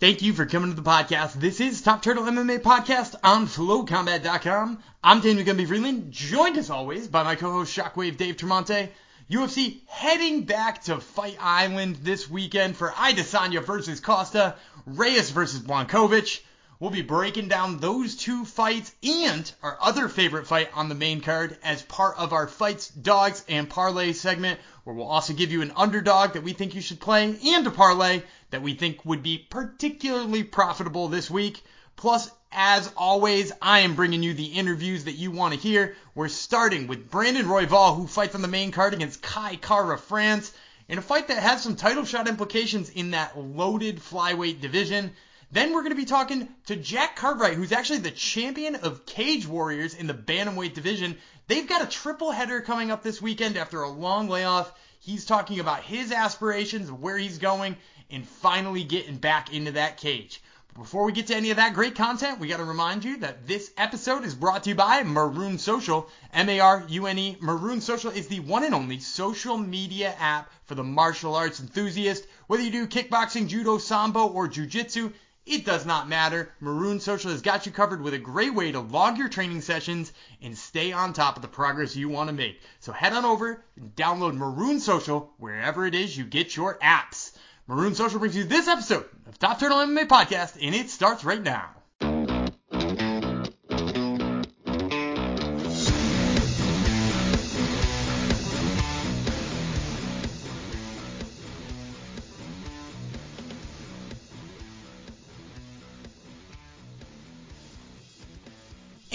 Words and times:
Thank 0.00 0.22
you 0.22 0.32
for 0.32 0.46
coming 0.46 0.70
to 0.70 0.80
the 0.80 0.88
podcast. 0.88 1.32
This 1.32 1.60
is 1.60 1.82
Top 1.82 2.02
Turtle 2.02 2.22
MMA 2.22 2.60
Podcast 2.60 3.16
on 3.24 3.48
FlowCombat.com. 3.48 4.78
I'm 5.02 5.20
Daniel 5.20 5.44
Gumby 5.44 5.66
Freeland, 5.66 6.12
joined 6.12 6.56
as 6.56 6.70
always 6.70 7.08
by 7.08 7.24
my 7.24 7.34
co-host 7.34 7.76
Shockwave 7.76 8.16
Dave 8.16 8.36
Tremonte. 8.36 8.90
UFC 9.28 9.80
heading 9.88 10.44
back 10.44 10.84
to 10.84 11.00
Fight 11.00 11.36
Island 11.40 11.96
this 11.96 12.30
weekend 12.30 12.76
for 12.76 12.90
Adesanya 12.90 13.60
versus 13.64 13.98
Costa, 13.98 14.54
Reyes 14.86 15.30
versus 15.30 15.62
Blachowicz. 15.62 16.42
We'll 16.78 16.90
be 16.90 17.02
breaking 17.02 17.48
down 17.48 17.78
those 17.78 18.14
two 18.14 18.44
fights 18.44 18.94
and 19.02 19.50
our 19.64 19.76
other 19.80 20.08
favorite 20.08 20.46
fight 20.46 20.70
on 20.74 20.88
the 20.88 20.94
main 20.94 21.20
card 21.22 21.58
as 21.64 21.82
part 21.82 22.18
of 22.18 22.32
our 22.32 22.46
Fights, 22.46 22.88
Dogs, 22.90 23.44
and 23.48 23.68
Parlay 23.68 24.12
segment, 24.12 24.60
where 24.84 24.94
we'll 24.94 25.08
also 25.08 25.32
give 25.32 25.50
you 25.50 25.60
an 25.62 25.72
underdog 25.74 26.34
that 26.34 26.44
we 26.44 26.52
think 26.52 26.76
you 26.76 26.80
should 26.80 27.00
play 27.00 27.36
and 27.46 27.66
a 27.66 27.72
parlay 27.72 28.22
that 28.50 28.62
we 28.62 28.74
think 28.74 29.04
would 29.04 29.22
be 29.22 29.38
particularly 29.38 30.42
profitable 30.42 31.08
this 31.08 31.30
week. 31.30 31.62
Plus, 31.96 32.30
as 32.52 32.90
always, 32.96 33.52
I 33.60 33.80
am 33.80 33.94
bringing 33.94 34.22
you 34.22 34.32
the 34.32 34.46
interviews 34.46 35.04
that 35.04 35.12
you 35.12 35.30
want 35.30 35.54
to 35.54 35.60
hear. 35.60 35.96
We're 36.14 36.28
starting 36.28 36.86
with 36.86 37.10
Brandon 37.10 37.46
Royval, 37.46 37.96
who 37.96 38.06
fights 38.06 38.34
on 38.34 38.42
the 38.42 38.48
main 38.48 38.70
card 38.70 38.94
against 38.94 39.20
Kai 39.20 39.56
Kara 39.56 39.98
France 39.98 40.52
in 40.88 40.96
a 40.96 41.02
fight 41.02 41.28
that 41.28 41.42
has 41.42 41.62
some 41.62 41.76
title 41.76 42.04
shot 42.04 42.28
implications 42.28 42.88
in 42.88 43.10
that 43.10 43.38
loaded 43.38 43.98
flyweight 43.98 44.60
division. 44.60 45.12
Then 45.50 45.72
we're 45.72 45.82
going 45.82 45.92
to 45.92 45.96
be 45.96 46.04
talking 46.04 46.48
to 46.66 46.76
Jack 46.76 47.16
Cartwright, 47.16 47.54
who's 47.54 47.72
actually 47.72 48.00
the 48.00 48.10
champion 48.10 48.76
of 48.76 49.06
Cage 49.06 49.46
Warriors 49.46 49.94
in 49.94 50.06
the 50.06 50.14
Bantamweight 50.14 50.74
division. 50.74 51.16
They've 51.46 51.68
got 51.68 51.82
a 51.82 51.86
triple 51.86 52.30
header 52.30 52.60
coming 52.60 52.90
up 52.90 53.02
this 53.02 53.22
weekend 53.22 53.56
after 53.56 53.82
a 53.82 53.88
long 53.88 54.28
layoff. 54.28 54.72
He's 55.00 55.24
talking 55.24 55.60
about 55.60 55.82
his 55.82 56.12
aspirations, 56.12 56.90
where 56.90 57.16
he's 57.16 57.38
going, 57.38 57.76
and 58.10 58.26
finally 58.26 58.84
getting 58.84 59.16
back 59.16 59.52
into 59.52 59.72
that 59.72 59.96
cage. 59.96 60.42
But 60.68 60.82
before 60.82 61.04
we 61.04 61.12
get 61.12 61.28
to 61.28 61.36
any 61.36 61.50
of 61.50 61.56
that 61.56 61.74
great 61.74 61.94
content, 61.94 62.40
we 62.40 62.48
got 62.48 62.56
to 62.56 62.64
remind 62.64 63.04
you 63.04 63.18
that 63.18 63.46
this 63.46 63.70
episode 63.76 64.24
is 64.24 64.34
brought 64.34 64.64
to 64.64 64.70
you 64.70 64.74
by 64.74 65.04
Marune 65.04 65.58
Social. 65.58 66.08
M-A-R-U-N-E. 66.32 67.36
Marune 67.40 67.80
Social 67.80 68.10
is 68.10 68.26
the 68.26 68.40
one 68.40 68.64
and 68.64 68.74
only 68.74 68.98
social 68.98 69.56
media 69.56 70.14
app 70.18 70.50
for 70.64 70.74
the 70.74 70.84
martial 70.84 71.36
arts 71.36 71.60
enthusiast. 71.60 72.26
Whether 72.48 72.64
you 72.64 72.70
do 72.70 72.86
kickboxing, 72.86 73.48
judo, 73.48 73.78
sambo, 73.78 74.26
or 74.26 74.48
jujitsu, 74.48 75.12
it 75.48 75.64
does 75.64 75.86
not 75.86 76.08
matter. 76.08 76.52
Marune 76.60 77.00
Social 77.00 77.30
has 77.30 77.42
got 77.42 77.66
you 77.66 77.72
covered 77.72 78.02
with 78.02 78.14
a 78.14 78.18
great 78.18 78.54
way 78.54 78.72
to 78.72 78.80
log 78.80 79.18
your 79.18 79.28
training 79.28 79.62
sessions 79.62 80.12
and 80.42 80.56
stay 80.56 80.92
on 80.92 81.12
top 81.12 81.36
of 81.36 81.42
the 81.42 81.48
progress 81.48 81.96
you 81.96 82.08
want 82.08 82.28
to 82.28 82.34
make. 82.34 82.60
So 82.80 82.92
head 82.92 83.12
on 83.12 83.24
over 83.24 83.64
and 83.76 83.94
download 83.96 84.34
Marune 84.34 84.80
Social 84.80 85.32
wherever 85.38 85.86
it 85.86 85.94
is 85.94 86.16
you 86.16 86.24
get 86.24 86.56
your 86.56 86.78
apps. 86.78 87.32
Marune 87.66 87.94
Social 87.94 88.18
brings 88.18 88.36
you 88.36 88.44
this 88.44 88.68
episode 88.68 89.06
of 89.26 89.38
Top 89.38 89.58
Turtle 89.58 89.78
MMA 89.78 90.06
Podcast, 90.06 90.56
and 90.60 90.74
it 90.74 90.90
starts 90.90 91.24
right 91.24 91.42
now. 91.42 91.77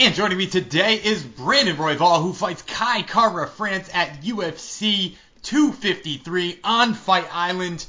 And 0.03 0.13
joining 0.13 0.37
me 0.37 0.47
today 0.47 0.95
is 0.95 1.23
Brandon 1.23 1.77
Royval, 1.77 2.21
who 2.21 2.33
fights 2.33 2.61
Kai 2.63 3.03
Kara 3.03 3.47
France 3.47 3.89
at 3.93 4.21
UFC 4.21 5.15
253 5.43 6.59
on 6.61 6.93
Fight 6.93 7.25
Island. 7.31 7.85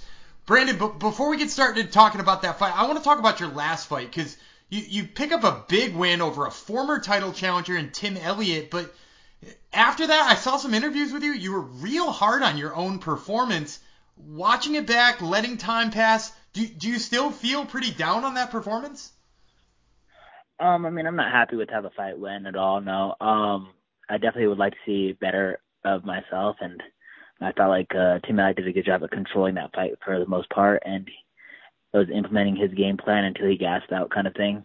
Brandon, 0.47 0.79
b- 0.79 0.97
before 1.01 1.29
we 1.29 1.39
get 1.39 1.51
started 1.51 1.91
talking 1.91 2.21
about 2.21 2.43
that 2.43 2.61
fight, 2.61 2.73
I 2.73 2.87
want 2.87 2.99
to 2.99 3.05
talk 3.05 3.19
about 3.19 3.41
your 3.41 3.49
last 3.49 3.89
fight 3.89 4.13
because 4.13 4.37
you, 4.69 4.83
you 4.83 5.05
pick 5.09 5.33
up 5.33 5.43
a 5.43 5.65
big 5.67 5.97
win 5.97 6.23
over 6.23 6.47
a 6.47 6.53
former 6.53 7.01
title 7.01 7.33
challenger 7.33 7.77
in 7.77 7.91
Tim 7.91 8.17
Elliott, 8.17 8.71
but 8.71 8.95
after 9.73 10.07
that, 10.07 10.31
I 10.31 10.37
saw 10.37 10.57
some 10.57 10.73
interviews 10.73 11.13
with 11.13 11.25
you. 11.25 11.33
You 11.33 11.51
were 11.51 11.63
real 11.63 12.13
hard 12.13 12.45
on 12.45 12.57
your 12.57 12.77
own 12.77 13.01
performance. 13.01 13.81
Watching 14.17 14.77
it 14.77 14.87
back, 14.87 15.21
letting 15.21 15.59
time 15.59 15.91
pass, 15.91 16.31
do, 16.53 16.65
do 16.65 16.91
you 16.91 17.01
still 17.01 17.33
feel 17.33 17.67
pretty 17.67 17.91
down 17.91 18.25
on 18.25 18.35
that 18.35 18.53
performance? 18.53 19.11
Um, 20.61 20.87
I 20.87 20.91
mean, 20.91 21.07
I'm 21.07 21.17
not 21.17 21.33
happy 21.33 21.57
with 21.57 21.71
how 21.71 21.81
the 21.81 21.91
fight 21.97 22.19
went 22.19 22.47
at 22.47 22.57
all. 22.57 22.81
No. 22.81 23.15
Um, 23.21 23.71
I 24.09 24.15
definitely 24.15 24.49
would 24.49 24.59
like 24.59 24.73
to 24.73 24.79
see 24.87 25.13
better 25.13 25.61
of 25.85 26.05
myself, 26.05 26.57
and 26.61 26.83
I 27.41 27.53
felt 27.53 27.71
like 27.71 27.95
uh, 27.95 28.19
Tim 28.21 28.37
did 28.37 28.69
a 28.69 28.73
good 28.73 28.87
job 28.87 29.03
of 29.03 29.11
controlling 29.11 29.55
that 29.57 29.75
fight 29.75 29.93
for 30.05 30.19
the 30.19 30.27
most 30.27 30.49
part, 30.51 30.83
and 30.85 31.09
was 31.93 32.09
implementing 32.15 32.57
his 32.57 32.73
game 32.75 32.97
plan 32.97 33.25
until 33.25 33.49
he 33.49 33.57
gassed 33.57 33.93
out, 33.93 34.11
kind 34.11 34.27
of 34.27 34.35
thing. 34.35 34.65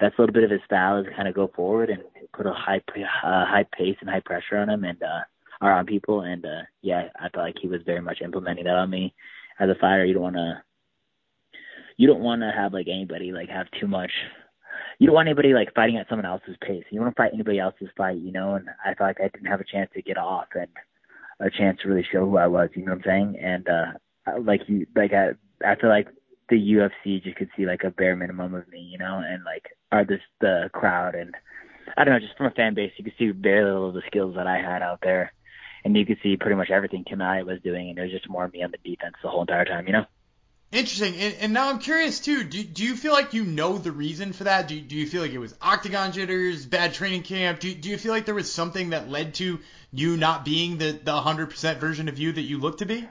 That's 0.00 0.14
a 0.18 0.20
little 0.20 0.32
bit 0.32 0.44
of 0.44 0.50
his 0.50 0.60
style 0.64 0.98
is 0.98 1.06
kind 1.14 1.28
of 1.28 1.34
go 1.34 1.50
forward 1.54 1.90
and 1.90 2.02
put 2.32 2.46
a 2.46 2.52
high 2.52 2.82
uh, 2.96 3.46
high 3.46 3.66
pace 3.76 3.96
and 4.00 4.10
high 4.10 4.22
pressure 4.24 4.56
on 4.58 4.68
him 4.68 4.84
and 4.84 5.02
uh, 5.02 5.20
or 5.60 5.70
on 5.70 5.86
people, 5.86 6.22
and 6.22 6.44
uh, 6.44 6.62
yeah, 6.82 7.08
I 7.16 7.28
felt 7.28 7.46
like 7.46 7.56
he 7.60 7.68
was 7.68 7.80
very 7.86 8.00
much 8.00 8.20
implementing 8.22 8.64
that 8.64 8.76
on 8.76 8.90
me. 8.90 9.14
As 9.60 9.70
a 9.70 9.76
fighter, 9.80 10.04
you 10.04 10.14
don't 10.14 10.22
want 10.22 10.36
to 10.36 10.62
you 11.96 12.08
don't 12.08 12.22
want 12.22 12.42
to 12.42 12.52
have 12.54 12.72
like 12.72 12.88
anybody 12.88 13.32
like 13.32 13.48
have 13.48 13.66
too 13.80 13.86
much 13.86 14.10
you 14.98 15.06
don't 15.06 15.14
want 15.14 15.28
anybody 15.28 15.52
like 15.52 15.74
fighting 15.74 15.96
at 15.96 16.08
someone 16.08 16.26
else's 16.26 16.56
pace. 16.60 16.84
You 16.90 17.00
want 17.00 17.14
to 17.14 17.22
fight 17.22 17.32
anybody 17.34 17.58
else's 17.58 17.88
fight, 17.96 18.18
you 18.18 18.32
know. 18.32 18.54
And 18.54 18.68
I 18.84 18.94
felt 18.94 19.08
like 19.08 19.20
I 19.20 19.28
didn't 19.28 19.50
have 19.50 19.60
a 19.60 19.64
chance 19.64 19.90
to 19.94 20.02
get 20.02 20.18
off 20.18 20.46
and 20.54 20.68
a 21.40 21.50
chance 21.50 21.78
to 21.82 21.88
really 21.88 22.06
show 22.10 22.24
who 22.24 22.36
I 22.36 22.46
was. 22.46 22.70
You 22.74 22.84
know 22.84 22.92
what 22.92 23.06
I'm 23.06 23.34
saying? 23.34 23.36
And 23.42 23.68
uh, 23.68 24.40
like 24.40 24.62
you, 24.68 24.86
like 24.94 25.12
I, 25.12 25.30
I 25.66 25.76
feel 25.76 25.90
like 25.90 26.08
the 26.48 26.56
UFC 26.56 27.22
just 27.22 27.36
could 27.36 27.50
see 27.56 27.66
like 27.66 27.84
a 27.84 27.90
bare 27.90 28.16
minimum 28.16 28.54
of 28.54 28.68
me, 28.68 28.80
you 28.80 28.98
know, 28.98 29.22
and 29.24 29.44
like 29.44 29.64
are 29.92 30.04
this 30.04 30.20
the 30.40 30.70
crowd 30.72 31.14
and 31.14 31.34
I 31.96 32.04
don't 32.04 32.14
know, 32.14 32.20
just 32.20 32.36
from 32.36 32.46
a 32.46 32.50
fan 32.50 32.74
base, 32.74 32.92
you 32.96 33.04
could 33.04 33.14
see 33.18 33.30
very 33.30 33.64
little 33.64 33.88
of 33.88 33.94
the 33.94 34.02
skills 34.06 34.34
that 34.36 34.46
I 34.46 34.56
had 34.56 34.82
out 34.82 35.00
there, 35.02 35.32
and 35.84 35.96
you 35.96 36.06
could 36.06 36.18
see 36.22 36.36
pretty 36.36 36.56
much 36.56 36.70
everything 36.70 37.04
Tim 37.04 37.20
I 37.22 37.42
was 37.42 37.60
doing, 37.62 37.90
and 37.90 37.98
it 37.98 38.02
was 38.02 38.10
just 38.10 38.28
more 38.28 38.48
me 38.48 38.62
on 38.62 38.70
the 38.70 38.78
defense 38.78 39.16
the 39.22 39.28
whole 39.28 39.42
entire 39.42 39.64
time, 39.64 39.86
you 39.86 39.92
know. 39.92 40.06
Interesting. 40.74 41.14
And, 41.14 41.34
and, 41.40 41.52
now 41.52 41.68
I'm 41.68 41.78
curious 41.78 42.18
too. 42.18 42.42
Do, 42.42 42.64
do 42.64 42.82
you 42.82 42.96
feel 42.96 43.12
like 43.12 43.32
you 43.32 43.44
know 43.44 43.78
the 43.78 43.92
reason 43.92 44.32
for 44.32 44.44
that? 44.44 44.66
Do, 44.66 44.80
do 44.80 44.96
you 44.96 45.06
feel 45.06 45.22
like 45.22 45.30
it 45.30 45.38
was 45.38 45.54
octagon 45.62 46.10
jitters, 46.10 46.66
bad 46.66 46.94
training 46.94 47.22
camp? 47.22 47.60
Do, 47.60 47.72
do 47.72 47.88
you 47.88 47.96
feel 47.96 48.10
like 48.10 48.26
there 48.26 48.34
was 48.34 48.52
something 48.52 48.90
that 48.90 49.08
led 49.08 49.34
to 49.34 49.60
you 49.92 50.16
not 50.16 50.44
being 50.44 50.78
the, 50.78 50.90
the 50.90 51.12
100% 51.12 51.78
version 51.78 52.08
of 52.08 52.18
you 52.18 52.32
that 52.32 52.42
you 52.42 52.58
look 52.58 52.78
to 52.78 52.86
be? 52.86 53.08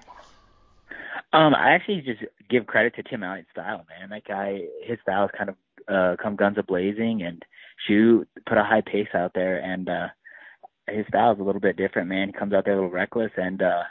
Um, 1.32 1.56
I 1.56 1.72
actually 1.72 2.02
just 2.02 2.22
give 2.50 2.68
credit 2.68 2.96
to 2.96 3.04
Tim 3.04 3.24
Elliott's 3.24 3.50
style, 3.52 3.86
man. 3.90 4.10
That 4.10 4.26
guy, 4.28 4.64
his 4.86 5.00
style 5.02 5.24
is 5.24 5.32
kind 5.38 5.50
of 5.50 5.56
uh, 5.88 6.22
come 6.22 6.36
guns 6.36 6.58
a 6.60 6.64
blazing 6.64 7.22
and 7.24 7.44
shoot, 7.88 8.28
put 8.46 8.58
a 8.58 8.64
high 8.64 8.82
pace 8.82 9.08
out 9.14 9.32
there, 9.34 9.58
and 9.58 9.88
uh, 9.88 10.08
his 10.90 11.08
style 11.08 11.32
is 11.32 11.40
a 11.40 11.44
little 11.44 11.62
bit 11.62 11.78
different, 11.78 12.10
man. 12.10 12.28
He 12.28 12.34
comes 12.34 12.52
out 12.52 12.66
there 12.66 12.74
a 12.74 12.76
little 12.76 12.92
reckless, 12.92 13.32
and 13.38 13.62
uh, 13.62 13.84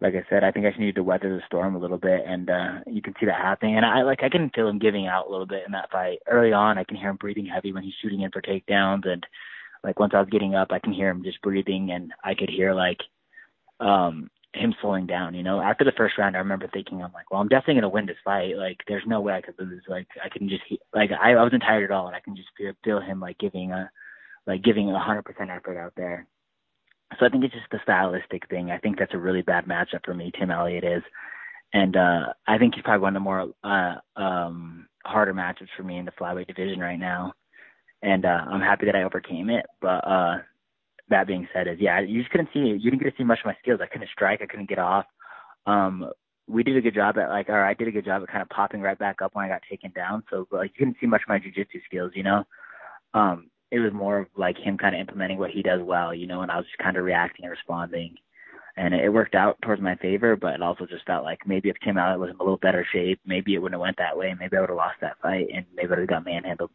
like 0.00 0.14
I 0.14 0.24
said, 0.28 0.44
I 0.44 0.50
think 0.50 0.66
I 0.66 0.70
just 0.70 0.80
needed 0.80 0.96
to 0.96 1.02
weather 1.02 1.34
the 1.34 1.42
storm 1.46 1.74
a 1.74 1.78
little 1.78 1.96
bit, 1.96 2.20
and 2.26 2.50
uh, 2.50 2.72
you 2.86 3.00
can 3.00 3.14
see 3.18 3.26
that 3.26 3.40
happening. 3.40 3.76
And 3.76 3.86
I 3.86 4.02
like 4.02 4.22
I 4.22 4.28
can 4.28 4.50
feel 4.54 4.68
him 4.68 4.78
giving 4.78 5.06
out 5.06 5.26
a 5.26 5.30
little 5.30 5.46
bit 5.46 5.62
in 5.64 5.72
that 5.72 5.90
fight 5.90 6.18
early 6.28 6.52
on. 6.52 6.76
I 6.78 6.84
can 6.84 6.96
hear 6.96 7.10
him 7.10 7.16
breathing 7.16 7.46
heavy 7.46 7.72
when 7.72 7.82
he's 7.82 7.94
shooting 8.02 8.20
in 8.20 8.30
for 8.30 8.42
takedowns, 8.42 9.08
and 9.08 9.24
like 9.82 9.98
once 9.98 10.12
I 10.14 10.20
was 10.20 10.28
getting 10.30 10.54
up, 10.54 10.68
I 10.70 10.80
can 10.80 10.92
hear 10.92 11.08
him 11.08 11.24
just 11.24 11.40
breathing, 11.40 11.92
and 11.92 12.12
I 12.22 12.34
could 12.34 12.50
hear 12.50 12.74
like 12.74 12.98
um 13.80 14.30
him 14.54 14.74
slowing 14.82 15.06
down. 15.06 15.34
You 15.34 15.42
know, 15.42 15.60
after 15.60 15.84
the 15.84 15.92
first 15.96 16.18
round, 16.18 16.36
I 16.36 16.40
remember 16.40 16.68
thinking, 16.72 17.02
I'm 17.02 17.12
like, 17.12 17.30
well, 17.30 17.40
I'm 17.40 17.48
definitely 17.48 17.76
gonna 17.76 17.88
win 17.88 18.06
this 18.06 18.16
fight. 18.22 18.56
Like, 18.56 18.78
there's 18.88 19.04
no 19.06 19.20
way 19.22 19.34
I 19.34 19.40
could 19.40 19.54
lose. 19.58 19.82
Like, 19.88 20.08
I 20.22 20.28
can 20.28 20.48
just 20.48 20.62
like 20.94 21.10
I, 21.10 21.32
I 21.32 21.42
wasn't 21.42 21.62
tired 21.62 21.84
at 21.84 21.90
all, 21.90 22.06
and 22.06 22.16
I 22.16 22.20
can 22.20 22.36
just 22.36 22.48
feel 22.56 22.72
feel 22.84 23.00
him 23.00 23.18
like 23.20 23.38
giving 23.38 23.72
a 23.72 23.90
like 24.46 24.62
giving 24.62 24.90
a 24.90 25.00
hundred 25.00 25.24
percent 25.24 25.50
effort 25.50 25.78
out 25.78 25.94
there. 25.96 26.26
So 27.18 27.26
I 27.26 27.28
think 27.28 27.44
it's 27.44 27.54
just 27.54 27.70
the 27.70 27.78
stylistic 27.82 28.48
thing. 28.48 28.70
I 28.70 28.78
think 28.78 28.98
that's 28.98 29.14
a 29.14 29.18
really 29.18 29.42
bad 29.42 29.66
matchup 29.66 30.04
for 30.04 30.14
me. 30.14 30.32
Tim 30.36 30.50
Elliott 30.50 30.84
is, 30.84 31.02
and 31.72 31.96
uh, 31.96 32.32
I 32.46 32.58
think 32.58 32.74
he's 32.74 32.82
probably 32.82 33.02
one 33.02 33.16
of 33.16 33.20
the 33.20 33.24
more 33.24 33.52
uh, 33.62 34.20
um, 34.20 34.88
harder 35.04 35.32
matchups 35.32 35.68
for 35.76 35.82
me 35.82 35.98
in 35.98 36.04
the 36.04 36.12
flyweight 36.12 36.48
division 36.48 36.80
right 36.80 36.98
now. 36.98 37.32
And 38.02 38.24
uh, 38.24 38.44
I'm 38.48 38.60
happy 38.60 38.86
that 38.86 38.96
I 38.96 39.04
overcame 39.04 39.50
it. 39.50 39.66
But 39.80 40.06
uh, 40.06 40.38
that 41.08 41.26
being 41.26 41.48
said, 41.54 41.68
is 41.68 41.78
yeah, 41.80 42.00
you 42.00 42.20
just 42.20 42.30
couldn't 42.30 42.50
see. 42.52 42.60
You 42.60 42.90
didn't 42.90 43.02
get 43.02 43.10
to 43.10 43.16
see 43.16 43.24
much 43.24 43.38
of 43.40 43.46
my 43.46 43.56
skills. 43.62 43.80
I 43.82 43.86
couldn't 43.86 44.10
strike. 44.12 44.42
I 44.42 44.46
couldn't 44.46 44.68
get 44.68 44.78
off. 44.78 45.06
Um, 45.66 46.10
we 46.48 46.62
did 46.62 46.76
a 46.76 46.80
good 46.80 46.94
job 46.94 47.18
at 47.18 47.28
like, 47.28 47.48
or 47.48 47.64
I 47.64 47.74
did 47.74 47.88
a 47.88 47.92
good 47.92 48.04
job 48.04 48.22
at 48.22 48.28
kind 48.28 48.42
of 48.42 48.48
popping 48.48 48.80
right 48.80 48.98
back 48.98 49.22
up 49.22 49.34
when 49.34 49.44
I 49.44 49.48
got 49.48 49.62
taken 49.68 49.90
down. 49.92 50.22
So 50.30 50.46
like, 50.50 50.70
you 50.74 50.78
couldn't 50.78 50.96
see 51.00 51.06
much 51.06 51.22
of 51.22 51.28
my 51.28 51.38
jujitsu 51.38 51.84
skills, 51.84 52.12
you 52.14 52.22
know. 52.22 52.44
Um, 53.14 53.50
it 53.76 53.80
was 53.80 53.92
more 53.92 54.20
of 54.20 54.26
like 54.36 54.56
him 54.56 54.78
kind 54.78 54.94
of 54.94 55.00
implementing 55.00 55.38
what 55.38 55.50
he 55.50 55.62
does 55.62 55.80
well, 55.82 56.14
you 56.14 56.26
know, 56.26 56.42
and 56.42 56.50
I 56.50 56.56
was 56.56 56.66
just 56.66 56.78
kind 56.78 56.96
of 56.96 57.04
reacting 57.04 57.44
and 57.44 57.52
responding. 57.52 58.16
And 58.78 58.94
it 58.94 59.12
worked 59.12 59.34
out 59.34 59.56
towards 59.62 59.80
my 59.80 59.96
favor, 59.96 60.36
but 60.36 60.54
it 60.54 60.62
also 60.62 60.84
just 60.84 61.06
felt 61.06 61.24
like 61.24 61.46
maybe 61.46 61.70
if 61.70 61.76
Tim 61.82 61.96
Elliott 61.96 62.20
was 62.20 62.30
in 62.30 62.36
a 62.36 62.42
little 62.42 62.58
better 62.58 62.86
shape, 62.92 63.20
maybe 63.24 63.54
it 63.54 63.58
wouldn't 63.58 63.74
have 63.74 63.80
went 63.80 63.96
that 63.96 64.16
way. 64.16 64.34
Maybe 64.38 64.56
I 64.56 64.60
would 64.60 64.68
have 64.68 64.76
lost 64.76 64.96
that 65.00 65.16
fight, 65.22 65.48
and 65.54 65.64
maybe 65.74 65.86
I 65.86 65.90
would 65.90 65.98
have 66.00 66.08
got 66.08 66.24
manhandled 66.26 66.70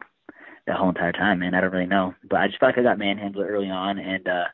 the 0.66 0.74
whole 0.74 0.90
entire 0.90 1.12
time. 1.12 1.40
Man, 1.40 1.54
I 1.54 1.62
don't 1.62 1.72
really 1.72 1.86
know, 1.86 2.16
but 2.28 2.40
I 2.40 2.48
just 2.48 2.60
felt 2.60 2.76
like 2.76 2.80
I 2.80 2.90
got 2.90 2.98
manhandled 2.98 3.46
early 3.48 3.70
on, 3.70 4.00
and 4.00 4.28
uh 4.28 4.46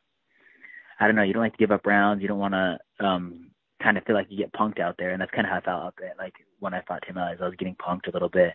I 1.00 1.06
don't 1.06 1.16
know. 1.16 1.24
You 1.24 1.34
don't 1.34 1.44
like 1.44 1.54
to 1.54 1.60
give 1.60 1.72
up 1.72 1.86
rounds. 1.86 2.22
You 2.22 2.28
don't 2.28 2.40
want 2.40 2.54
to 2.54 2.80
um 3.06 3.52
kind 3.82 3.98
of 3.98 4.04
feel 4.04 4.16
like 4.16 4.28
you 4.30 4.38
get 4.38 4.54
punked 4.54 4.80
out 4.80 4.96
there, 4.98 5.12
and 5.12 5.22
that's 5.22 5.32
kind 5.32 5.46
of 5.46 5.52
how 5.52 5.58
I 5.58 5.62
felt 5.62 5.84
out 5.84 5.94
there. 6.00 6.14
Like 6.18 6.34
when 6.60 6.74
I 6.74 6.82
fought 6.82 7.04
Tim 7.06 7.18
Elliott, 7.18 7.42
I 7.42 7.46
was 7.46 7.56
getting 7.58 7.76
punked 7.76 8.08
a 8.08 8.12
little 8.12 8.30
bit 8.30 8.54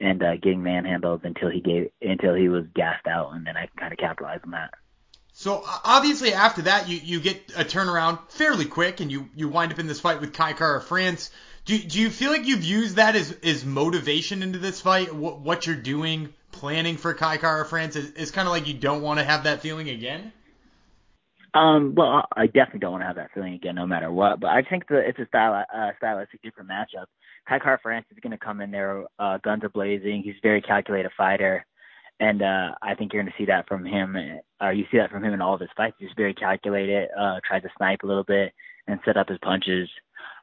and 0.00 0.22
uh, 0.22 0.36
getting 0.36 0.62
manhandled 0.62 1.22
until 1.24 1.50
he 1.50 1.60
gave 1.60 1.90
until 2.00 2.34
he 2.34 2.48
was 2.48 2.64
gassed 2.74 3.06
out, 3.06 3.32
and 3.34 3.46
then 3.46 3.56
I 3.56 3.68
kind 3.78 3.92
of 3.92 3.98
capitalized 3.98 4.44
on 4.44 4.52
that. 4.52 4.74
So 5.32 5.62
obviously 5.84 6.32
after 6.32 6.62
that 6.62 6.88
you, 6.88 6.96
you 6.96 7.20
get 7.20 7.52
a 7.56 7.62
turnaround 7.62 8.18
fairly 8.28 8.64
quick 8.64 8.98
and 8.98 9.08
you, 9.08 9.28
you 9.36 9.48
wind 9.48 9.70
up 9.70 9.78
in 9.78 9.86
this 9.86 10.00
fight 10.00 10.20
with 10.20 10.32
Kai 10.32 10.52
Kara-France. 10.52 11.30
Do, 11.64 11.78
do 11.78 12.00
you 12.00 12.10
feel 12.10 12.32
like 12.32 12.46
you've 12.46 12.64
used 12.64 12.96
that 12.96 13.14
as, 13.14 13.36
as 13.44 13.64
motivation 13.64 14.42
into 14.42 14.58
this 14.58 14.80
fight? 14.80 15.14
What, 15.14 15.38
what 15.38 15.64
you're 15.64 15.76
doing, 15.76 16.34
planning 16.50 16.96
for 16.96 17.14
Kai 17.14 17.36
Kara-France 17.36 17.94
is, 17.94 18.10
is 18.14 18.30
kind 18.32 18.48
of 18.48 18.52
like 18.52 18.66
you 18.66 18.74
don't 18.74 19.00
want 19.00 19.20
to 19.20 19.24
have 19.24 19.44
that 19.44 19.60
feeling 19.60 19.88
again? 19.88 20.32
Um, 21.54 21.94
well, 21.94 22.26
I 22.34 22.46
definitely 22.46 22.80
don't 22.80 22.92
want 22.92 23.02
to 23.02 23.06
have 23.06 23.16
that 23.16 23.30
feeling 23.32 23.54
again, 23.54 23.76
no 23.76 23.86
matter 23.86 24.10
what. 24.10 24.40
But 24.40 24.48
I 24.48 24.62
think 24.62 24.88
that 24.88 25.08
it's 25.08 25.20
a 25.20 25.26
style, 25.26 25.64
uh, 25.72 25.90
stylistic 25.98 26.42
different 26.42 26.68
matchup. 26.68 27.06
Kai 27.48 27.58
Kara-France 27.58 28.06
is 28.10 28.18
going 28.22 28.32
to 28.32 28.44
come 28.44 28.60
in 28.60 28.70
there, 28.70 29.04
uh, 29.18 29.38
guns 29.38 29.64
are 29.64 29.70
blazing. 29.70 30.22
He's 30.22 30.34
a 30.34 30.46
very 30.46 30.60
calculated 30.60 31.10
fighter, 31.16 31.64
and 32.20 32.42
uh, 32.42 32.74
I 32.82 32.94
think 32.94 33.12
you're 33.12 33.22
going 33.22 33.32
to 33.32 33.38
see 33.38 33.46
that 33.46 33.66
from 33.66 33.86
him. 33.86 34.16
Uh, 34.60 34.70
you 34.70 34.84
see 34.90 34.98
that 34.98 35.10
from 35.10 35.24
him 35.24 35.32
in 35.32 35.40
all 35.40 35.54
of 35.54 35.60
his 35.60 35.70
fights. 35.76 35.96
He's 35.98 36.10
very 36.16 36.34
calculated, 36.34 37.08
uh, 37.18 37.40
tries 37.46 37.62
to 37.62 37.70
snipe 37.76 38.02
a 38.02 38.06
little 38.06 38.24
bit 38.24 38.52
and 38.86 39.00
set 39.04 39.16
up 39.16 39.28
his 39.28 39.38
punches. 39.42 39.88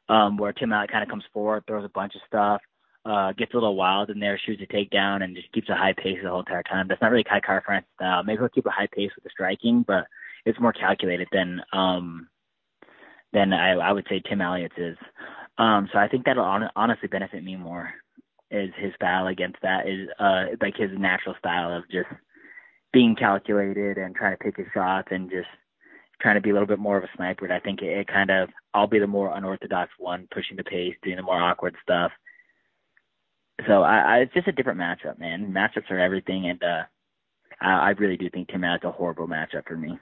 Um, 0.08 0.36
where 0.36 0.52
Tim 0.52 0.72
Elliott 0.72 0.92
kind 0.92 1.02
of 1.02 1.10
comes 1.10 1.24
forward, 1.32 1.64
throws 1.66 1.84
a 1.84 1.88
bunch 1.88 2.14
of 2.14 2.20
stuff, 2.28 2.60
uh, 3.04 3.32
gets 3.32 3.52
a 3.52 3.56
little 3.56 3.74
wild 3.74 4.08
in 4.08 4.20
there, 4.20 4.38
shoots 4.38 4.62
a 4.62 4.72
takedown, 4.72 5.24
and 5.24 5.34
just 5.34 5.50
keeps 5.52 5.68
a 5.68 5.74
high 5.74 5.94
pace 5.94 6.18
the 6.22 6.30
whole 6.30 6.40
entire 6.40 6.62
time. 6.62 6.86
That's 6.88 7.02
not 7.02 7.10
really 7.10 7.24
Kai 7.24 7.40
Kara-France 7.40 7.86
style. 7.96 8.22
Maybe 8.22 8.38
he'll 8.38 8.48
keep 8.48 8.66
a 8.66 8.70
high 8.70 8.86
pace 8.92 9.10
with 9.16 9.24
the 9.24 9.30
striking, 9.30 9.84
but 9.86 10.06
it's 10.44 10.60
more 10.60 10.72
calculated 10.72 11.26
than 11.32 11.60
um 11.72 12.28
than 13.32 13.52
I, 13.52 13.72
I 13.72 13.92
would 13.92 14.06
say 14.08 14.22
Tim 14.28 14.40
Elliott's 14.40 14.74
is. 14.78 14.96
Um, 15.58 15.88
so 15.92 15.98
I 15.98 16.08
think 16.08 16.24
that'll 16.24 16.44
on, 16.44 16.68
honestly 16.76 17.08
benefit 17.08 17.42
me 17.42 17.56
more. 17.56 17.90
Is 18.50 18.70
his 18.76 18.94
style 18.94 19.26
against 19.26 19.58
that 19.62 19.88
is 19.88 20.08
uh 20.20 20.44
like 20.60 20.76
his 20.76 20.90
natural 20.96 21.34
style 21.38 21.76
of 21.76 21.82
just 21.90 22.06
being 22.92 23.16
calculated 23.16 23.98
and 23.98 24.14
trying 24.14 24.36
to 24.36 24.44
pick 24.44 24.56
his 24.56 24.68
shots 24.72 25.08
and 25.10 25.28
just 25.28 25.48
trying 26.22 26.36
to 26.36 26.40
be 26.40 26.50
a 26.50 26.52
little 26.52 26.68
bit 26.68 26.78
more 26.78 26.96
of 26.96 27.02
a 27.02 27.08
sniper. 27.16 27.44
And 27.44 27.52
I 27.52 27.58
think 27.58 27.82
it, 27.82 27.98
it 27.98 28.06
kind 28.06 28.30
of 28.30 28.48
I'll 28.72 28.86
be 28.86 29.00
the 29.00 29.06
more 29.08 29.36
unorthodox 29.36 29.90
one, 29.98 30.28
pushing 30.32 30.56
the 30.56 30.62
pace, 30.62 30.94
doing 31.02 31.16
the 31.16 31.22
more 31.22 31.42
awkward 31.42 31.74
stuff. 31.82 32.12
So 33.66 33.82
I, 33.82 33.98
I 33.98 34.16
it's 34.18 34.34
just 34.34 34.48
a 34.48 34.52
different 34.52 34.78
matchup, 34.78 35.18
man. 35.18 35.52
Matchups 35.52 35.90
are 35.90 35.98
everything, 35.98 36.48
and 36.48 36.62
uh 36.62 36.82
I, 37.60 37.88
I 37.88 37.90
really 37.90 38.16
do 38.16 38.30
think 38.30 38.48
Tim 38.48 38.62
Elliott's 38.62 38.84
a 38.84 38.92
horrible 38.92 39.26
matchup 39.26 39.66
for 39.66 39.76
me. 39.76 39.98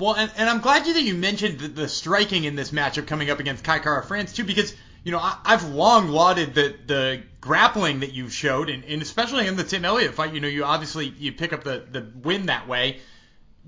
Well, 0.00 0.14
and, 0.16 0.30
and 0.38 0.48
I'm 0.48 0.60
glad 0.60 0.86
you 0.86 0.94
that 0.94 1.02
you 1.02 1.14
mentioned 1.14 1.60
the, 1.60 1.68
the 1.68 1.88
striking 1.88 2.44
in 2.44 2.56
this 2.56 2.70
matchup 2.70 3.06
coming 3.06 3.28
up 3.28 3.38
against 3.38 3.62
Kai 3.62 3.80
Kara-France 3.80 4.32
too, 4.32 4.44
because 4.44 4.74
you 5.04 5.12
know 5.12 5.18
I, 5.18 5.36
I've 5.44 5.68
long 5.68 6.08
lauded 6.08 6.54
the 6.54 6.74
the 6.86 7.22
grappling 7.42 8.00
that 8.00 8.14
you've 8.14 8.32
showed, 8.32 8.70
and, 8.70 8.82
and 8.84 9.02
especially 9.02 9.46
in 9.46 9.56
the 9.56 9.62
Tim 9.62 9.84
Elliott 9.84 10.14
fight. 10.14 10.32
You 10.32 10.40
know, 10.40 10.48
you 10.48 10.64
obviously 10.64 11.06
you 11.06 11.32
pick 11.32 11.52
up 11.52 11.64
the 11.64 11.84
the 11.90 12.06
win 12.22 12.46
that 12.46 12.66
way. 12.66 13.00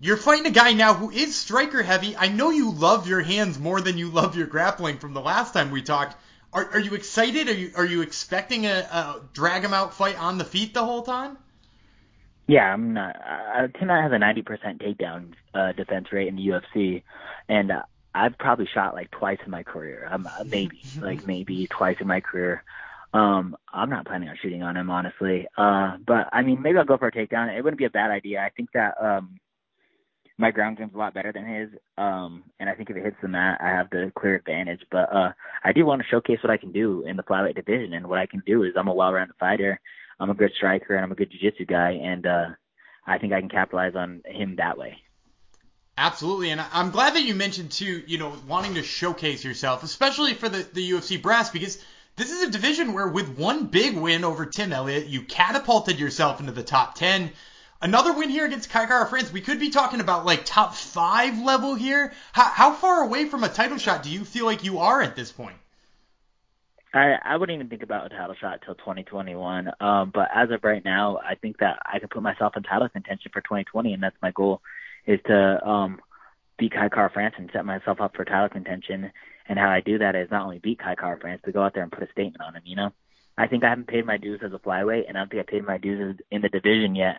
You're 0.01 0.17
fighting 0.17 0.47
a 0.47 0.51
guy 0.51 0.73
now 0.73 0.95
who 0.95 1.11
is 1.11 1.37
striker 1.37 1.83
heavy. 1.83 2.17
I 2.17 2.29
know 2.29 2.51
you 2.51 2.73
love 2.73 3.07
your 3.07 3.21
hands 3.21 3.59
more 3.59 3.81
than 3.83 3.99
you 3.99 4.09
love 4.09 4.35
your 4.35 4.47
grappling 4.47 4.99
from 4.99 5.13
the 5.13 5.21
last 5.21 5.53
time 5.53 5.71
we 5.71 5.83
talked. 5.83 6.17
Are, 6.53 6.67
are 6.73 6.81
you 6.81 6.95
excited? 6.95 7.49
Are 7.49 7.55
you 7.55 7.73
are 7.77 7.85
you 7.85 8.01
expecting 8.01 8.65
a, 8.65 8.71
a 8.71 9.21
drag 9.35 9.65
him 9.65 9.75
out 9.75 9.93
fight 9.95 10.19
on 10.19 10.39
the 10.39 10.45
feet 10.45 10.73
the 10.73 10.85
whole 10.85 11.03
time? 11.03 11.37
Yeah, 12.47 12.73
I'm 12.73 12.95
not. 12.95 13.17
Uh, 13.17 13.69
Tim 13.79 13.89
has 13.89 14.13
a 14.13 14.17
90% 14.17 14.83
takedown 14.83 15.33
uh, 15.55 15.73
defense 15.73 16.09
rate 16.13 16.29
in 16.29 16.37
the 16.37 16.49
UFC, 16.49 17.03
and 17.49 17.71
uh, 17.71 17.83
I've 18.15 18.37
probably 18.39 18.67
shot 18.73 18.95
like 18.95 19.11
twice 19.11 19.39
in 19.45 19.51
my 19.51 19.63
career. 19.63 20.09
I'm 20.11 20.27
uh, 20.27 20.45
maybe 20.45 20.83
like 21.01 21.27
maybe 21.27 21.67
twice 21.69 21.97
in 22.01 22.07
my 22.07 22.21
career. 22.21 22.65
Um, 23.15 23.57
I'm 23.73 23.91
not 23.91 24.07
planning 24.07 24.29
on 24.29 24.39
shooting 24.41 24.63
on 24.63 24.77
him 24.77 24.91
honestly. 24.91 25.47
Uh, 25.57 25.99
but 26.07 26.29
I 26.33 26.43
mean, 26.43 26.63
maybe 26.63 26.79
I'll 26.79 26.85
go 26.85 26.99
for 26.99 27.09
a 27.09 27.13
takedown. 27.13 27.57
It 27.57 27.63
wouldn't 27.63 27.79
be 27.79 27.85
a 27.85 27.91
bad 27.91 28.11
idea. 28.11 28.41
I 28.41 28.51
think 28.51 28.71
that 28.73 28.95
um, 29.03 29.39
my 30.39 30.51
ground 30.51 30.79
game's 30.79 30.95
a 30.95 30.99
lot 30.99 31.15
better 31.15 31.33
than 31.33 31.47
his. 31.47 31.69
Um, 31.99 32.45
and 32.59 32.69
I 32.69 32.75
think 32.75 32.91
if 32.91 32.97
it 32.97 33.05
hits 33.05 33.17
the 33.23 33.29
mat, 33.29 33.61
I 33.61 33.69
have 33.69 33.91
the 33.91 34.13
clear 34.19 34.37
advantage. 34.37 34.81
But 34.91 35.15
uh, 35.15 35.33
I 35.63 35.73
do 35.73 35.85
want 35.85 36.03
to 36.03 36.09
showcase 36.09 36.39
what 36.43 36.51
I 36.51 36.57
can 36.57 36.73
do 36.73 37.05
in 37.07 37.17
the 37.17 37.23
flyweight 37.23 37.57
division, 37.57 37.93
and 37.93 38.07
what 38.07 38.19
I 38.19 38.27
can 38.27 38.43
do 38.47 38.63
is 38.65 38.73
I'm 38.77 38.89
a 38.89 38.95
well-rounded 38.95 39.37
fighter. 39.39 39.81
I'm 40.21 40.31
a 40.31 40.35
good 40.35 40.53
striker 40.57 40.95
and 40.95 41.05
I'm 41.05 41.13
a 41.13 41.17
good 41.17 41.31
jiu-jitsu 41.31 41.67
guy, 41.67 41.93
and 41.93 42.27
uh, 42.27 42.47
I 43.07 43.19
think 43.19 43.33
I 43.33 43.41
can 43.41 43.49
capitalize 43.49 43.95
on 43.95 44.23
him 44.27 44.57
that 44.57 44.79
way. 44.79 44.99
Absolutely, 45.97 46.51
and 46.51 46.61
I'm 46.73 46.91
glad 46.91 47.15
that 47.15 47.23
you 47.23 47.35
mentioned 47.35 47.71
too, 47.71 48.03
you 48.07 48.19
know, 48.19 48.35
wanting 48.49 48.75
to 48.75 48.83
showcase 48.83 49.45
yourself, 49.45 49.83
especially 49.83 50.35
for 50.35 50.49
the, 50.49 50.67
the 50.73 50.91
UFC 50.91 51.21
brass, 51.21 51.51
because 51.51 51.83
this 52.17 52.31
is 52.31 52.43
a 52.43 52.51
division 52.51 52.93
where 52.93 53.09
with 53.09 53.39
one 53.39 53.67
big 53.67 53.97
win 53.97 54.25
over 54.25 54.47
Tim 54.47 54.73
Elliott, 54.73 55.07
you 55.07 55.23
catapulted 55.23 55.99
yourself 55.99 56.41
into 56.41 56.53
the 56.53 56.63
top 56.63 56.95
10. 56.95 57.31
Another 57.81 58.13
win 58.13 58.29
here 58.31 58.47
against 58.47 58.71
Kai 58.71 58.87
Kara-France, 58.87 59.33
we 59.33 59.41
could 59.41 59.59
be 59.59 59.71
talking 59.71 60.01
about 60.01 60.25
like 60.25 60.45
top 60.45 60.75
five 60.75 61.41
level 61.41 61.75
here. 61.75 62.13
How, 62.33 62.45
how 62.45 62.73
far 62.73 63.03
away 63.03 63.27
from 63.27 63.45
a 63.45 63.49
title 63.49 63.79
shot 63.79 64.03
do 64.03 64.11
you 64.11 64.25
feel 64.25 64.45
like 64.45 64.63
you 64.63 64.79
are 64.79 65.03
at 65.03 65.17
this 65.17 65.33
point? 65.33 65.57
I 66.95 67.15
I 67.25 67.37
wouldn't 67.37 67.57
even 67.57 67.69
think 67.69 67.83
about 67.83 68.07
a 68.07 68.09
title 68.11 68.35
shot 68.41 68.61
till 68.65 68.75
2021. 68.75 69.71
Um, 69.81 70.11
but 70.13 70.29
as 70.35 70.51
of 70.51 70.65
right 70.65 70.85
now, 70.85 71.19
I 71.19 71.35
think 71.37 71.59
that 71.59 71.79
I 71.85 71.99
can 71.99 72.09
put 72.09 72.23
myself 72.23 72.57
in 72.57 72.63
title 72.63 72.89
contention 72.89 73.31
for 73.33 73.41
2020, 73.41 73.93
and 73.95 74.03
that's 74.03 74.17
my 74.23 74.31
goal, 74.33 74.61
is 75.07 75.21
to 75.27 75.67
um 75.67 76.01
beat 76.59 76.73
Kai 76.73 76.89
Kara-France 76.89 77.35
and 77.39 77.51
set 77.53 77.65
myself 77.65 78.01
up 78.01 78.15
for 78.15 78.25
title 78.25 78.49
contention. 78.49 79.11
And 79.49 79.59
how 79.59 79.71
I 79.71 79.81
do 79.81 79.99
that 79.99 80.15
is 80.15 80.31
not 80.31 80.45
only 80.45 80.61
beat 80.61 80.79
Kai 80.79 80.95
Kara-France, 80.95 81.41
but 81.45 81.55
go 81.55 81.63
out 81.63 81.75
there 81.75 81.83
and 81.83 81.91
put 81.91 82.05
a 82.05 82.13
statement 82.13 82.41
on 82.41 82.55
him. 82.55 82.63
You 82.65 82.77
know, 82.77 82.91
I 83.37 83.49
think 83.49 83.65
I 83.65 83.71
haven't 83.71 83.89
paid 83.89 84.07
my 84.07 84.19
dues 84.19 84.41
as 84.45 84.53
a 84.53 84.59
flyweight, 84.59 85.09
and 85.09 85.17
I 85.17 85.21
don't 85.21 85.31
think 85.31 85.47
I 85.49 85.51
paid 85.51 85.67
my 85.67 85.79
dues 85.79 86.19
in 86.31 86.43
the 86.43 86.49
division 86.49 86.95
yet. 86.95 87.17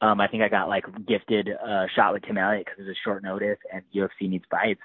Um, 0.00 0.20
I 0.20 0.28
think 0.28 0.42
I 0.42 0.48
got 0.48 0.68
like 0.68 0.84
gifted 1.06 1.48
uh, 1.48 1.86
shot 1.94 2.12
with 2.12 2.22
Tim 2.24 2.36
Elliott 2.36 2.66
because 2.66 2.78
it 2.78 2.88
was 2.88 2.96
a 2.96 3.04
short 3.04 3.22
notice 3.22 3.58
and 3.72 3.82
UFC 3.94 4.28
needs 4.28 4.44
fights. 4.50 4.80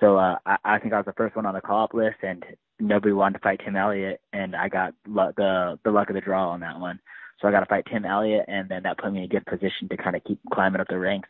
So 0.00 0.16
uh, 0.16 0.36
I, 0.46 0.56
I 0.64 0.78
think 0.78 0.92
I 0.92 0.96
was 0.98 1.06
the 1.06 1.12
first 1.14 1.36
one 1.36 1.46
on 1.46 1.54
the 1.54 1.60
call 1.60 1.84
up 1.84 1.94
list, 1.94 2.16
and 2.22 2.44
nobody 2.80 3.12
wanted 3.12 3.34
to 3.34 3.42
fight 3.42 3.60
Tim 3.64 3.76
Elliott, 3.76 4.20
and 4.32 4.56
I 4.56 4.68
got 4.68 4.94
l- 5.08 5.32
the 5.36 5.78
the 5.84 5.90
luck 5.90 6.08
of 6.10 6.14
the 6.14 6.20
draw 6.20 6.50
on 6.50 6.60
that 6.60 6.80
one. 6.80 7.00
So 7.40 7.48
I 7.48 7.50
got 7.52 7.60
to 7.60 7.66
fight 7.66 7.86
Tim 7.90 8.04
Elliott, 8.04 8.44
and 8.48 8.68
then 8.68 8.82
that 8.84 8.98
put 8.98 9.12
me 9.12 9.18
in 9.20 9.24
a 9.24 9.28
good 9.28 9.46
position 9.46 9.88
to 9.90 9.96
kind 9.96 10.16
of 10.16 10.24
keep 10.24 10.38
climbing 10.52 10.80
up 10.80 10.88
the 10.88 10.98
ranks. 10.98 11.28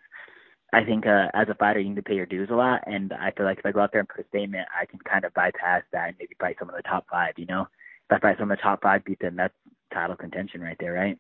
I 0.72 0.84
think 0.84 1.06
uh, 1.06 1.28
as 1.34 1.48
a 1.48 1.54
fighter, 1.54 1.80
you 1.80 1.90
need 1.90 1.96
to 1.96 2.02
pay 2.02 2.14
your 2.16 2.26
dues 2.26 2.50
a 2.50 2.54
lot, 2.56 2.82
and 2.86 3.12
I 3.12 3.30
feel 3.32 3.46
like 3.46 3.58
if 3.58 3.66
I 3.66 3.72
go 3.72 3.80
out 3.80 3.90
there 3.92 4.00
and 4.00 4.08
put 4.08 4.24
a 4.24 4.28
statement, 4.28 4.66
I 4.80 4.86
can 4.86 4.98
kind 5.00 5.24
of 5.24 5.34
bypass 5.34 5.82
that 5.92 6.08
and 6.08 6.16
maybe 6.18 6.34
fight 6.40 6.56
some 6.58 6.68
of 6.68 6.74
the 6.76 6.82
top 6.82 7.06
five. 7.10 7.34
You 7.36 7.46
know, 7.46 7.62
if 8.10 8.16
I 8.16 8.18
fight 8.18 8.36
some 8.38 8.50
of 8.50 8.58
the 8.58 8.62
top 8.62 8.82
five, 8.82 9.04
beat 9.04 9.20
them, 9.20 9.36
that's 9.36 9.54
title 9.92 10.16
contention 10.16 10.60
right 10.60 10.76
there, 10.80 10.92
right? 10.92 11.18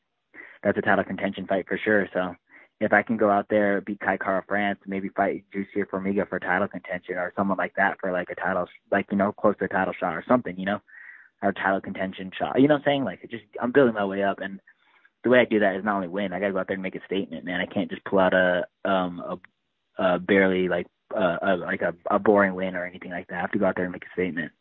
That's 0.62 0.78
a 0.78 0.82
title 0.82 1.04
contention 1.04 1.46
fight 1.46 1.66
for 1.68 1.78
sure. 1.84 2.08
So 2.12 2.34
if 2.84 2.92
I 2.92 3.02
can 3.02 3.16
go 3.16 3.30
out 3.30 3.46
there, 3.48 3.80
beat 3.80 4.00
Kai 4.00 4.18
Kara-France, 4.18 4.78
maybe 4.86 5.08
fight 5.08 5.44
Jussier 5.54 5.86
Formiga 5.86 6.28
for 6.28 6.38
title 6.38 6.68
contention 6.68 7.16
or 7.16 7.32
someone 7.34 7.56
like 7.56 7.74
that 7.76 7.96
for 7.98 8.12
like 8.12 8.28
a 8.30 8.34
title, 8.34 8.66
like, 8.92 9.06
you 9.10 9.16
know, 9.16 9.32
close 9.32 9.56
to 9.58 9.64
a 9.64 9.68
title 9.68 9.94
shot 9.98 10.14
or 10.14 10.24
something, 10.28 10.58
you 10.58 10.66
know, 10.66 10.80
or 11.42 11.52
title 11.52 11.80
contention 11.80 12.30
shot. 12.38 12.60
You 12.60 12.68
know 12.68 12.74
what 12.74 12.82
I'm 12.82 12.84
saying? 12.84 13.04
Like, 13.04 13.20
it 13.22 13.30
just, 13.30 13.44
I'm 13.62 13.72
building 13.72 13.94
my 13.94 14.04
way 14.04 14.22
up. 14.22 14.40
And 14.40 14.60
the 15.22 15.30
way 15.30 15.40
I 15.40 15.46
do 15.46 15.60
that 15.60 15.76
is 15.76 15.84
not 15.84 15.96
only 15.96 16.08
win, 16.08 16.32
I 16.32 16.40
got 16.40 16.48
to 16.48 16.52
go 16.52 16.58
out 16.58 16.68
there 16.68 16.74
and 16.74 16.82
make 16.82 16.94
a 16.94 17.04
statement, 17.06 17.44
man. 17.44 17.60
I 17.60 17.72
can't 17.72 17.90
just 17.90 18.04
pull 18.04 18.18
out 18.18 18.34
a, 18.34 18.66
um, 18.84 19.20
a, 19.98 20.02
a 20.02 20.18
barely 20.18 20.68
like, 20.68 20.86
uh, 21.16 21.38
a, 21.40 21.56
like 21.56 21.80
a, 21.80 21.94
a 22.10 22.18
boring 22.18 22.54
win 22.54 22.76
or 22.76 22.84
anything 22.84 23.12
like 23.12 23.28
that. 23.28 23.36
I 23.36 23.40
have 23.40 23.52
to 23.52 23.58
go 23.58 23.66
out 23.66 23.76
there 23.76 23.84
and 23.84 23.92
make 23.92 24.04
a 24.04 24.12
statement. 24.12 24.52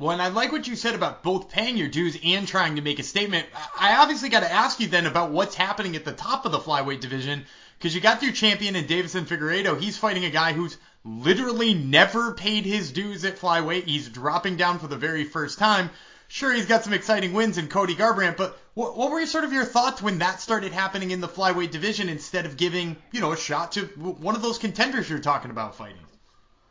Well, 0.00 0.10
and 0.10 0.20
I 0.20 0.26
like 0.26 0.50
what 0.50 0.66
you 0.66 0.74
said 0.74 0.96
about 0.96 1.22
both 1.22 1.50
paying 1.50 1.76
your 1.76 1.86
dues 1.86 2.18
and 2.24 2.48
trying 2.48 2.74
to 2.74 2.82
make 2.82 2.98
a 2.98 3.04
statement. 3.04 3.46
I 3.78 3.94
obviously 3.94 4.28
got 4.28 4.40
to 4.40 4.52
ask 4.52 4.80
you 4.80 4.88
then 4.88 5.06
about 5.06 5.30
what's 5.30 5.54
happening 5.54 5.94
at 5.94 6.04
the 6.04 6.10
top 6.10 6.44
of 6.44 6.50
the 6.50 6.58
flyweight 6.58 6.98
division 6.98 7.44
because 7.78 7.94
you 7.94 8.00
got 8.00 8.20
your 8.20 8.32
champion 8.32 8.74
in 8.74 8.86
Deiveson 8.86 9.24
Figueiredo. 9.24 9.80
He's 9.80 9.96
fighting 9.96 10.24
a 10.24 10.30
guy 10.30 10.52
who's 10.52 10.76
literally 11.04 11.74
never 11.74 12.34
paid 12.34 12.64
his 12.64 12.90
dues 12.90 13.24
at 13.24 13.38
flyweight. 13.38 13.84
He's 13.84 14.08
dropping 14.08 14.56
down 14.56 14.80
for 14.80 14.88
the 14.88 14.96
very 14.96 15.22
first 15.22 15.60
time. 15.60 15.90
Sure, 16.26 16.52
he's 16.52 16.66
got 16.66 16.82
some 16.82 16.92
exciting 16.92 17.32
wins 17.32 17.56
in 17.56 17.68
Cody 17.68 17.94
Garbrandt, 17.94 18.36
but 18.36 18.58
what, 18.74 18.96
what 18.96 19.12
were 19.12 19.24
sort 19.26 19.44
of 19.44 19.52
your 19.52 19.64
thoughts 19.64 20.02
when 20.02 20.18
that 20.18 20.40
started 20.40 20.72
happening 20.72 21.12
in 21.12 21.20
the 21.20 21.28
flyweight 21.28 21.70
division 21.70 22.08
instead 22.08 22.46
of 22.46 22.56
giving, 22.56 22.96
you 23.12 23.20
know, 23.20 23.30
a 23.30 23.36
shot 23.36 23.70
to 23.72 23.82
one 23.82 24.34
of 24.34 24.42
those 24.42 24.58
contenders 24.58 25.08
you're 25.08 25.20
talking 25.20 25.52
about 25.52 25.76
fighting? 25.76 26.02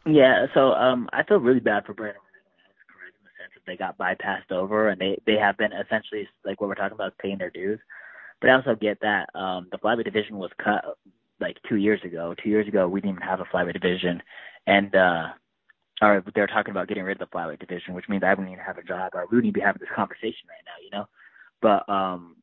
Yeah, 0.06 0.48
so 0.53 0.74
um, 0.74 1.08
I 1.13 1.24
feel 1.24 1.38
really 1.38 1.62
bad 1.62 1.86
for 1.86 1.94
Brandon 1.94 2.23
they 3.65 3.77
got 3.77 3.98
bypassed 3.98 4.51
over 4.51 4.89
and 4.89 5.00
they 5.00 5.20
they 5.25 5.36
have 5.36 5.58
been 5.58 5.72
essentially 5.74 6.27
like 6.46 6.60
what 6.60 6.67
we're 6.67 6.75
talking 6.75 6.96
about 6.96 7.17
paying 7.17 7.38
their 7.38 7.50
dues. 7.50 7.79
But 8.41 8.50
I 8.50 8.53
also 8.55 8.75
get 8.75 9.00
that 9.01 9.29
um 9.36 9.67
the 9.72 9.77
flyweight 9.77 10.05
division 10.05 10.38
was 10.38 10.51
cut 10.63 10.84
like 11.39 11.58
two 11.67 11.77
years 11.77 12.01
ago. 12.03 12.36
Two 12.41 12.50
years 12.50 12.67
ago 12.67 12.88
we 12.88 13.01
didn't 13.01 13.17
even 13.17 13.27
have 13.27 13.39
a 13.39 13.46
flyweight 13.46 13.74
division 13.74 14.22
and 14.67 14.96
uh 14.96 15.27
or 16.01 16.24
they're 16.36 16.48
talking 16.48 16.72
about 16.72 16.88
getting 16.88 17.03
rid 17.03 17.22
of 17.22 17.29
the 17.29 17.38
flyweight 17.38 17.60
division, 17.60 17.93
which 17.93 18.10
means 18.10 18.24
I 18.24 18.29
wouldn't 18.32 18.50
even 18.50 18.63
have 18.63 18.77
a 18.77 18.84
job 18.84 19.12
or 19.13 19.25
we 19.29 19.38
wouldn't 19.38 19.50
even 19.50 19.62
be 19.62 19.65
having 19.65 19.79
this 19.79 19.96
conversation 19.96 20.48
right 20.50 20.65
now, 20.65 20.84
you 20.84 20.89
know? 20.91 21.08
But 21.62 21.91
um 21.91 22.36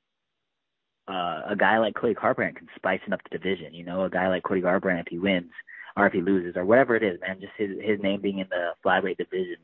uh 1.09 1.43
a 1.51 1.57
guy 1.59 1.79
like 1.79 1.95
Cody 1.95 2.15
Garbrandt 2.15 2.57
can 2.57 2.69
spice 2.77 3.01
up 3.13 3.21
the 3.23 3.39
division, 3.39 3.75
you 3.75 3.85
know, 3.85 4.05
a 4.05 4.11
guy 4.11 4.29
like 4.29 4.43
Cody 4.45 4.63
Garbrandt 4.63 5.01
if 5.01 5.09
he 5.09 5.19
wins 5.19 5.51
or 5.97 6.07
if 6.07 6.13
he 6.13 6.21
loses 6.21 6.57
or 6.57 6.65
whatever 6.65 6.97
it 6.97 7.03
is, 7.03 7.21
man, 7.21 7.41
just 7.41 7.53
his 7.57 7.71
his 7.83 8.01
name 8.01 8.21
being 8.21 8.39
in 8.39 8.49
the 8.49 8.71
flyweight 8.85 9.19
division 9.19 9.57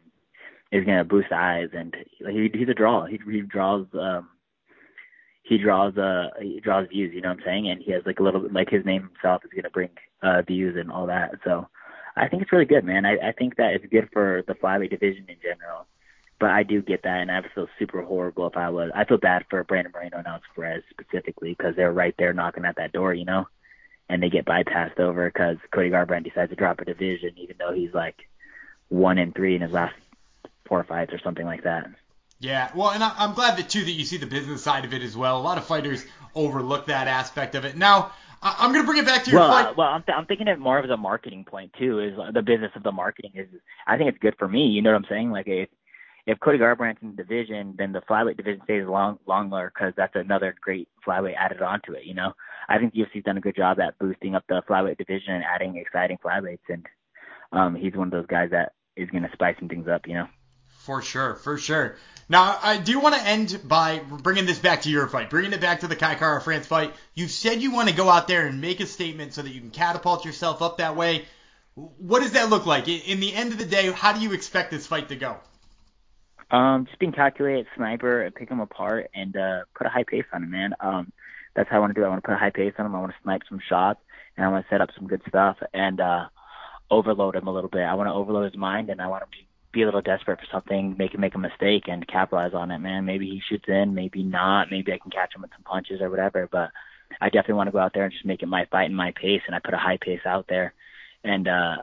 is 0.72 0.84
going 0.84 0.98
to 0.98 1.04
boost 1.04 1.32
eyes, 1.32 1.68
and 1.72 1.94
he, 2.18 2.50
he's 2.52 2.68
a 2.68 2.74
draw. 2.74 3.06
He, 3.06 3.18
he 3.30 3.40
draws. 3.42 3.86
um 3.94 4.28
he 5.48 5.58
draws 5.58 5.96
uh 5.96 6.30
he 6.40 6.60
draws 6.60 6.88
views, 6.88 7.14
you 7.14 7.20
know 7.20 7.28
what 7.28 7.38
I'm 7.38 7.44
saying? 7.44 7.70
And 7.70 7.80
he 7.80 7.92
has 7.92 8.02
like 8.04 8.18
a 8.18 8.22
little 8.22 8.46
like 8.50 8.68
his 8.68 8.84
name 8.84 9.02
himself 9.02 9.44
is 9.44 9.52
gonna 9.54 9.70
bring 9.70 9.90
uh 10.22 10.42
views 10.42 10.76
and 10.76 10.90
all 10.90 11.06
that. 11.06 11.36
So 11.44 11.68
I 12.16 12.28
think 12.28 12.42
it's 12.42 12.52
really 12.52 12.64
good, 12.64 12.84
man. 12.84 13.06
I, 13.06 13.28
I 13.28 13.32
think 13.32 13.56
that 13.56 13.74
it's 13.74 13.86
good 13.86 14.08
for 14.12 14.42
the 14.48 14.54
flyweight 14.54 14.90
division 14.90 15.26
in 15.28 15.36
general. 15.42 15.86
But 16.38 16.50
I 16.50 16.64
do 16.64 16.82
get 16.82 17.02
that, 17.04 17.20
and 17.20 17.30
I 17.30 17.42
feel 17.54 17.66
super 17.78 18.02
horrible 18.02 18.46
if 18.46 18.56
I 18.56 18.68
was. 18.68 18.90
I 18.94 19.04
feel 19.04 19.16
bad 19.16 19.46
for 19.48 19.64
Brandon 19.64 19.92
Moreno 19.94 20.18
and 20.18 20.26
Alex 20.26 20.46
Perez 20.54 20.82
specifically 20.90 21.54
because 21.56 21.76
they're 21.76 21.92
right 21.92 22.14
there 22.18 22.34
knocking 22.34 22.66
at 22.66 22.76
that 22.76 22.92
door, 22.92 23.14
you 23.14 23.24
know, 23.24 23.46
and 24.10 24.22
they 24.22 24.28
get 24.28 24.44
bypassed 24.44 25.00
over 25.00 25.28
because 25.30 25.56
Cody 25.72 25.88
Garbrandt 25.88 26.24
decides 26.24 26.50
to 26.50 26.56
drop 26.56 26.80
a 26.80 26.84
division, 26.84 27.30
even 27.36 27.56
though 27.58 27.72
he's 27.72 27.94
like 27.94 28.16
one 28.88 29.16
in 29.16 29.32
three 29.32 29.54
in 29.54 29.62
his 29.62 29.72
last 29.72 29.94
four 30.66 30.84
fights 30.84 31.12
or 31.12 31.18
something 31.18 31.46
like 31.46 31.64
that. 31.64 31.86
Yeah, 32.38 32.70
well, 32.74 32.90
and 32.90 33.02
I'm 33.02 33.32
glad 33.32 33.56
that 33.58 33.70
too 33.70 33.82
that 33.84 33.92
you 33.92 34.04
see 34.04 34.18
the 34.18 34.26
business 34.26 34.62
side 34.62 34.84
of 34.84 34.92
it 34.92 35.02
as 35.02 35.16
well. 35.16 35.38
A 35.38 35.42
lot 35.42 35.56
of 35.56 35.64
fighters 35.64 36.04
overlook 36.34 36.86
that 36.86 37.08
aspect 37.08 37.54
of 37.54 37.64
it. 37.64 37.76
Now, 37.76 38.12
I'm 38.42 38.72
gonna 38.72 38.84
bring 38.84 38.98
it 38.98 39.06
back 39.06 39.24
to 39.24 39.30
your 39.30 39.40
well, 39.40 39.50
fight. 39.50 39.66
Uh, 39.66 39.74
well, 39.76 39.88
I'm, 39.88 40.02
th- 40.02 40.16
I'm 40.16 40.26
thinking 40.26 40.48
of 40.48 40.58
more 40.58 40.78
of 40.78 40.88
a 40.88 40.96
marketing 40.96 41.44
point 41.44 41.72
too. 41.78 42.00
Is 42.00 42.14
the 42.34 42.42
business 42.42 42.72
of 42.76 42.82
the 42.82 42.92
marketing 42.92 43.32
is 43.34 43.48
I 43.86 43.96
think 43.96 44.10
it's 44.10 44.18
good 44.18 44.36
for 44.38 44.48
me. 44.48 44.66
You 44.66 44.82
know 44.82 44.92
what 44.92 44.98
I'm 44.98 45.06
saying? 45.08 45.30
Like 45.30 45.48
if 45.48 45.68
if 46.26 46.38
Cody 46.40 46.58
Garbrandt's 46.58 47.00
in 47.02 47.16
the 47.16 47.22
division, 47.22 47.74
then 47.78 47.92
the 47.92 48.02
flyweight 48.02 48.36
division 48.36 48.60
stays 48.64 48.86
long 48.86 49.18
longer 49.26 49.72
because 49.74 49.94
that's 49.96 50.14
another 50.14 50.54
great 50.60 50.88
flyweight 51.06 51.36
added 51.36 51.62
onto 51.62 51.92
it. 51.92 52.04
You 52.04 52.14
know, 52.14 52.32
I 52.68 52.78
think 52.78 52.92
the 52.92 53.00
UFC's 53.00 53.24
done 53.24 53.38
a 53.38 53.40
good 53.40 53.56
job 53.56 53.80
at 53.80 53.98
boosting 53.98 54.34
up 54.34 54.44
the 54.48 54.62
flyweight 54.68 54.98
division 54.98 55.34
and 55.34 55.44
adding 55.44 55.76
exciting 55.76 56.18
flyweights, 56.22 56.68
and 56.68 56.84
um, 57.52 57.74
he's 57.74 57.94
one 57.94 58.08
of 58.08 58.12
those 58.12 58.26
guys 58.26 58.50
that 58.50 58.72
is 58.96 59.08
gonna 59.10 59.30
spice 59.32 59.56
some 59.58 59.68
things 59.68 59.88
up. 59.88 60.06
You 60.06 60.14
know. 60.14 60.26
For 60.86 61.02
sure, 61.02 61.34
for 61.34 61.58
sure. 61.58 61.96
Now, 62.28 62.60
I 62.62 62.76
do 62.78 63.00
want 63.00 63.16
to 63.16 63.20
end 63.20 63.60
by 63.64 63.98
bringing 63.98 64.46
this 64.46 64.60
back 64.60 64.82
to 64.82 64.88
your 64.88 65.08
fight, 65.08 65.30
bringing 65.30 65.52
it 65.52 65.60
back 65.60 65.80
to 65.80 65.88
the 65.88 65.96
Kai 65.96 66.14
Kara 66.14 66.40
France 66.40 66.64
fight. 66.64 66.94
You 67.12 67.26
said 67.26 67.60
you 67.60 67.72
want 67.72 67.88
to 67.88 67.94
go 67.94 68.08
out 68.08 68.28
there 68.28 68.46
and 68.46 68.60
make 68.60 68.78
a 68.78 68.86
statement 68.86 69.34
so 69.34 69.42
that 69.42 69.50
you 69.50 69.60
can 69.60 69.70
catapult 69.70 70.24
yourself 70.24 70.62
up 70.62 70.78
that 70.78 70.94
way. 70.94 71.24
What 71.74 72.22
does 72.22 72.32
that 72.32 72.50
look 72.50 72.66
like? 72.66 72.86
In 72.86 73.18
the 73.18 73.34
end 73.34 73.50
of 73.50 73.58
the 73.58 73.64
day, 73.64 73.90
how 73.90 74.12
do 74.12 74.20
you 74.20 74.32
expect 74.32 74.70
this 74.70 74.86
fight 74.86 75.08
to 75.08 75.16
go? 75.16 75.38
Um, 76.52 76.86
just 76.86 77.00
being 77.00 77.10
calculated, 77.10 77.66
sniper, 77.74 78.30
pick 78.30 78.48
him 78.48 78.60
apart, 78.60 79.10
and 79.12 79.36
uh, 79.36 79.62
put 79.74 79.88
a 79.88 79.90
high 79.90 80.04
pace 80.04 80.24
on 80.32 80.44
him, 80.44 80.52
man. 80.52 80.72
Um, 80.78 81.12
that's 81.56 81.68
how 81.68 81.78
I 81.78 81.80
want 81.80 81.96
to 81.96 82.00
do 82.00 82.04
it. 82.04 82.06
I 82.06 82.10
want 82.10 82.22
to 82.22 82.28
put 82.28 82.34
a 82.34 82.38
high 82.38 82.50
pace 82.50 82.74
on 82.78 82.86
him. 82.86 82.94
I 82.94 83.00
want 83.00 83.10
to 83.10 83.18
snipe 83.24 83.42
some 83.48 83.58
shots, 83.68 83.98
and 84.36 84.46
I 84.46 84.50
want 84.50 84.64
to 84.64 84.70
set 84.72 84.80
up 84.80 84.90
some 84.96 85.08
good 85.08 85.22
stuff 85.26 85.56
and 85.74 86.00
uh, 86.00 86.26
overload 86.92 87.34
him 87.34 87.48
a 87.48 87.52
little 87.52 87.70
bit. 87.70 87.82
I 87.82 87.94
want 87.94 88.06
to 88.06 88.14
overload 88.14 88.44
his 88.44 88.56
mind, 88.56 88.88
and 88.88 89.02
I 89.02 89.08
want 89.08 89.24
him 89.24 89.30
to 89.32 89.45
be 89.76 89.82
a 89.82 89.84
little 89.84 90.00
desperate 90.00 90.40
for 90.40 90.46
something, 90.50 90.96
make 90.98 91.16
make 91.18 91.34
a 91.34 91.38
mistake 91.38 91.84
and 91.86 92.06
capitalize 92.08 92.54
on 92.54 92.70
it, 92.70 92.78
man. 92.78 93.04
Maybe 93.04 93.28
he 93.28 93.42
shoots 93.48 93.68
in, 93.68 93.94
maybe 93.94 94.22
not. 94.22 94.70
Maybe 94.70 94.92
I 94.92 94.98
can 94.98 95.10
catch 95.10 95.34
him 95.34 95.42
with 95.42 95.52
some 95.52 95.62
punches 95.62 96.00
or 96.00 96.10
whatever. 96.10 96.48
But 96.50 96.70
I 97.20 97.26
definitely 97.26 97.54
want 97.54 97.68
to 97.68 97.72
go 97.72 97.78
out 97.78 97.92
there 97.94 98.04
and 98.04 98.12
just 98.12 98.24
make 98.24 98.42
it 98.42 98.48
my 98.48 98.66
fight 98.72 98.86
and 98.86 98.96
my 98.96 99.12
pace, 99.12 99.42
and 99.46 99.54
I 99.54 99.60
put 99.60 99.74
a 99.74 99.78
high 99.78 99.98
pace 100.00 100.24
out 100.24 100.46
there, 100.48 100.74
and 101.22 101.46
uh, 101.46 101.76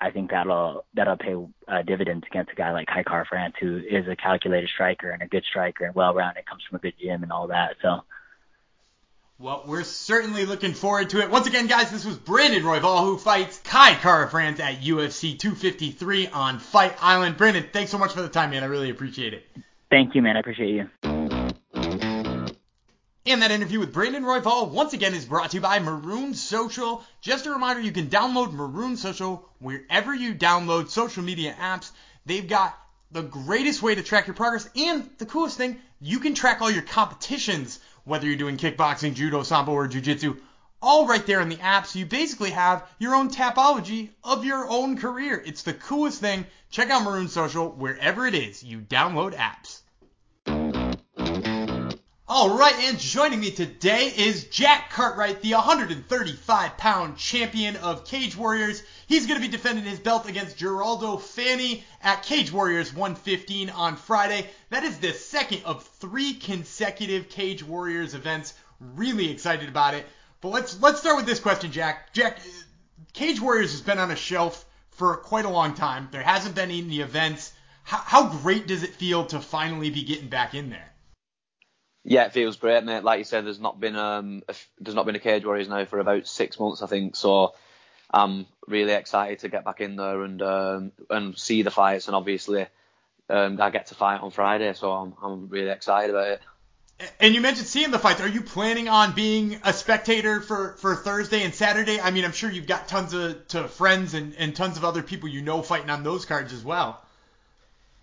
I 0.00 0.10
think 0.10 0.30
that'll 0.30 0.84
that'll 0.94 1.16
pay 1.16 1.36
uh, 1.68 1.82
dividends 1.82 2.24
against 2.28 2.52
a 2.52 2.56
guy 2.56 2.72
like 2.72 2.88
Kai 2.88 3.04
Kara 3.04 3.24
France, 3.28 3.54
who 3.60 3.78
is 3.78 4.08
a 4.08 4.16
calculated 4.16 4.68
striker 4.68 5.10
and 5.10 5.22
a 5.22 5.28
good 5.28 5.44
striker 5.48 5.84
and 5.84 5.94
well-rounded, 5.94 6.46
comes 6.46 6.64
from 6.68 6.76
a 6.76 6.80
good 6.80 6.94
gym 7.00 7.22
and 7.22 7.32
all 7.32 7.46
that. 7.48 7.76
So 7.80 8.00
well, 9.40 9.64
we're 9.66 9.84
certainly 9.84 10.44
looking 10.44 10.74
forward 10.74 11.08
to 11.10 11.20
it. 11.20 11.30
Once 11.30 11.46
again, 11.46 11.66
guys, 11.66 11.90
this 11.90 12.04
was 12.04 12.16
Brandon 12.16 12.62
Royval 12.62 13.04
who 13.04 13.16
fights 13.16 13.58
Kai 13.64 13.94
Kara 13.94 14.28
France 14.28 14.60
at 14.60 14.82
UFC 14.82 15.38
253 15.38 16.28
on 16.28 16.58
Fight 16.58 16.94
Island. 17.00 17.38
Brandon, 17.38 17.64
thanks 17.72 17.90
so 17.90 17.96
much 17.96 18.12
for 18.12 18.20
the 18.20 18.28
time, 18.28 18.50
man. 18.50 18.62
I 18.62 18.66
really 18.66 18.90
appreciate 18.90 19.32
it. 19.32 19.46
Thank 19.88 20.14
you, 20.14 20.20
man. 20.20 20.36
I 20.36 20.40
appreciate 20.40 20.74
you. 20.74 20.90
And 23.26 23.42
that 23.42 23.50
interview 23.50 23.80
with 23.80 23.94
Brandon 23.94 24.24
Royval 24.24 24.70
once 24.70 24.92
again 24.92 25.14
is 25.14 25.24
brought 25.24 25.52
to 25.52 25.56
you 25.56 25.60
by 25.62 25.78
Marune 25.78 26.34
Social. 26.34 27.02
Just 27.22 27.46
a 27.46 27.50
reminder, 27.50 27.80
you 27.80 27.92
can 27.92 28.08
download 28.08 28.52
Marune 28.52 28.98
Social 28.98 29.48
wherever 29.58 30.14
you 30.14 30.34
download 30.34 30.90
social 30.90 31.22
media 31.22 31.56
apps. 31.58 31.92
They've 32.26 32.46
got 32.46 32.76
the 33.10 33.22
greatest 33.22 33.82
way 33.82 33.94
to 33.94 34.02
track 34.02 34.26
your 34.26 34.34
progress, 34.34 34.68
and 34.76 35.08
the 35.18 35.26
coolest 35.26 35.56
thing, 35.56 35.80
you 36.00 36.18
can 36.20 36.34
track 36.34 36.60
all 36.60 36.70
your 36.70 36.82
competitions 36.82 37.80
whether 38.10 38.26
you're 38.26 38.36
doing 38.36 38.56
kickboxing, 38.56 39.14
judo, 39.14 39.42
sambo, 39.44 39.72
or 39.72 39.88
jujitsu, 39.88 40.36
all 40.82 41.06
right 41.06 41.24
there 41.26 41.40
in 41.40 41.48
the 41.48 41.60
app. 41.60 41.86
So 41.86 42.00
you 42.00 42.06
basically 42.06 42.50
have 42.50 42.86
your 42.98 43.14
own 43.14 43.30
tapology 43.30 44.10
of 44.24 44.44
your 44.44 44.68
own 44.68 44.98
career. 44.98 45.42
It's 45.46 45.62
the 45.62 45.74
coolest 45.74 46.20
thing. 46.20 46.44
Check 46.70 46.90
out 46.90 47.04
Marune 47.04 47.28
Social 47.28 47.70
wherever 47.70 48.26
it 48.26 48.34
is 48.34 48.62
you 48.64 48.80
download 48.80 49.34
apps. 49.34 49.80
All 52.32 52.56
right, 52.56 52.76
and 52.84 52.96
joining 52.96 53.40
me 53.40 53.50
today 53.50 54.06
is 54.16 54.44
Jack 54.44 54.92
Cartwright, 54.92 55.42
the 55.42 55.54
135 55.54 56.76
pound 56.76 57.16
champion 57.16 57.74
of 57.74 58.04
Cage 58.04 58.36
Warriors. 58.36 58.84
He's 59.08 59.26
going 59.26 59.40
to 59.40 59.44
be 59.44 59.50
defending 59.50 59.84
his 59.84 59.98
belt 59.98 60.28
against 60.28 60.56
Geraldo 60.56 61.20
Fanny 61.20 61.82
at 62.00 62.22
Cage 62.22 62.52
Warriors 62.52 62.94
115 62.94 63.70
on 63.70 63.96
Friday. 63.96 64.48
That 64.68 64.84
is 64.84 64.98
the 64.98 65.12
second 65.12 65.62
of 65.64 65.82
three 65.82 66.34
consecutive 66.34 67.30
Cage 67.30 67.64
Warriors 67.64 68.14
events. 68.14 68.54
Really 68.78 69.28
excited 69.28 69.68
about 69.68 69.94
it. 69.94 70.06
But 70.40 70.50
let's 70.50 70.80
let's 70.80 71.00
start 71.00 71.16
with 71.16 71.26
this 71.26 71.40
question, 71.40 71.72
Jack. 71.72 72.12
Jack, 72.12 72.38
Cage 73.12 73.40
Warriors 73.40 73.72
has 73.72 73.80
been 73.80 73.98
on 73.98 74.12
a 74.12 74.16
shelf 74.16 74.64
for 74.92 75.16
quite 75.16 75.46
a 75.46 75.50
long 75.50 75.74
time. 75.74 76.06
There 76.12 76.22
hasn't 76.22 76.54
been 76.54 76.70
any 76.70 77.00
events. 77.00 77.52
How, 77.82 77.98
how 77.98 78.28
great 78.28 78.68
does 78.68 78.84
it 78.84 78.94
feel 78.94 79.26
to 79.26 79.40
finally 79.40 79.90
be 79.90 80.04
getting 80.04 80.28
back 80.28 80.54
in 80.54 80.70
there? 80.70 80.89
Yeah, 82.04 82.24
it 82.24 82.32
feels 82.32 82.56
great, 82.56 82.82
mate. 82.84 83.04
Like 83.04 83.18
you 83.18 83.24
said, 83.24 83.44
there's 83.44 83.60
not 83.60 83.78
been 83.78 83.96
um 83.96 84.42
a, 84.48 84.54
there's 84.80 84.94
not 84.94 85.06
been 85.06 85.16
a 85.16 85.20
Cage 85.20 85.44
Warriors 85.44 85.68
now 85.68 85.84
for 85.84 85.98
about 85.98 86.26
six 86.26 86.58
months, 86.58 86.82
I 86.82 86.86
think. 86.86 87.14
So 87.14 87.54
I'm 88.10 88.46
really 88.66 88.92
excited 88.92 89.40
to 89.40 89.48
get 89.48 89.64
back 89.64 89.80
in 89.80 89.96
there 89.96 90.22
and 90.22 90.40
um 90.42 90.92
and 91.10 91.36
see 91.38 91.62
the 91.62 91.70
fights, 91.70 92.06
and 92.06 92.16
obviously 92.16 92.66
um 93.28 93.60
I 93.60 93.70
get 93.70 93.86
to 93.88 93.94
fight 93.94 94.22
on 94.22 94.30
Friday, 94.30 94.72
so 94.72 94.92
I'm 94.92 95.14
I'm 95.22 95.48
really 95.48 95.70
excited 95.70 96.10
about 96.10 96.28
it. 96.28 96.42
And 97.18 97.34
you 97.34 97.40
mentioned 97.40 97.66
seeing 97.66 97.90
the 97.90 97.98
fights. 97.98 98.20
Are 98.20 98.28
you 98.28 98.42
planning 98.42 98.88
on 98.88 99.14
being 99.14 99.58
a 99.64 99.72
spectator 99.72 100.42
for, 100.42 100.74
for 100.74 100.94
Thursday 100.94 101.42
and 101.44 101.54
Saturday? 101.54 101.98
I 101.98 102.10
mean, 102.10 102.26
I'm 102.26 102.32
sure 102.32 102.50
you've 102.50 102.66
got 102.66 102.88
tons 102.88 103.14
of 103.14 103.46
to 103.48 103.68
friends 103.68 104.12
and, 104.12 104.34
and 104.34 104.54
tons 104.54 104.76
of 104.76 104.84
other 104.84 105.02
people 105.02 105.28
you 105.28 105.40
know 105.40 105.62
fighting 105.62 105.88
on 105.88 106.02
those 106.02 106.26
cards 106.26 106.52
as 106.52 106.62
well. 106.62 107.02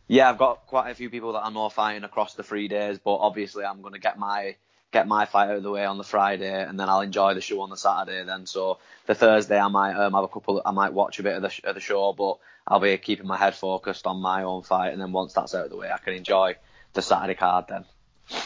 Yeah, 0.07 0.29
I've 0.29 0.37
got 0.37 0.67
quite 0.67 0.89
a 0.89 0.95
few 0.95 1.09
people 1.09 1.33
that 1.33 1.45
I 1.45 1.49
know 1.49 1.69
fighting 1.69 2.03
across 2.03 2.33
the 2.35 2.43
three 2.43 2.67
days, 2.67 2.97
but 2.97 3.15
obviously 3.15 3.65
I'm 3.65 3.81
going 3.81 3.93
to 3.93 3.99
get 3.99 4.17
my 4.17 4.55
get 4.93 5.05
my 5.05 5.25
fight 5.25 5.49
out 5.49 5.57
of 5.57 5.63
the 5.63 5.71
way 5.71 5.83
on 5.83 5.97
the 5.97 6.03
Friday, 6.03 6.63
and 6.63 6.79
then 6.79 6.87
I'll 6.87 7.01
enjoy 7.01 7.33
the 7.33 7.41
show 7.41 7.59
on 7.61 7.69
the 7.69 7.77
Saturday. 7.77 8.23
Then, 8.23 8.45
so 8.45 8.79
the 9.05 9.15
Thursday 9.15 9.59
I 9.59 9.67
might 9.67 9.95
um, 9.95 10.13
have 10.13 10.23
a 10.23 10.27
couple. 10.29 10.61
I 10.65 10.71
might 10.71 10.93
watch 10.93 11.19
a 11.19 11.23
bit 11.23 11.35
of 11.35 11.41
the, 11.41 11.51
of 11.65 11.75
the 11.75 11.81
show, 11.81 12.13
but 12.13 12.37
I'll 12.65 12.79
be 12.79 12.97
keeping 12.97 13.27
my 13.27 13.37
head 13.37 13.55
focused 13.55 14.07
on 14.07 14.21
my 14.21 14.43
own 14.43 14.63
fight, 14.63 14.93
and 14.93 15.01
then 15.01 15.11
once 15.11 15.33
that's 15.33 15.53
out 15.53 15.65
of 15.65 15.71
the 15.71 15.77
way, 15.77 15.91
I 15.91 15.97
can 15.97 16.13
enjoy 16.13 16.55
the 16.93 17.01
Saturday 17.01 17.35
card 17.35 17.65
then. 17.67 17.85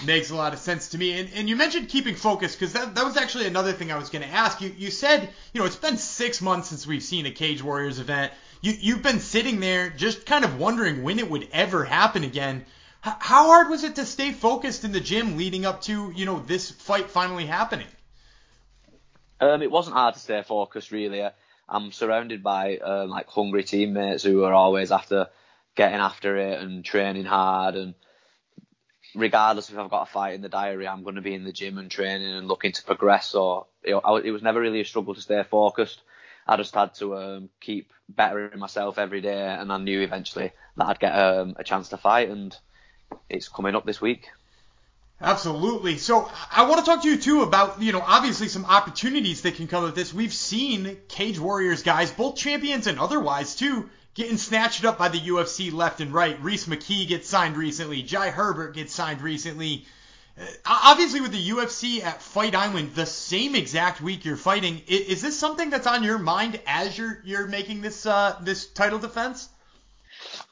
Makes 0.06 0.30
a 0.30 0.36
lot 0.36 0.54
of 0.54 0.60
sense 0.60 0.90
to 0.90 0.98
me. 0.98 1.20
And, 1.20 1.30
and 1.34 1.50
you 1.50 1.56
mentioned 1.56 1.90
keeping 1.90 2.14
focus 2.14 2.56
because 2.56 2.74
that, 2.74 2.94
that 2.94 3.04
was 3.04 3.18
actually 3.18 3.48
another 3.48 3.74
thing 3.74 3.92
I 3.92 3.98
was 3.98 4.10
going 4.10 4.24
to 4.24 4.30
ask 4.30 4.62
you. 4.62 4.72
You 4.78 4.92
said, 4.92 5.28
you 5.54 5.60
know, 5.60 5.66
it's 5.66 5.76
been 5.76 5.98
six 5.98 6.40
months 6.40 6.70
since 6.70 6.86
we've 6.86 7.02
seen 7.02 7.26
a 7.26 7.32
Cage 7.32 7.64
Warriors 7.64 7.98
event. 7.98 8.32
You, 8.62 8.74
you've 8.80 9.04
been 9.04 9.20
sitting 9.20 9.60
there 9.60 9.90
just 9.90 10.26
kind 10.26 10.46
of 10.46 10.60
wondering 10.60 11.04
when 11.04 11.20
it 11.20 11.30
would 11.30 11.48
ever 11.52 11.84
happen 11.84 12.24
again. 12.24 12.66
H- 13.06 13.14
how 13.20 13.48
hard 13.48 13.70
was 13.70 13.84
it 13.84 13.96
to 13.96 14.06
stay 14.06 14.32
focused 14.32 14.84
in 14.84 14.92
the 14.92 15.00
gym 15.00 15.38
leading 15.38 15.66
up 15.66 15.82
to, 15.84 16.12
you 16.16 16.26
know, 16.26 16.40
this 16.40 16.70
fight 16.70 17.10
finally 17.10 17.46
happening? 17.46 17.88
Um, 19.40 19.64
it 19.64 19.72
wasn't 19.72 19.96
hard 19.96 20.14
to 20.14 20.20
stay 20.20 20.44
focused, 20.44 20.92
really. 20.92 21.28
I'm 21.68 21.92
surrounded 21.92 22.44
by 22.44 22.78
um, 22.78 23.10
like 23.10 23.28
hungry 23.28 23.64
teammates 23.64 24.24
who 24.24 24.44
are 24.44 24.54
always 24.54 24.92
after 24.92 25.30
getting 25.76 26.00
after 26.00 26.38
it 26.38 26.62
and 26.62 26.86
training 26.86 27.26
hard 27.26 27.76
and 27.76 27.96
regardless 29.16 29.70
if 29.70 29.78
I've 29.78 29.90
got 29.90 30.08
a 30.08 30.12
fight 30.12 30.36
in 30.36 30.42
the 30.42 30.50
diary, 30.50 30.88
I'm 30.88 31.04
going 31.04 31.16
to 31.16 31.22
be 31.22 31.34
in 31.34 31.44
the 31.44 31.52
gym 31.52 31.78
and 31.78 31.90
training 31.90 32.34
and 32.34 32.48
looking 32.48 32.72
to 32.72 32.84
progress. 32.84 33.28
So 33.28 33.68
you 33.84 33.92
know, 33.92 34.02
I, 34.04 34.20
it 34.20 34.32
was 34.32 34.42
never 34.42 34.60
really 34.60 34.82
a 34.82 34.86
struggle 34.86 35.16
to 35.16 35.22
stay 35.22 35.44
focused. 35.44 36.02
I 36.52 36.58
just 36.58 36.76
had 36.76 36.94
to 36.96 37.16
um, 37.16 37.50
keep 37.62 37.94
bettering 38.10 38.60
myself 38.60 38.98
every 38.98 39.22
day, 39.22 39.56
and 39.58 39.72
I 39.72 39.78
knew 39.78 40.02
eventually 40.02 40.52
that 40.76 40.86
I'd 40.86 41.00
get 41.00 41.14
um, 41.14 41.56
a 41.58 41.64
chance 41.64 41.88
to 41.90 41.98
fight, 41.98 42.30
and 42.30 42.54
it's 43.30 43.48
coming 43.48 43.74
up 43.74 43.86
this 43.86 44.02
week. 44.02 44.28
Absolutely. 45.22 45.98
So 45.98 46.30
I 46.52 46.68
want 46.68 46.80
to 46.80 46.86
talk 46.86 47.04
to 47.04 47.10
you 47.10 47.18
too 47.18 47.44
about, 47.44 47.82
you 47.82 47.94
know, 47.94 48.04
obviously 48.06 48.50
some 48.50 48.66
opportunities 48.66 49.44
that 49.44 49.56
can 49.56 49.68
come 49.68 49.86
of 49.86 49.96
this. 49.96 50.14
We've 50.14 50.34
seen 50.34 50.98
Cage 51.08 51.40
Warriors 51.40 51.84
guys, 51.84 52.12
both 52.12 52.36
champions 52.36 52.88
and 52.88 53.00
otherwise 53.00 53.56
too, 53.56 53.90
getting 54.14 54.38
snatched 54.38 54.84
up 54.84 54.98
by 54.98 55.10
the 55.10 55.20
UFC 55.20 55.72
left 55.72 56.02
and 56.02 56.12
right. 56.12 56.42
Reese 56.42 56.66
McKee 56.66 57.08
gets 57.08 57.30
signed 57.30 57.56
recently. 57.56 58.02
Jai 58.02 58.32
Herbert 58.32 58.74
gets 58.74 58.94
signed 58.94 59.22
recently. 59.22 59.86
Uh, 60.42 60.46
obviously, 60.66 61.22
with 61.22 61.32
the 61.32 61.50
UFC 61.50 62.04
at 62.04 62.22
Fight 62.22 62.56
Island, 62.56 62.96
the 62.96 63.06
same 63.06 63.56
exact 63.56 64.02
week 64.02 64.26
you're 64.26 64.38
fighting, 64.38 64.82
is, 64.88 65.02
is 65.02 65.22
this 65.22 65.38
something 65.38 65.70
that's 65.70 65.88
on 65.88 66.04
your 66.04 66.18
mind 66.18 66.60
as 66.66 66.98
you're 66.98 67.22
you're 67.24 67.48
making 67.48 67.82
this 67.82 68.06
uh, 68.06 68.38
this 68.42 68.66
title 68.68 69.00
defense? 69.00 69.50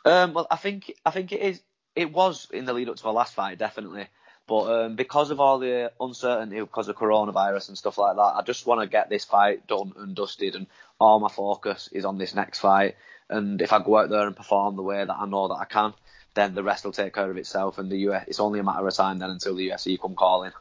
Um, 0.05 0.33
well, 0.33 0.47
I 0.49 0.57
think 0.57 0.93
I 1.05 1.11
think 1.11 1.31
it 1.31 1.41
is. 1.41 1.61
It 1.95 2.11
was 2.11 2.47
in 2.51 2.65
the 2.65 2.73
lead 2.73 2.87
up 2.87 2.97
to 2.97 3.05
my 3.05 3.11
last 3.11 3.33
fight, 3.33 3.57
definitely. 3.57 4.07
But 4.47 4.85
um, 4.85 4.95
because 4.95 5.31
of 5.31 5.39
all 5.39 5.59
the 5.59 5.91
uncertainty 5.99 6.59
because 6.59 6.87
of 6.87 6.95
coronavirus 6.95 7.69
and 7.69 7.77
stuff 7.77 7.97
like 7.97 8.15
that, 8.15 8.21
I 8.21 8.41
just 8.43 8.65
want 8.65 8.81
to 8.81 8.87
get 8.87 9.09
this 9.09 9.25
fight 9.25 9.67
done 9.67 9.93
and 9.97 10.15
dusted, 10.15 10.55
and 10.55 10.67
all 10.99 11.19
my 11.19 11.29
focus 11.29 11.89
is 11.91 12.05
on 12.05 12.17
this 12.17 12.35
next 12.35 12.59
fight. 12.59 12.95
And 13.29 13.61
if 13.61 13.71
I 13.71 13.79
go 13.79 13.97
out 13.97 14.09
there 14.09 14.25
and 14.25 14.35
perform 14.35 14.75
the 14.75 14.81
way 14.81 15.03
that 15.05 15.15
I 15.15 15.25
know 15.27 15.47
that 15.49 15.55
I 15.55 15.65
can, 15.65 15.93
then 16.39 16.55
the 16.55 16.63
rest 16.63 16.85
will 16.85 16.91
take 16.91 17.13
care 17.13 17.29
of 17.29 17.37
itself. 17.37 17.77
And 17.77 17.91
the 17.91 17.97
US, 18.09 18.25
it's 18.27 18.39
only 18.39 18.59
a 18.59 18.63
matter 18.63 18.87
of 18.87 18.93
time 18.93 19.19
then 19.19 19.29
until 19.29 19.55
the 19.55 19.69
UFC 19.69 19.99
come 19.99 20.15
calling. 20.15 20.51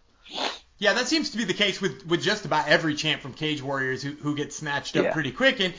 Yeah, 0.80 0.92
that 0.92 1.08
seems 1.08 1.30
to 1.30 1.36
be 1.36 1.44
the 1.44 1.54
case 1.54 1.80
with, 1.80 2.06
with 2.06 2.22
just 2.22 2.44
about 2.44 2.68
every 2.68 2.94
champ 2.94 3.20
from 3.20 3.32
Cage 3.34 3.60
Warriors 3.60 4.00
who, 4.00 4.12
who 4.12 4.36
gets 4.36 4.54
snatched 4.56 4.96
up 4.96 5.04
Yeah. 5.06 5.12
pretty 5.12 5.32
quick. 5.32 5.58
And 5.60 5.74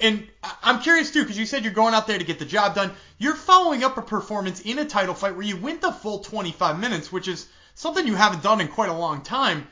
and 0.00 0.26
I'm 0.62 0.80
curious 0.80 1.10
too, 1.10 1.22
because 1.22 1.38
you 1.38 1.46
said 1.46 1.64
you're 1.64 1.72
going 1.72 1.94
out 1.94 2.06
there 2.06 2.18
to 2.18 2.24
get 2.24 2.38
the 2.38 2.44
job 2.44 2.74
done. 2.76 2.92
You're 3.18 3.34
following 3.34 3.82
up 3.82 3.96
a 3.96 4.02
performance 4.02 4.60
in 4.60 4.78
a 4.78 4.84
title 4.84 5.14
fight 5.14 5.34
where 5.34 5.44
you 5.44 5.56
went 5.56 5.80
the 5.80 5.90
full 5.90 6.20
25 6.20 6.78
minutes, 6.78 7.10
which 7.10 7.26
is 7.26 7.48
something 7.74 8.06
you 8.06 8.14
haven't 8.14 8.42
done 8.44 8.60
in 8.60 8.68
quite 8.68 8.88
a 8.88 8.92
long 8.96 9.22
time. 9.22 9.66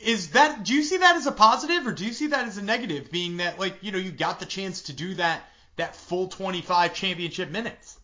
Is 0.00 0.30
that 0.30 0.64
do 0.64 0.74
you 0.74 0.82
see 0.82 0.96
that 0.98 1.14
as 1.16 1.26
a 1.26 1.32
positive 1.32 1.86
or 1.86 1.92
do 1.92 2.04
you 2.04 2.12
see 2.12 2.26
that 2.28 2.48
as 2.48 2.58
a 2.58 2.62
negative? 2.62 3.12
Being 3.12 3.36
that 3.36 3.58
like 3.60 3.78
you 3.82 3.92
know 3.92 3.98
you 3.98 4.10
got 4.10 4.40
the 4.40 4.46
chance 4.46 4.82
to 4.82 4.92
do 4.92 5.14
that 5.14 5.42
that 5.76 5.94
full 5.94 6.26
25 6.26 6.92
championship 6.92 7.50
minutes. 7.50 7.98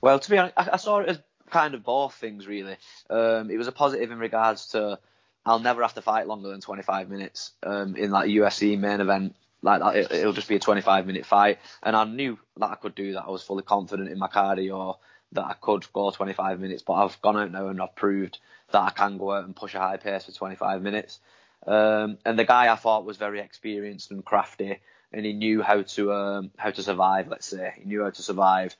Well, 0.00 0.18
to 0.18 0.30
be 0.30 0.38
honest, 0.38 0.54
I, 0.56 0.70
I 0.72 0.76
saw 0.76 1.00
it 1.00 1.08
as 1.08 1.18
kind 1.50 1.74
of 1.74 1.82
both 1.84 2.14
things 2.14 2.46
really. 2.46 2.76
Um, 3.08 3.50
it 3.50 3.56
was 3.58 3.68
a 3.68 3.72
positive 3.72 4.10
in 4.10 4.18
regards 4.18 4.68
to 4.68 4.98
I'll 5.44 5.58
never 5.58 5.82
have 5.82 5.94
to 5.94 6.02
fight 6.02 6.26
longer 6.26 6.48
than 6.50 6.60
25 6.60 7.08
minutes 7.08 7.52
um, 7.62 7.96
in 7.96 8.10
that 8.12 8.26
UFC 8.26 8.78
main 8.78 9.00
event. 9.00 9.36
Like 9.62 9.80
that, 9.80 9.96
it, 9.96 10.12
it'll 10.12 10.32
just 10.32 10.48
be 10.48 10.56
a 10.56 10.60
25 10.60 11.06
minute 11.06 11.26
fight, 11.26 11.58
and 11.82 11.96
I 11.96 12.04
knew 12.04 12.38
that 12.58 12.70
I 12.70 12.74
could 12.76 12.94
do 12.94 13.14
that. 13.14 13.24
I 13.26 13.30
was 13.30 13.42
fully 13.42 13.62
confident 13.62 14.10
in 14.10 14.18
my 14.18 14.28
cardio 14.28 14.96
that 15.32 15.44
I 15.44 15.54
could 15.60 15.84
go 15.92 16.10
25 16.10 16.60
minutes, 16.60 16.82
but 16.82 16.94
I've 16.94 17.20
gone 17.22 17.36
out 17.36 17.52
now 17.52 17.68
and 17.68 17.80
I've 17.80 17.94
proved 17.94 18.38
that 18.72 18.80
I 18.82 18.90
can 18.90 19.18
go 19.18 19.32
out 19.32 19.44
and 19.44 19.54
push 19.54 19.74
a 19.74 19.78
high 19.78 19.96
pace 19.96 20.24
for 20.24 20.32
25 20.32 20.82
minutes. 20.82 21.20
Um, 21.66 22.18
and 22.24 22.38
the 22.38 22.44
guy 22.44 22.72
I 22.72 22.76
thought 22.76 23.04
was 23.04 23.16
very 23.16 23.40
experienced 23.40 24.10
and 24.10 24.24
crafty, 24.24 24.80
and 25.12 25.26
he 25.26 25.32
knew 25.32 25.62
how 25.62 25.82
to 25.82 26.12
um, 26.12 26.50
how 26.56 26.70
to 26.70 26.82
survive. 26.82 27.28
Let's 27.28 27.46
say 27.46 27.74
he 27.76 27.84
knew 27.84 28.02
how 28.02 28.10
to 28.10 28.22
survive. 28.22 28.74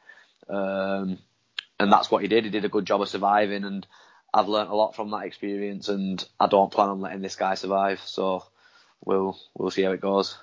Um, 0.50 1.18
and 1.78 1.92
that's 1.92 2.10
what 2.10 2.22
he 2.22 2.28
did. 2.28 2.44
He 2.44 2.50
did 2.50 2.64
a 2.64 2.68
good 2.68 2.84
job 2.84 3.00
of 3.00 3.08
surviving, 3.08 3.64
and 3.64 3.86
I've 4.32 4.48
learnt 4.48 4.70
a 4.70 4.74
lot 4.74 4.94
from 4.94 5.10
that 5.10 5.24
experience. 5.24 5.88
And 5.88 6.22
I 6.38 6.46
don't 6.46 6.72
plan 6.72 6.88
on 6.88 7.00
letting 7.00 7.22
this 7.22 7.36
guy 7.36 7.54
survive. 7.54 8.00
So 8.00 8.44
we'll 9.04 9.38
we'll 9.54 9.70
see 9.70 9.82
how 9.82 9.92
it 9.92 10.00
goes. 10.00 10.36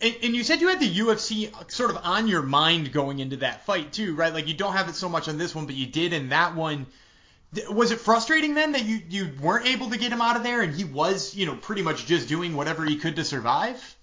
And, 0.00 0.16
and 0.22 0.34
you 0.34 0.42
said 0.42 0.60
you 0.60 0.68
had 0.68 0.80
the 0.80 0.90
UFC 0.90 1.70
sort 1.70 1.90
of 1.90 1.98
on 2.02 2.26
your 2.28 2.42
mind 2.42 2.92
going 2.92 3.18
into 3.18 3.36
that 3.36 3.66
fight 3.66 3.92
too, 3.92 4.14
right? 4.14 4.32
Like 4.32 4.48
you 4.48 4.54
don't 4.54 4.72
have 4.72 4.88
it 4.88 4.94
so 4.94 5.08
much 5.08 5.28
on 5.28 5.38
this 5.38 5.54
one, 5.54 5.66
but 5.66 5.74
you 5.74 5.86
did 5.86 6.12
in 6.12 6.30
that 6.30 6.54
one. 6.54 6.86
Was 7.68 7.90
it 7.90 7.98
frustrating 7.98 8.54
then 8.54 8.72
that 8.72 8.84
you 8.84 9.00
you 9.08 9.32
weren't 9.40 9.66
able 9.66 9.90
to 9.90 9.98
get 9.98 10.12
him 10.12 10.20
out 10.20 10.36
of 10.36 10.44
there, 10.44 10.62
and 10.62 10.72
he 10.72 10.84
was, 10.84 11.34
you 11.34 11.46
know, 11.46 11.56
pretty 11.56 11.82
much 11.82 12.06
just 12.06 12.28
doing 12.28 12.54
whatever 12.54 12.84
he 12.84 12.96
could 12.96 13.16
to 13.16 13.24
survive? 13.24 13.96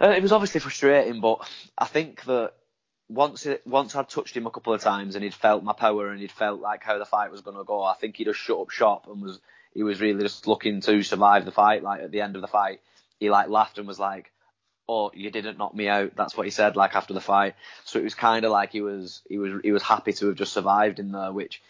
Uh, 0.00 0.08
it 0.08 0.22
was 0.22 0.32
obviously 0.32 0.58
frustrating, 0.58 1.20
but 1.20 1.46
I 1.76 1.84
think 1.84 2.24
that 2.24 2.54
once 3.12 3.46
it, 3.46 3.66
once 3.66 3.94
I'd 3.94 4.08
touched 4.08 4.36
him 4.36 4.46
a 4.46 4.50
couple 4.50 4.72
of 4.72 4.80
times 4.80 5.14
and 5.14 5.24
he'd 5.24 5.34
felt 5.34 5.62
my 5.62 5.72
power 5.72 6.08
and 6.08 6.20
he'd 6.20 6.32
felt 6.32 6.60
like 6.60 6.82
how 6.82 6.98
the 6.98 7.04
fight 7.04 7.30
was 7.30 7.42
going 7.42 7.56
to 7.56 7.64
go, 7.64 7.82
I 7.82 7.94
think 7.94 8.16
he 8.16 8.24
just 8.24 8.40
shut 8.40 8.58
up 8.58 8.70
shop 8.70 9.06
and 9.08 9.20
was 9.20 9.38
he 9.74 9.82
was 9.82 10.00
really 10.00 10.22
just 10.22 10.46
looking 10.46 10.80
to 10.82 11.02
survive 11.02 11.44
the 11.44 11.50
fight. 11.50 11.82
Like 11.82 12.02
at 12.02 12.10
the 12.10 12.20
end 12.20 12.36
of 12.36 12.42
the 12.42 12.48
fight, 12.48 12.80
he 13.18 13.30
like 13.30 13.48
laughed 13.48 13.78
and 13.78 13.86
was 13.86 13.98
like, 13.98 14.30
"Oh, 14.88 15.10
you 15.14 15.30
didn't 15.30 15.58
knock 15.58 15.74
me 15.74 15.88
out." 15.88 16.16
That's 16.16 16.36
what 16.36 16.46
he 16.46 16.50
said 16.50 16.76
like 16.76 16.94
after 16.94 17.14
the 17.14 17.20
fight. 17.20 17.54
So 17.84 17.98
it 17.98 18.04
was 18.04 18.14
kind 18.14 18.44
of 18.44 18.50
like 18.50 18.72
he 18.72 18.80
was 18.80 19.22
he 19.28 19.38
was 19.38 19.60
he 19.62 19.72
was 19.72 19.82
happy 19.82 20.12
to 20.14 20.28
have 20.28 20.36
just 20.36 20.52
survived 20.52 20.98
in 20.98 21.12
there, 21.12 21.32
which 21.32 21.62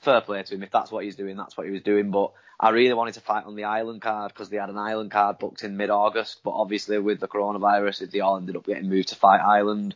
fair 0.00 0.20
play 0.20 0.42
to 0.42 0.54
him. 0.54 0.62
If 0.62 0.70
that's 0.70 0.90
what 0.90 1.04
he's 1.04 1.16
doing, 1.16 1.36
that's 1.36 1.56
what 1.56 1.66
he 1.66 1.72
was 1.72 1.82
doing. 1.82 2.10
But 2.10 2.32
I 2.58 2.70
really 2.70 2.94
wanted 2.94 3.14
to 3.14 3.20
fight 3.20 3.44
on 3.44 3.56
the 3.56 3.64
island 3.64 4.02
card 4.02 4.32
because 4.32 4.48
they 4.48 4.56
had 4.56 4.70
an 4.70 4.78
island 4.78 5.10
card 5.10 5.38
booked 5.38 5.64
in 5.64 5.76
mid-August. 5.76 6.40
But 6.42 6.52
obviously 6.52 6.98
with 6.98 7.20
the 7.20 7.28
coronavirus, 7.28 8.10
they 8.10 8.20
all 8.20 8.38
ended 8.38 8.56
up 8.56 8.64
getting 8.64 8.88
moved 8.88 9.08
to 9.08 9.16
fight 9.16 9.40
island. 9.40 9.94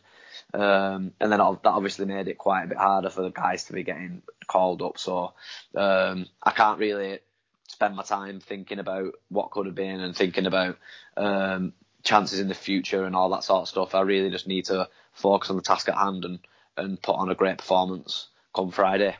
Um, 0.53 1.13
and 1.19 1.31
then 1.31 1.39
that 1.39 1.59
obviously 1.65 2.05
made 2.05 2.27
it 2.27 2.37
quite 2.37 2.63
a 2.63 2.67
bit 2.67 2.77
harder 2.77 3.09
for 3.09 3.21
the 3.21 3.29
guys 3.29 3.65
to 3.65 3.73
be 3.73 3.83
getting 3.83 4.21
called 4.47 4.81
up. 4.81 4.97
So 4.97 5.33
um, 5.75 6.27
I 6.43 6.51
can't 6.51 6.79
really 6.79 7.19
spend 7.67 7.95
my 7.95 8.03
time 8.03 8.39
thinking 8.39 8.79
about 8.79 9.13
what 9.29 9.51
could 9.51 9.65
have 9.65 9.75
been 9.75 10.01
and 10.01 10.15
thinking 10.15 10.45
about 10.45 10.77
um, 11.15 11.73
chances 12.03 12.39
in 12.39 12.47
the 12.47 12.53
future 12.53 13.05
and 13.05 13.15
all 13.15 13.29
that 13.29 13.43
sort 13.43 13.61
of 13.61 13.69
stuff. 13.69 13.95
I 13.95 14.01
really 14.01 14.29
just 14.29 14.47
need 14.47 14.65
to 14.65 14.89
focus 15.13 15.49
on 15.49 15.55
the 15.55 15.61
task 15.61 15.87
at 15.87 15.95
hand 15.95 16.25
and, 16.25 16.39
and 16.75 17.01
put 17.01 17.15
on 17.15 17.29
a 17.29 17.35
great 17.35 17.57
performance 17.57 18.27
come 18.53 18.71
Friday. 18.71 19.15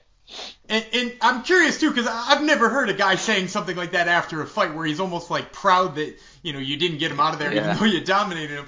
And, 0.69 0.85
and 0.93 1.13
I'm 1.21 1.43
curious 1.43 1.79
too, 1.79 1.89
because 1.89 2.07
I've 2.09 2.43
never 2.43 2.69
heard 2.69 2.89
a 2.89 2.93
guy 2.93 3.15
saying 3.15 3.47
something 3.47 3.75
like 3.75 3.91
that 3.91 4.07
after 4.07 4.41
a 4.41 4.47
fight, 4.47 4.73
where 4.73 4.85
he's 4.85 4.99
almost 4.99 5.29
like 5.29 5.51
proud 5.51 5.95
that 5.95 6.15
you 6.41 6.53
know 6.53 6.59
you 6.59 6.77
didn't 6.77 6.99
get 6.99 7.11
him 7.11 7.19
out 7.19 7.33
of 7.33 7.39
there, 7.39 7.51
even 7.51 7.75
though 7.77 7.85
you 7.85 8.01
dominated 8.01 8.55
him. 8.55 8.67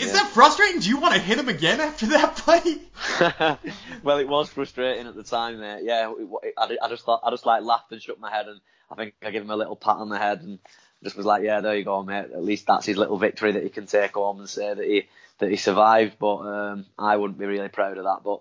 Is 0.00 0.08
Yeah. 0.08 0.12
that 0.14 0.30
frustrating? 0.32 0.80
Do 0.80 0.88
you 0.88 0.98
want 0.98 1.14
to 1.14 1.20
hit 1.20 1.38
him 1.38 1.48
again 1.48 1.80
after 1.80 2.06
that 2.06 2.38
fight? 2.38 2.80
well, 4.02 4.18
it 4.18 4.28
was 4.28 4.48
frustrating 4.50 5.06
at 5.06 5.14
the 5.14 5.22
time, 5.22 5.60
mate. 5.60 5.84
Yeah, 5.84 6.10
it, 6.10 6.28
it, 6.42 6.54
I, 6.56 6.76
I 6.82 6.88
just 6.88 7.04
thought, 7.04 7.20
I 7.24 7.30
just 7.30 7.46
like 7.46 7.62
laughed 7.62 7.92
and 7.92 8.02
shook 8.02 8.18
my 8.20 8.30
head, 8.30 8.48
and 8.48 8.60
I 8.90 8.94
think 8.94 9.14
I 9.22 9.30
gave 9.30 9.42
him 9.42 9.50
a 9.50 9.56
little 9.56 9.76
pat 9.76 9.96
on 9.96 10.08
the 10.08 10.18
head, 10.18 10.42
and 10.42 10.58
just 11.02 11.16
was 11.16 11.26
like, 11.26 11.42
"Yeah, 11.42 11.60
there 11.60 11.76
you 11.76 11.84
go, 11.84 12.02
mate. 12.02 12.30
At 12.32 12.42
least 12.44 12.66
that's 12.66 12.86
his 12.86 12.96
little 12.96 13.18
victory 13.18 13.52
that 13.52 13.62
he 13.62 13.68
can 13.68 13.86
take 13.86 14.14
home 14.14 14.38
and 14.40 14.48
say 14.48 14.72
that 14.72 14.84
he 14.84 15.06
that 15.38 15.50
he 15.50 15.56
survived." 15.56 16.18
But 16.18 16.36
um, 16.38 16.86
I 16.98 17.16
wouldn't 17.16 17.38
be 17.38 17.46
really 17.46 17.68
proud 17.68 17.98
of 17.98 18.04
that. 18.04 18.20
But 18.24 18.40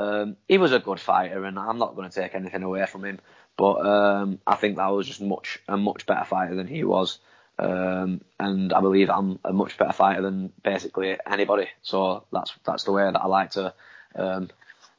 um, 0.00 0.36
he 0.46 0.58
was 0.58 0.72
a 0.72 0.78
good 0.78 1.00
fighter, 1.00 1.44
and 1.44 1.58
I'm 1.58 1.78
not 1.78 1.96
going 1.96 2.08
to 2.08 2.20
take 2.20 2.34
anything 2.34 2.62
away 2.62 2.86
from 2.86 3.04
him. 3.04 3.18
But 3.56 3.84
um, 3.84 4.38
I 4.46 4.54
think 4.54 4.76
that 4.76 4.86
was 4.88 5.06
just 5.06 5.20
much 5.20 5.58
a 5.68 5.76
much 5.76 6.06
better 6.06 6.24
fighter 6.24 6.54
than 6.54 6.66
he 6.68 6.84
was. 6.84 7.18
Um, 7.58 8.20
and 8.38 8.72
I 8.72 8.80
believe 8.80 9.10
I'm 9.10 9.38
a 9.44 9.52
much 9.52 9.76
better 9.78 9.92
fighter 9.92 10.22
than 10.22 10.52
basically 10.62 11.16
anybody. 11.26 11.68
So 11.82 12.24
that's 12.32 12.52
that's 12.64 12.84
the 12.84 12.92
way 12.92 13.02
that 13.02 13.20
I 13.20 13.26
like 13.26 13.50
to 13.52 13.74
um, 14.14 14.50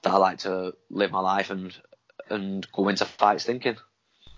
that 0.01 0.13
I 0.13 0.17
like 0.17 0.39
to 0.39 0.73
live 0.89 1.11
my 1.11 1.21
life 1.21 1.49
and 1.49 1.73
and 2.29 2.67
go 2.71 2.89
into 2.89 3.05
fights 3.05 3.45
thinking. 3.45 3.77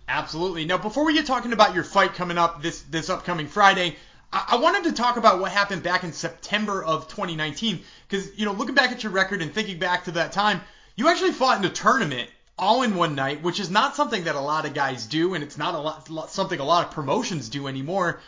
Absolutely. 0.08 0.66
Now, 0.66 0.78
before 0.78 1.06
we 1.06 1.14
get 1.14 1.26
talking 1.26 1.54
about 1.54 1.74
your 1.74 1.84
fight 1.84 2.14
coming 2.14 2.38
up 2.38 2.62
this 2.62 2.82
this 2.84 3.10
upcoming 3.10 3.48
Friday, 3.48 3.96
I, 4.32 4.50
I 4.52 4.56
wanted 4.58 4.84
to 4.86 4.94
talk 4.94 5.18
about 5.18 5.40
what 5.40 5.52
happened 5.52 5.84
back 5.84 6.04
in 6.04 6.14
September 6.14 6.84
of 6.84 7.08
2019. 7.08 7.82
Because 8.08 8.38
you 8.38 8.46
know, 8.46 8.52
looking 8.52 8.76
back 8.76 8.92
at 8.92 9.04
your 9.04 9.12
record 9.12 9.42
and 9.42 9.54
thinking 9.54 9.80
back 9.80 10.06
to 10.06 10.12
that 10.12 10.32
time, 10.32 10.62
you 10.96 11.08
actually 11.08 11.32
fought 11.32 11.60
in 11.60 11.66
a 11.66 11.74
tournament 11.74 12.30
all 12.62 12.84
in 12.84 12.96
one 12.96 13.16
night, 13.16 13.42
which 13.42 13.60
is 13.60 13.72
not 13.72 13.96
something 13.96 14.26
that 14.26 14.36
a 14.36 14.40
lot 14.40 14.66
of 14.66 14.76
guys 14.76 15.08
do, 15.08 15.34
and 15.34 15.44
it's 15.44 15.58
not 15.58 15.74
a 15.74 15.80
lot, 15.80 16.30
something 16.30 16.60
a 16.60 16.64
lot 16.64 16.86
of 16.86 16.92
promotions 16.92 17.50
do 17.50 17.68
anymore. 17.68 18.22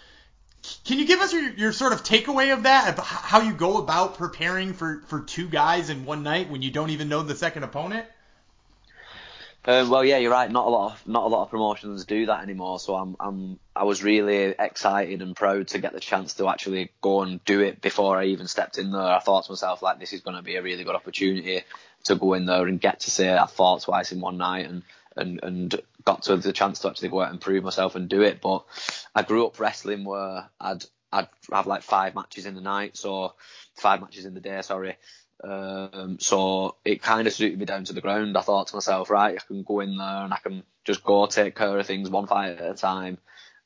Can 0.86 0.98
you 0.98 1.06
give 1.06 1.20
us 1.20 1.32
your, 1.32 1.50
your 1.52 1.72
sort 1.72 1.94
of 1.94 2.04
takeaway 2.04 2.52
of 2.52 2.64
that, 2.64 2.98
of 2.98 3.06
how 3.06 3.42
you 3.42 3.54
go 3.54 3.78
about 3.78 4.18
preparing 4.18 4.74
for, 4.74 5.04
for 5.08 5.22
two 5.22 5.48
guys 5.48 5.90
in 5.90 6.06
one 6.06 6.24
night 6.24 6.50
when 6.50 6.64
you 6.64 6.72
don't 6.72 6.90
even 6.90 7.10
know 7.10 7.22
the 7.22 7.36
second 7.36 7.64
opponent? 7.64 8.08
Um, 9.66 9.90
well, 9.90 10.04
yeah, 10.04 10.18
you're 10.18 10.32
right. 10.32 10.52
Not 10.52 10.66
a 10.66 10.70
lot 10.70 10.92
of 10.94 11.08
not 11.08 11.24
a 11.24 11.28
lot 11.28 11.44
of 11.44 11.50
promotions 11.50 12.04
do 12.04 12.26
that 12.26 12.44
anymore. 12.44 12.80
So 12.80 12.96
I'm 12.96 13.16
I'm 13.18 13.60
I 13.74 13.86
was 13.86 14.04
really 14.04 14.54
excited 14.60 15.22
and 15.22 15.38
proud 15.38 15.70
to 15.70 15.80
get 15.80 15.94
the 15.94 16.02
chance 16.02 16.34
to 16.36 16.50
actually 16.50 16.92
go 17.00 17.22
and 17.22 17.44
do 17.46 17.62
it 17.62 17.80
before 17.80 18.18
I 18.18 18.26
even 18.26 18.48
stepped 18.48 18.78
in 18.78 18.92
there. 18.92 19.02
I 19.02 19.20
thought 19.20 19.46
to 19.46 19.52
myself 19.54 19.82
like 19.82 20.02
this 20.02 20.12
is 20.12 20.20
going 20.20 20.36
to 20.36 20.44
be 20.44 20.58
a 20.58 20.62
really 20.62 20.84
good 20.84 20.96
opportunity 20.96 21.64
to 22.06 22.16
go 22.16 22.34
in 22.34 22.46
there 22.46 22.68
and 22.68 22.82
get 22.82 23.02
to 23.02 23.12
say 23.12 23.34
I 23.34 23.48
fought 23.48 23.82
twice 23.84 24.12
in 24.12 24.22
one 24.22 24.38
night 24.38 24.68
and 24.68 24.84
and 25.16 25.40
and 25.44 25.82
got 26.06 26.24
to 26.24 26.38
the 26.38 26.54
chance 26.54 26.80
to 26.80 26.90
actually 26.90 27.10
go 27.10 27.22
out 27.22 27.32
and 27.32 27.42
prove 27.42 27.64
myself 27.64 27.96
and 27.96 28.10
do 28.10 28.22
it. 28.22 28.42
But 28.42 28.66
I 29.16 29.22
grew 29.22 29.46
up 29.46 29.60
wrestling 29.60 30.04
where 30.06 30.50
I'd 30.60 30.86
I'd 31.12 31.28
have 31.52 31.68
like 31.68 31.84
five 31.84 32.16
matches 32.16 32.46
in 32.46 32.56
the 32.56 32.62
night, 32.62 32.98
so 32.98 33.34
five 33.76 34.02
matches 34.02 34.26
in 34.26 34.34
the 34.34 34.40
day, 34.40 34.62
sorry. 34.62 34.98
Um, 35.44 36.18
so 36.20 36.76
it 36.86 37.02
kind 37.02 37.28
of 37.28 37.34
suited 37.34 37.60
me 37.60 37.66
down 37.66 37.84
to 37.86 37.94
the 37.94 38.02
ground. 38.02 38.38
I 38.38 38.42
thought 38.42 38.68
to 38.68 38.76
myself, 38.76 39.10
right, 39.10 39.38
I 39.38 39.46
can 39.46 39.64
go 39.64 39.82
in 39.82 39.98
there 39.98 40.08
and 40.08 40.34
I 40.34 40.38
can 40.38 40.64
just 40.86 41.04
go 41.04 41.26
take 41.26 41.56
care 41.56 41.78
of 41.78 41.86
things 41.86 42.10
one 42.10 42.28
fight 42.28 42.58
at 42.58 42.72
a 42.72 42.74
time. 42.74 43.18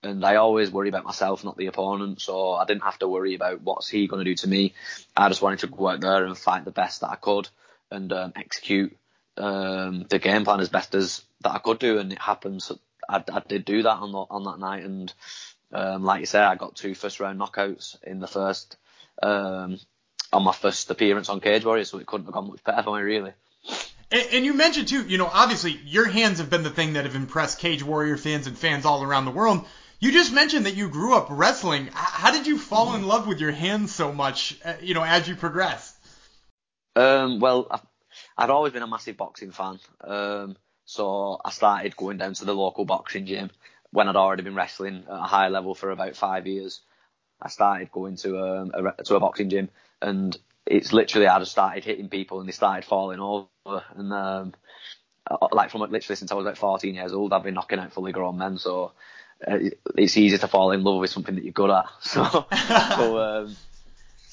And 0.04 0.24
I 0.26 0.36
always 0.36 0.72
worry 0.72 0.90
about 0.90 1.06
myself, 1.06 1.44
not 1.44 1.58
the 1.58 1.68
opponent. 1.68 2.22
So 2.22 2.54
I 2.54 2.66
didn't 2.66 2.84
have 2.84 3.00
to 3.00 3.08
worry 3.08 3.36
about 3.36 3.62
what's 3.62 3.90
he 3.90 4.08
going 4.08 4.24
to 4.24 4.30
do 4.30 4.36
to 4.36 4.48
me. 4.48 4.74
I 5.16 5.28
just 5.28 5.42
wanted 5.42 5.60
to 5.60 5.68
go 5.68 5.90
out 5.90 6.02
there 6.02 6.26
and 6.26 6.38
fight 6.38 6.66
the 6.66 6.72
best 6.72 7.02
that 7.02 7.10
I 7.10 7.16
could 7.16 7.48
and 7.92 8.12
um, 8.14 8.34
execute 8.36 8.96
um, 9.38 10.06
the 10.10 10.20
game 10.20 10.44
plan 10.44 10.60
as 10.60 10.70
best 10.70 10.96
as 10.96 11.24
that 11.42 11.52
I 11.52 11.60
could 11.60 11.80
do. 11.80 12.00
And 12.00 12.12
it 12.12 12.22
happens. 12.22 12.72
I, 13.08 13.24
I 13.32 13.42
did 13.48 13.66
do 13.66 13.84
that 13.84 13.98
on 13.98 14.12
the, 14.12 14.18
on 14.18 14.44
that 14.46 14.60
night. 14.60 14.84
And 14.84 15.14
um, 15.72 16.04
like 16.04 16.22
you 16.22 16.26
said, 16.26 16.44
I 16.44 16.56
got 16.56 16.76
two 16.76 16.96
first 16.96 17.20
round 17.20 17.40
knockouts 17.40 18.02
in 18.04 18.20
the 18.20 18.28
first 18.28 18.78
um, 19.22 19.80
on 20.34 20.44
my 20.44 20.54
first 20.54 20.90
appearance 20.92 21.30
on 21.30 21.40
Cage 21.40 21.66
Warriors, 21.66 21.90
so 21.90 22.00
it 22.00 22.06
couldn't 22.06 22.26
have 22.26 22.34
gone 22.34 22.50
much 22.50 22.64
better 22.64 22.84
for 22.84 22.98
me, 22.98 23.02
really. 23.04 23.34
And, 24.12 24.28
and 24.34 24.46
you 24.46 24.54
mentioned 24.54 24.88
too, 24.88 25.06
you 25.08 25.18
know, 25.18 25.30
obviously 25.32 25.80
your 25.86 26.06
hands 26.06 26.40
have 26.40 26.50
been 26.50 26.64
the 26.64 26.70
thing 26.70 26.94
that 26.94 27.06
have 27.06 27.16
impressed 27.16 27.60
Cage 27.60 27.84
Warrior 27.84 28.18
fans 28.18 28.48
and 28.48 28.58
fans 28.58 28.86
all 28.86 29.04
around 29.04 29.26
the 29.26 29.32
world. 29.32 29.66
You 30.00 30.12
just 30.12 30.32
mentioned 30.32 30.68
that 30.68 30.76
you 30.76 30.90
grew 30.90 31.16
up 31.16 31.28
wrestling. 31.32 31.90
How 31.92 32.32
did 32.32 32.46
you 32.46 32.60
fall 32.60 32.94
in 32.94 33.08
love 33.08 33.28
with 33.28 33.40
your 33.40 33.52
hands 33.52 33.94
so 33.94 34.14
much, 34.14 34.60
uh, 34.64 34.76
you 34.80 34.94
know, 34.94 35.04
as 35.04 35.28
you 35.28 35.36
progressed? 35.36 35.97
Um, 36.98 37.40
well, 37.40 37.68
I've, 37.70 37.86
I'd 38.38 38.50
always 38.50 38.74
been 38.74 38.84
a 38.84 38.88
massive 38.88 39.18
boxing 39.18 39.52
fan. 39.52 39.80
Um, 40.02 40.58
so 40.86 41.40
I 41.44 41.52
started 41.52 41.96
going 41.96 42.18
down 42.18 42.34
to 42.36 42.46
the 42.46 42.56
local 42.56 42.86
boxing 42.86 43.26
gym 43.26 43.52
when 43.92 44.08
I'd 44.08 44.16
already 44.16 44.44
been 44.44 44.56
wrestling 44.56 45.04
at 45.08 45.14
a 45.14 45.22
high 45.24 45.50
level 45.50 45.76
for 45.76 45.92
about 45.92 46.16
five 46.16 46.48
years. 46.48 46.82
I 47.42 47.50
started 47.50 47.92
going 47.92 48.16
to 48.18 48.40
um, 48.40 48.72
a, 48.74 49.04
to 49.04 49.16
a 49.16 49.20
boxing 49.20 49.50
gym, 49.50 49.70
and 50.02 50.36
it's 50.66 50.92
literally 50.92 51.28
I 51.28 51.38
just 51.40 51.52
started 51.52 51.84
hitting 51.84 52.10
people, 52.10 52.40
and 52.40 52.48
they 52.48 52.54
started 52.54 52.84
falling 52.84 53.20
over, 53.20 53.84
and 53.96 54.12
um, 54.12 54.54
uh, 55.30 55.48
like 55.52 55.70
from 55.70 55.82
literally 55.82 56.16
since 56.16 56.32
I 56.32 56.36
was 56.36 56.46
about 56.46 56.58
14 56.58 56.96
years 56.96 57.14
old, 57.14 57.32
I've 57.32 57.44
been 57.44 57.54
knocking 57.54 57.78
out 57.80 57.94
fully 57.94 58.12
grown 58.12 58.40
men, 58.40 58.58
so 58.58 58.94
uh, 59.46 59.60
it's 59.96 60.18
easy 60.18 60.38
to 60.40 60.48
fall 60.48 60.72
in 60.72 60.84
love 60.84 61.00
with 61.00 61.12
something 61.12 61.36
that 61.36 61.44
you're 61.44 61.54
good 61.54 61.70
at. 61.70 61.86
So, 62.02 62.24
so, 62.96 63.20
um, 63.20 63.56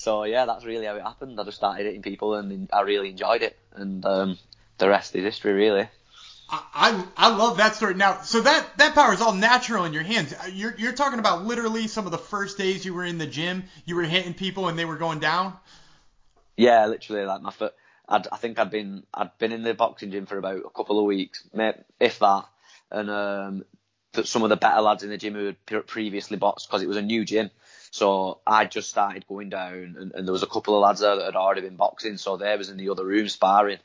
so 0.05 0.25
yeah, 0.25 0.45
that's 0.45 0.67
really 0.67 0.85
how 0.85 0.97
it 0.97 1.03
happened. 1.03 1.41
I 1.41 1.45
just 1.45 1.57
started 1.57 1.87
hitting 1.87 2.03
people, 2.03 2.35
and 2.35 2.69
I 2.71 2.83
really 2.83 3.09
enjoyed 3.09 3.41
it, 3.41 3.57
and 3.73 4.05
um, 4.05 4.39
the 4.77 4.87
rest 4.87 5.17
is 5.17 5.25
history, 5.25 5.55
really. 5.55 5.89
I, 6.51 7.07
I 7.17 7.35
love 7.35 7.57
that 7.57 7.75
story. 7.75 7.95
Now, 7.95 8.21
so 8.21 8.43
that 8.43 8.77
that 8.77 8.95
power 8.95 9.15
is 9.15 9.23
all 9.23 9.33
natural 9.33 9.87
in 9.87 9.95
your 9.95 10.03
hands. 10.03 10.35
Uh, 10.35 10.49
you're 10.53 10.75
you're 10.77 10.93
talking 10.93 11.19
about 11.19 11.47
literally 11.47 11.89
some 11.89 12.05
of 12.05 12.13
the 12.13 12.19
first 12.19 12.59
days 12.59 12.85
you 12.85 12.93
were 12.93 13.05
in 13.05 13.17
the 13.17 13.27
gym, 13.27 13.65
you 13.87 13.97
were 13.97 14.03
hitting 14.03 14.35
people 14.35 14.69
and 14.69 14.79
they 14.79 14.85
were 14.85 14.99
going 14.99 15.21
down. 15.21 15.55
Yeah, 16.55 16.87
literally 16.87 17.25
like 17.25 17.41
my 17.41 17.51
foot. 17.51 17.73
I'd, 18.07 18.29
I 18.31 18.37
think 18.37 18.59
I'd 18.59 18.71
been 18.71 19.05
I'd 19.15 19.37
been 19.39 19.53
in 19.53 19.63
the 19.63 19.73
boxing 19.73 20.11
gym 20.11 20.27
for 20.27 20.37
about 20.37 20.59
a 20.59 20.71
couple 20.71 20.99
of 20.99 21.07
weeks, 21.07 21.43
if 21.99 22.19
that, 22.19 22.45
and 22.91 23.11
um, 23.11 23.65
some 24.23 24.43
of 24.43 24.51
the 24.51 24.57
better 24.57 24.83
lads 24.83 25.03
in 25.03 25.09
the 25.09 25.17
gym 25.17 25.33
who 25.33 25.47
had 25.47 25.87
previously 25.87 26.37
boxed 26.37 26.69
because 26.69 26.83
it 26.83 26.89
was 26.89 26.99
a 26.99 27.03
new 27.03 27.25
gym. 27.25 27.51
So 27.95 28.39
I 28.45 28.65
just 28.65 28.91
started 28.91 29.25
going 29.29 29.51
down, 29.51 29.95
and, 29.97 30.13
and, 30.17 30.27
there 30.27 30.33
was 30.33 30.43
a 30.43 30.49
couple 30.49 30.75
of 30.75 30.83
lads 30.83 30.99
there 30.99 31.15
that 31.15 31.27
had 31.27 31.37
already 31.37 31.61
been 31.61 31.77
boxing, 31.77 32.17
so 32.17 32.37
they 32.37 32.57
was 32.57 32.69
in 32.69 32.77
the 32.77 32.89
other 32.89 33.07
room 33.07 33.29
sparring. 33.29 33.79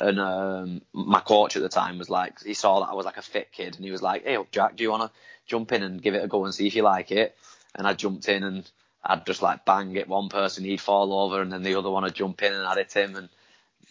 And 0.00 0.18
um, 0.18 0.80
my 0.94 1.20
coach 1.20 1.56
at 1.56 1.62
the 1.62 1.68
time 1.68 1.98
was 1.98 2.08
like, 2.08 2.42
he 2.42 2.54
saw 2.54 2.80
that 2.80 2.90
I 2.90 2.94
was 2.94 3.04
like 3.04 3.18
a 3.18 3.22
fit 3.22 3.52
kid, 3.52 3.76
and 3.76 3.84
he 3.84 3.90
was 3.90 4.00
like, 4.00 4.24
"Hey, 4.24 4.38
Jack, 4.50 4.76
do 4.76 4.82
you 4.82 4.90
want 4.90 5.02
to 5.02 5.18
jump 5.46 5.72
in 5.72 5.82
and 5.82 6.00
give 6.00 6.14
it 6.14 6.24
a 6.24 6.26
go 6.26 6.46
and 6.46 6.54
see 6.54 6.68
if 6.68 6.74
you 6.74 6.82
like 6.84 7.12
it?" 7.12 7.36
And 7.74 7.86
I 7.86 7.92
jumped 7.92 8.30
in, 8.30 8.44
and 8.44 8.70
I'd 9.04 9.26
just 9.26 9.42
like 9.42 9.66
bang 9.66 9.94
it 9.94 10.08
one 10.08 10.30
person, 10.30 10.64
he'd 10.64 10.80
fall 10.80 11.12
over, 11.12 11.42
and 11.42 11.52
then 11.52 11.62
the 11.62 11.74
other 11.74 11.90
one 11.90 12.04
would 12.04 12.14
jump 12.14 12.42
in 12.42 12.54
and 12.54 12.66
I'd 12.66 12.78
hit 12.78 12.94
him, 12.94 13.14
and 13.14 13.28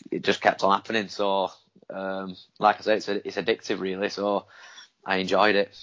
it 0.10 0.24
just 0.24 0.42
kept 0.42 0.64
on 0.64 0.74
happening. 0.74 1.10
So, 1.10 1.52
um, 1.92 2.36
like 2.58 2.78
I 2.78 2.82
said, 2.82 2.98
it's, 2.98 3.08
it's 3.08 3.38
addictive, 3.38 3.82
really. 3.82 4.10
So 4.10 4.46
I 5.06 5.18
enjoyed 5.18 5.56
it. 5.56 5.78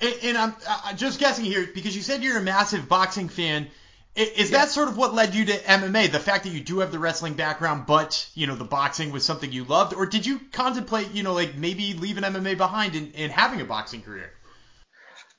And, 0.00 0.14
and 0.22 0.38
I'm, 0.38 0.54
I'm 0.84 0.96
just 0.96 1.20
guessing 1.20 1.44
here 1.44 1.68
because 1.72 1.94
you 1.94 2.02
said 2.02 2.22
you're 2.22 2.38
a 2.38 2.42
massive 2.42 2.88
boxing 2.88 3.28
fan. 3.28 3.68
Is 4.16 4.50
that 4.50 4.68
sort 4.70 4.88
of 4.88 4.96
what 4.96 5.14
led 5.14 5.34
you 5.34 5.44
to 5.46 5.52
MMA? 5.52 6.10
The 6.10 6.18
fact 6.18 6.44
that 6.44 6.50
you 6.50 6.60
do 6.60 6.80
have 6.80 6.90
the 6.90 6.98
wrestling 6.98 7.34
background, 7.34 7.84
but 7.86 8.28
you 8.34 8.48
know 8.48 8.56
the 8.56 8.64
boxing 8.64 9.12
was 9.12 9.24
something 9.24 9.52
you 9.52 9.62
loved, 9.64 9.94
or 9.94 10.04
did 10.04 10.26
you 10.26 10.40
contemplate, 10.52 11.12
you 11.12 11.22
know, 11.22 11.32
like 11.32 11.54
maybe 11.54 11.94
leaving 11.94 12.24
MMA 12.24 12.56
behind 12.56 12.96
and, 12.96 13.14
and 13.14 13.30
having 13.30 13.60
a 13.60 13.64
boxing 13.64 14.02
career? 14.02 14.32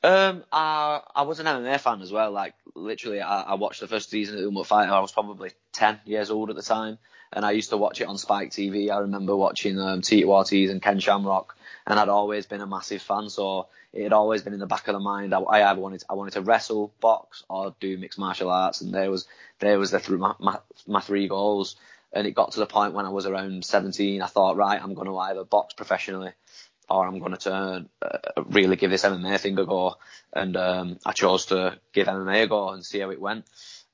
Um, 0.04 0.46
I 0.52 1.02
I 1.14 1.24
was 1.24 1.40
an 1.40 1.48
MMA 1.48 1.80
fan 1.82 2.02
as 2.02 2.12
well. 2.12 2.32
Like 2.32 2.54
literally, 2.74 3.22
I, 3.22 3.42
I 3.42 3.54
watched 3.56 3.82
the 3.82 3.88
first 3.88 4.10
season 4.10 4.38
of 4.38 4.46
Ultimate 4.46 4.68
Fighter. 4.68 4.94
I 4.94 5.00
was 5.00 5.12
probably 5.12 5.52
ten 5.74 6.00
years 6.06 6.32
old 6.32 6.50
at 6.50 6.56
the 6.56 6.64
time, 6.64 6.98
and 7.34 7.46
I 7.46 7.52
used 7.52 7.70
to 7.70 7.78
watch 7.78 8.00
it 8.00 8.08
on 8.08 8.18
Spike 8.18 8.52
TV. 8.52 8.90
I 8.90 9.00
remember 9.00 9.36
watching 9.36 9.80
um, 9.80 10.02
Tito 10.02 10.30
Ortiz 10.30 10.72
and 10.72 10.82
Ken 10.82 11.00
Shamrock, 11.00 11.56
and 11.86 12.00
I'd 12.00 12.10
always 12.10 12.46
been 12.46 12.62
a 12.62 12.68
massive 12.68 13.02
fan. 13.02 13.30
So 13.30 13.68
it 13.94 14.04
had 14.04 14.14
always 14.14 14.42
been 14.42 14.54
in 14.54 14.60
the 14.60 14.68
back 14.68 14.88
of 14.88 14.94
the 14.94 15.00
mind. 15.00 15.34
I, 15.34 15.40
I 15.40 15.70
either 15.70 15.82
wanted 15.82 16.04
I 16.10 16.14
wanted 16.14 16.34
to 16.34 16.42
wrestle, 16.42 16.94
box, 17.00 17.44
or 17.50 17.76
do 17.80 17.98
mixed 17.98 18.20
martial 18.20 18.50
arts, 18.50 18.82
and 18.82 18.94
there 18.94 19.12
was 19.12 19.28
there 19.60 19.80
was 19.80 19.92
the 19.92 20.00
th- 20.00 20.20
my, 20.20 20.34
my, 20.40 20.60
my 20.88 21.00
three 21.02 21.28
goals. 21.28 21.76
And 22.14 22.28
it 22.28 22.36
got 22.36 22.52
to 22.52 22.60
the 22.60 22.66
point 22.66 22.94
when 22.94 23.06
I 23.06 23.10
was 23.10 23.26
around 23.26 23.64
17, 23.64 24.22
I 24.22 24.26
thought, 24.28 24.58
right, 24.58 24.82
I'm 24.84 24.96
going 24.96 25.08
to 25.08 25.18
either 25.18 25.46
box 25.46 25.74
professionally 25.74 26.34
or 26.90 27.08
I'm 27.08 27.20
going 27.20 27.32
to 27.32 27.38
turn 27.38 27.90
uh, 28.02 28.44
really 28.48 28.76
give 28.76 28.92
this 28.92 29.04
MMA 29.04 29.40
thing 29.40 29.58
a 29.58 29.66
go. 29.66 29.96
And 30.34 30.58
um, 30.58 31.00
I 31.06 31.14
chose 31.14 31.46
to 31.48 31.80
give 31.94 32.08
MMA 32.08 32.44
a 32.44 32.48
go 32.48 32.70
and 32.70 32.86
see 32.86 33.00
how 33.00 33.12
it 33.12 33.22
went. 33.22 33.46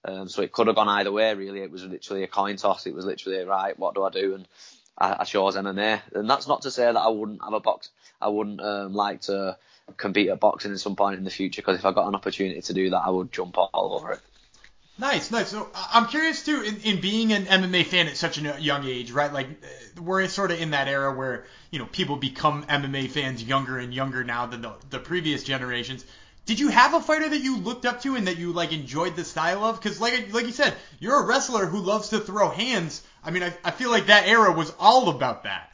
Um, 0.04 0.28
so 0.30 0.42
it 0.42 0.52
could 0.52 0.68
have 0.68 0.76
gone 0.76 0.88
either 0.88 1.12
way, 1.12 1.34
really. 1.36 1.62
It 1.62 1.72
was 1.72 1.84
literally 1.84 2.24
a 2.24 2.28
coin 2.28 2.56
toss. 2.56 2.88
It 2.88 2.96
was 2.96 3.06
literally 3.06 3.44
right, 3.44 3.78
what 3.78 3.94
do 3.94 4.04
I 4.04 4.10
do? 4.10 4.36
And 4.36 4.48
I, 4.98 5.18
I 5.20 5.24
chose 5.26 5.56
MMA. 5.56 6.02
And 6.14 6.30
that's 6.30 6.48
not 6.48 6.64
to 6.64 6.72
say 6.72 6.86
that 6.86 6.98
I 6.98 7.10
wouldn't 7.10 7.44
have 7.44 7.54
a 7.54 7.60
box. 7.60 7.90
I 8.20 8.30
wouldn't 8.30 8.62
um, 8.62 8.94
like 8.94 9.22
to 9.22 9.58
compete 9.95 10.30
at 10.30 10.39
boxing 10.39 10.71
at 10.71 10.80
some 10.80 10.95
point 10.95 11.17
in 11.17 11.23
the 11.23 11.30
future 11.30 11.62
because 11.62 11.78
if 11.78 11.86
I 11.86 11.91
got 11.91 12.08
an 12.08 12.15
opportunity 12.15 12.62
to 12.62 12.73
do 12.73 12.89
that, 12.89 13.04
I 13.06 13.10
would 13.10 13.32
jump 13.32 13.58
all 13.58 13.93
over 14.00 14.13
it. 14.13 14.19
Nice, 15.00 15.30
nice. 15.30 15.50
So 15.50 15.69
I'm 15.76 16.08
curious 16.08 16.43
too, 16.43 16.62
in, 16.62 16.78
in 16.82 17.02
being 17.02 17.32
an 17.32 17.45
MMA 17.45 17.86
fan 17.86 18.08
at 18.08 18.17
such 18.17 18.39
a 18.39 18.60
young 18.60 18.84
age, 18.84 19.12
right? 19.12 19.32
Like 19.32 19.47
uh, 19.47 20.02
we're 20.02 20.28
sort 20.28 20.50
of 20.52 20.60
in 20.60 20.71
that 20.71 20.88
era 20.88 21.13
where 21.13 21.45
you 21.69 21.78
know 21.78 21.86
people 21.86 22.15
become 22.15 22.63
MMA 22.63 23.10
fans 23.12 23.43
younger 23.43 23.78
and 23.78 23.93
younger 23.93 24.23
now 24.23 24.47
than 24.47 24.62
the, 24.62 24.73
the 24.89 25.00
previous 25.00 25.43
generations. 25.43 26.04
Did 26.47 26.60
you 26.60 26.69
have 26.69 26.93
a 26.95 27.02
fighter 27.02 27.30
that 27.30 27.39
you 27.39 27.58
looked 27.58 27.86
up 27.86 28.02
to 28.04 28.15
and 28.15 28.28
that 28.28 28.38
you 28.38 28.54
like 28.54 28.73
enjoyed 28.73 29.15
the 29.15 29.23
style 29.23 29.63
of? 29.65 29.80
Because 29.80 30.02
like 30.02 30.34
like 30.34 30.47
you 30.47 30.52
said, 30.52 30.73
you're 31.00 31.21
a 31.21 31.28
wrestler 31.28 31.67
who 31.67 31.80
loves 31.80 32.10
to 32.10 32.19
throw 32.19 32.50
hands. 32.50 33.04
I 33.23 33.30
mean, 33.30 33.43
I, 33.43 33.54
I 33.63 33.71
feel 33.71 33.91
like 33.91 34.08
that 34.08 34.28
era 34.28 34.52
was 34.52 34.73
all 34.80 35.10
about 35.10 35.43
that. 35.43 35.71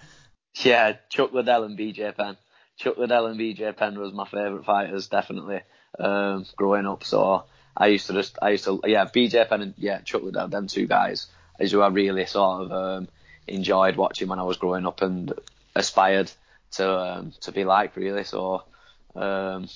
Yeah, 0.56 0.98
Chuck 1.10 1.32
Liddell 1.32 1.64
and 1.64 1.80
BJ 1.80 2.16
Penn. 2.16 2.38
Chuck 2.84 2.98
Liddell 2.98 3.28
and 3.28 3.40
BJ 3.40 3.76
Penn 3.76 3.98
was 3.98 4.12
my 4.12 4.26
favourite 4.26 4.66
fighters, 4.66 5.08
definitely, 5.08 5.62
um, 5.98 6.46
growing 6.58 6.86
up. 6.86 7.06
So 7.06 7.46
I 7.76 7.88
used 7.88 8.08
to 8.08 8.14
just, 8.14 8.38
I 8.42 8.50
used 8.50 8.66
to, 8.66 8.82
yeah, 8.86 9.06
BJ 9.06 9.48
Penn 9.48 9.62
and 9.62 9.74
yeah, 9.78 10.02
Chuck 10.02 10.22
Liddell, 10.22 10.50
them 10.50 10.68
two 10.68 10.86
guys 10.86 11.28
is 11.60 11.72
who 11.72 11.82
I 11.82 11.88
really 11.88 12.26
sort 12.26 12.64
of 12.64 12.72
um, 12.72 13.08
enjoyed 13.48 13.96
watching 13.96 14.28
when 14.28 14.40
I 14.40 14.44
was 14.44 14.58
growing 14.58 14.86
up 14.86 15.02
and 15.02 15.32
aspired 15.76 16.30
to 16.72 17.00
um, 17.00 17.34
to 17.42 17.52
be 17.52 17.64
like 17.64 17.96
really. 17.96 18.24
So 18.26 18.64
um, 19.16 19.70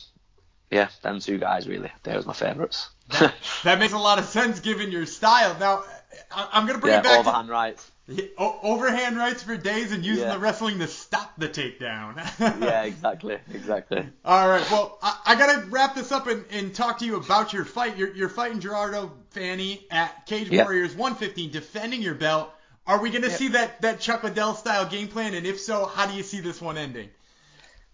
yeah, 0.70 0.90
them 1.02 1.20
two 1.20 1.38
guys 1.38 1.68
really, 1.68 1.92
they 2.04 2.16
was 2.16 2.26
my 2.26 2.34
favourites. 2.34 2.90
that, 3.20 3.34
that 3.64 3.80
makes 3.80 3.94
a 3.94 3.98
lot 3.98 4.20
of 4.20 4.26
sense 4.26 4.60
given 4.60 4.92
your 4.92 5.06
style. 5.06 5.56
Now 5.60 5.84
I'm 6.32 6.68
gonna 6.68 6.80
bring 6.80 6.94
yeah, 6.94 7.00
it 7.00 7.04
back. 7.04 7.20
Overhand 7.20 7.48
to, 7.48 7.54
rights. 7.54 7.92
Overhand 8.38 9.18
rights 9.18 9.44
for 9.44 9.58
days 9.58 9.92
and 9.92 10.06
using 10.06 10.24
yeah. 10.24 10.34
the 10.34 10.40
wrestling 10.40 10.80
to 10.80 10.88
stop 10.88 11.34
the 11.38 11.50
takedown. 11.50 12.16
yeah, 12.62 12.84
exactly, 12.84 13.38
exactly. 13.54 14.08
All 14.24 14.48
right, 14.48 14.66
well, 14.72 14.98
I, 15.02 15.20
I 15.26 15.36
gotta 15.36 15.66
wrap 15.68 15.94
this 15.94 16.14
up 16.14 16.28
and, 16.28 16.46
and, 16.52 16.74
talk 16.74 17.00
to 17.00 17.06
you 17.06 17.18
about 17.18 17.52
your 17.52 17.66
fight. 17.66 17.98
You're, 17.98 18.14
you're 18.16 18.30
fighting 18.30 18.62
Gerardo 18.62 19.12
Fanny 19.32 19.86
at 19.92 20.26
Cage. 20.26 20.50
Warriors 20.50 20.96
115, 20.96 21.52
defending 21.52 22.02
your 22.02 22.16
belt. 22.16 22.50
Are 22.86 23.02
we 23.02 23.10
gonna 23.10 23.30
see 23.30 23.50
that 23.50 23.82
that 23.82 24.00
Chuck 24.00 24.24
Liddell 24.24 24.54
style 24.54 24.86
game 24.86 25.10
plan? 25.10 25.34
And 25.34 25.46
if 25.46 25.60
so, 25.60 25.86
how 25.86 26.08
do 26.08 26.14
you 26.14 26.24
see 26.24 26.40
this 26.40 26.62
one 26.62 26.78
ending? 26.78 27.10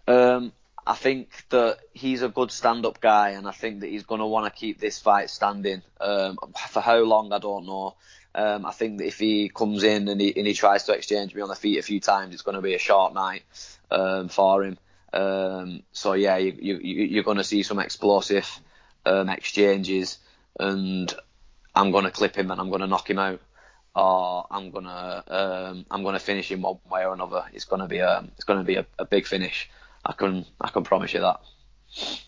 Um, 0.06 0.52
I 0.86 0.94
think 0.94 1.30
that 1.48 1.78
he's 1.92 2.22
a 2.22 2.28
good 2.28 2.52
stand-up 2.52 3.00
guy, 3.00 3.30
and 3.30 3.48
I 3.48 3.50
think 3.50 3.80
that 3.80 3.88
he's 3.88 4.04
gonna 4.04 4.28
want 4.28 4.46
to 4.46 4.56
keep 4.56 4.78
this 4.78 5.00
fight 5.00 5.30
standing. 5.30 5.82
Um, 6.00 6.38
for 6.70 6.80
how 6.80 6.98
long, 6.98 7.32
I 7.32 7.38
don't 7.40 7.66
know. 7.66 7.96
Um, 8.34 8.66
I 8.66 8.72
think 8.72 8.98
that 8.98 9.06
if 9.06 9.18
he 9.18 9.48
comes 9.48 9.84
in 9.84 10.08
and 10.08 10.20
he, 10.20 10.36
and 10.36 10.46
he 10.46 10.54
tries 10.54 10.84
to 10.84 10.92
exchange 10.92 11.34
me 11.34 11.42
on 11.42 11.48
the 11.48 11.54
feet 11.54 11.78
a 11.78 11.82
few 11.82 12.00
times, 12.00 12.34
it's 12.34 12.42
going 12.42 12.56
to 12.56 12.62
be 12.62 12.74
a 12.74 12.78
short 12.78 13.14
night 13.14 13.42
um, 13.90 14.28
for 14.28 14.64
him. 14.64 14.78
Um, 15.12 15.82
so 15.92 16.14
yeah, 16.14 16.36
you, 16.36 16.56
you, 16.60 16.76
you're 16.76 17.22
going 17.22 17.36
to 17.36 17.44
see 17.44 17.62
some 17.62 17.78
explosive 17.78 18.48
um, 19.06 19.28
exchanges, 19.28 20.18
and 20.58 21.14
I'm 21.74 21.92
going 21.92 22.04
to 22.04 22.10
clip 22.10 22.36
him 22.36 22.50
and 22.50 22.60
I'm 22.60 22.70
going 22.70 22.80
to 22.80 22.88
knock 22.88 23.08
him 23.08 23.20
out, 23.20 23.40
or 23.94 24.46
I'm 24.50 24.70
going 24.70 24.86
to 24.86 25.24
um, 25.28 25.86
I'm 25.90 26.02
going 26.02 26.14
to 26.14 26.20
finish 26.20 26.50
him 26.50 26.62
one 26.62 26.78
way 26.90 27.04
or 27.04 27.14
another. 27.14 27.44
It's 27.52 27.64
going 27.64 27.82
to 27.82 27.88
be 27.88 27.98
a 27.98 28.24
it's 28.34 28.44
going 28.44 28.58
to 28.58 28.64
be 28.64 28.76
a, 28.76 28.86
a 28.98 29.04
big 29.04 29.26
finish. 29.26 29.70
I 30.04 30.12
can 30.12 30.44
I 30.60 30.70
can 30.70 30.82
promise 30.82 31.14
you 31.14 31.20
that. 31.20 31.40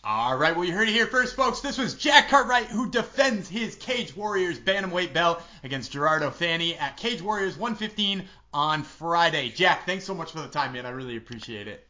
All 0.05 0.37
right, 0.37 0.55
well, 0.55 0.65
you 0.65 0.73
heard 0.73 0.89
it 0.89 0.93
here 0.93 1.07
first, 1.07 1.35
folks. 1.35 1.61
This 1.61 1.79
was 1.79 1.95
Jack 1.95 2.29
Cartwright 2.29 2.67
who 2.67 2.89
defends 2.89 3.49
his 3.49 3.75
Cage 3.75 4.15
Warriors 4.17 4.59
bantamweight 4.59 5.13
belt 5.13 5.43
against 5.65 5.91
Gerardo 5.93 6.31
Fanny 6.31 6.77
at 6.77 6.97
Cage 6.97 7.21
Warriors 7.21 7.57
115 7.57 8.25
on 8.55 8.85
Friday. 8.85 9.51
Jack, 9.51 9.85
thanks 9.85 10.05
so 10.05 10.15
much 10.15 10.31
for 10.31 10.41
the 10.41 10.49
time, 10.49 10.73
man. 10.73 10.87
I 10.87 10.91
really 10.91 11.17
appreciate 11.17 11.67
it. 11.67 11.87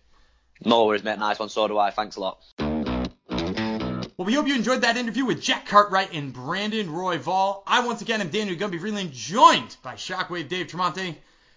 No 0.65 0.87
worries, 0.87 1.05
mate. 1.05 1.19
Nice 1.19 1.39
one. 1.39 1.51
So 1.51 1.69
do 1.69 1.77
I. 1.79 1.91
Thanks 1.91 2.17
a 2.17 2.21
lot. 2.21 2.43
Well, 2.59 4.25
we 4.25 4.33
hope 4.33 4.49
you 4.49 4.55
enjoyed 4.55 4.81
that 4.81 4.97
interview 4.97 5.27
with 5.27 5.43
Jack 5.43 5.67
Cartwright 5.67 6.15
and 6.15 6.33
Brandon 6.33 6.89
Royval. 6.89 7.63
I 7.67 7.85
once 7.87 8.01
again 8.01 8.23
am 8.23 8.31
Daniel 8.31 8.57
Gumby 8.57 8.81
Freeland, 8.81 9.13
joined 9.13 9.77
by 9.83 9.95
Shockwave 9.97 10.49
Dave 10.49 10.69
Tremonte. 10.69 11.17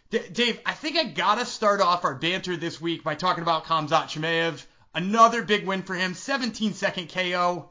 D- 0.10 0.19
Dave, 0.34 0.60
I 0.65 0.73
think 0.73 0.97
I 0.97 1.05
gotta 1.05 1.45
start 1.45 1.79
off 1.79 2.03
our 2.03 2.15
banter 2.15 2.58
this 2.58 2.82
week 2.82 3.03
by 3.05 3.15
talking 3.15 3.43
about 3.43 3.63
Khamzat 3.63 4.08
Chimaev. 4.10 4.62
Another 4.93 5.43
big 5.43 5.65
win 5.65 5.84
for 5.84 5.95
him, 5.95 6.13
17 6.13 6.73
second 6.73 7.10
KO. 7.10 7.69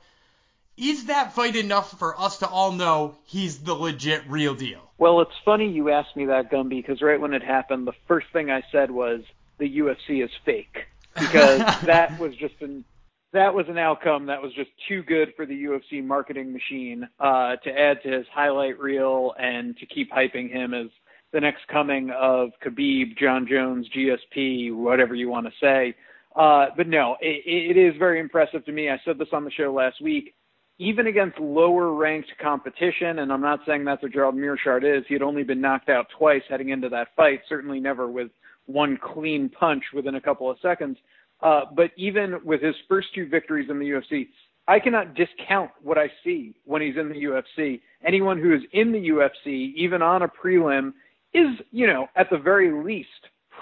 Is 0.77 1.07
that 1.07 1.33
fight 1.33 1.57
enough 1.57 1.99
for 1.99 2.19
us 2.19 2.39
to 2.39 2.49
all 2.49 2.71
know 2.71 3.17
he's 3.25 3.59
the 3.59 3.75
legit 3.75 4.23
real 4.29 4.55
deal? 4.55 4.81
Well, 4.97 5.21
it's 5.21 5.33
funny 5.45 5.69
you 5.69 5.91
asked 5.91 6.17
me 6.17 6.27
that, 6.27 6.53
Gumby, 6.53 6.81
because 6.81 7.03
right 7.03 7.21
when 7.21 7.35
it 7.35 7.43
happened, 7.43 7.87
the 7.87 7.95
first 8.07 8.29
thing 8.33 8.51
I 8.51 8.63
said 8.71 8.91
was 8.91 9.23
the 9.59 9.79
UFC 9.79 10.25
is 10.25 10.31
fake 10.45 10.87
because 11.19 11.59
that 11.85 12.19
was 12.21 12.35
just 12.37 12.55
an 12.61 12.85
that 13.33 13.53
was 13.55 13.67
an 13.69 13.77
outcome 13.77 14.27
that 14.27 14.41
was 14.41 14.55
just 14.55 14.71
too 14.89 15.03
good 15.03 15.35
for 15.37 15.45
the 15.45 15.65
UFC 15.65 16.03
marketing 16.03 16.53
machine 16.53 17.07
uh, 17.21 17.57
to 17.57 17.71
add 17.71 18.03
to 18.03 18.11
his 18.11 18.27
highlight 18.33 18.79
reel 18.79 19.35
and 19.39 19.77
to 19.77 19.87
keep 19.87 20.11
hyping 20.11 20.51
him 20.51 20.73
as 20.73 20.87
the 21.33 21.41
next 21.41 21.69
coming 21.69 22.11
of 22.11 22.51
Khabib, 22.65 23.19
Jon 23.19 23.47
Jones, 23.47 23.87
GSP, 23.95 24.75
whatever 24.75 25.15
you 25.15 25.29
want 25.29 25.47
to 25.47 25.53
say. 25.61 25.95
Uh, 26.39 26.67
but 26.77 26.87
no, 26.87 27.17
it, 27.21 27.77
it 27.77 27.77
is 27.77 27.99
very 27.99 28.21
impressive 28.21 28.65
to 28.65 28.73
me. 28.73 28.89
I 28.89 29.01
said 29.05 29.19
this 29.19 29.29
on 29.33 29.45
the 29.45 29.51
show 29.51 29.73
last 29.73 30.01
week. 30.01 30.35
Even 30.79 31.09
against 31.09 31.41
lower 31.41 31.93
ranked 31.93 32.31
competition, 32.41 33.19
and 33.19 33.33
I'm 33.33 33.41
not 33.41 33.59
saying 33.67 33.85
that's 33.85 34.01
what 34.01 34.13
Gerald 34.13 34.37
Meerschaert 34.37 34.85
is, 34.85 35.05
he 35.09 35.15
had 35.15 35.23
only 35.23 35.43
been 35.43 35.61
knocked 35.61 35.89
out 35.89 36.07
twice 36.17 36.43
heading 36.49 36.69
into 36.69 36.89
that 36.91 37.09
fight, 37.17 37.41
certainly 37.49 37.81
never 37.81 38.09
with 38.09 38.31
one 38.67 38.97
clean 39.03 39.49
punch 39.49 39.83
within 39.93 40.15
a 40.15 40.21
couple 40.21 40.49
of 40.49 40.57
seconds. 40.63 40.97
Uh, 41.43 41.63
but 41.75 41.91
even 41.97 42.37
with 42.45 42.63
his 42.63 42.77
first 42.89 43.09
two 43.13 43.29
victories 43.29 43.69
in 43.69 43.81
the 43.81 43.87
UFC, 43.87 44.29
I 44.69 44.79
cannot 44.79 45.15
discount 45.15 45.73
what 45.83 45.99
I 45.99 46.09
see 46.23 46.55
when 46.65 46.83
he's 46.83 46.97
in 46.97 47.09
the 47.09 47.25
UFC. 47.25 47.81
Anyone 48.07 48.39
who 48.39 48.55
is 48.55 48.63
in 48.73 48.93
the 48.93 49.09
UFC, 49.09 49.75
even 49.75 50.03
on 50.03 50.23
a 50.23 50.29
prelim, 50.29 50.93
is, 51.35 51.59
you 51.73 51.89
know, 51.89 52.07
at 52.15 52.31
the 52.31 52.39
very 52.39 52.71
least, 52.85 53.09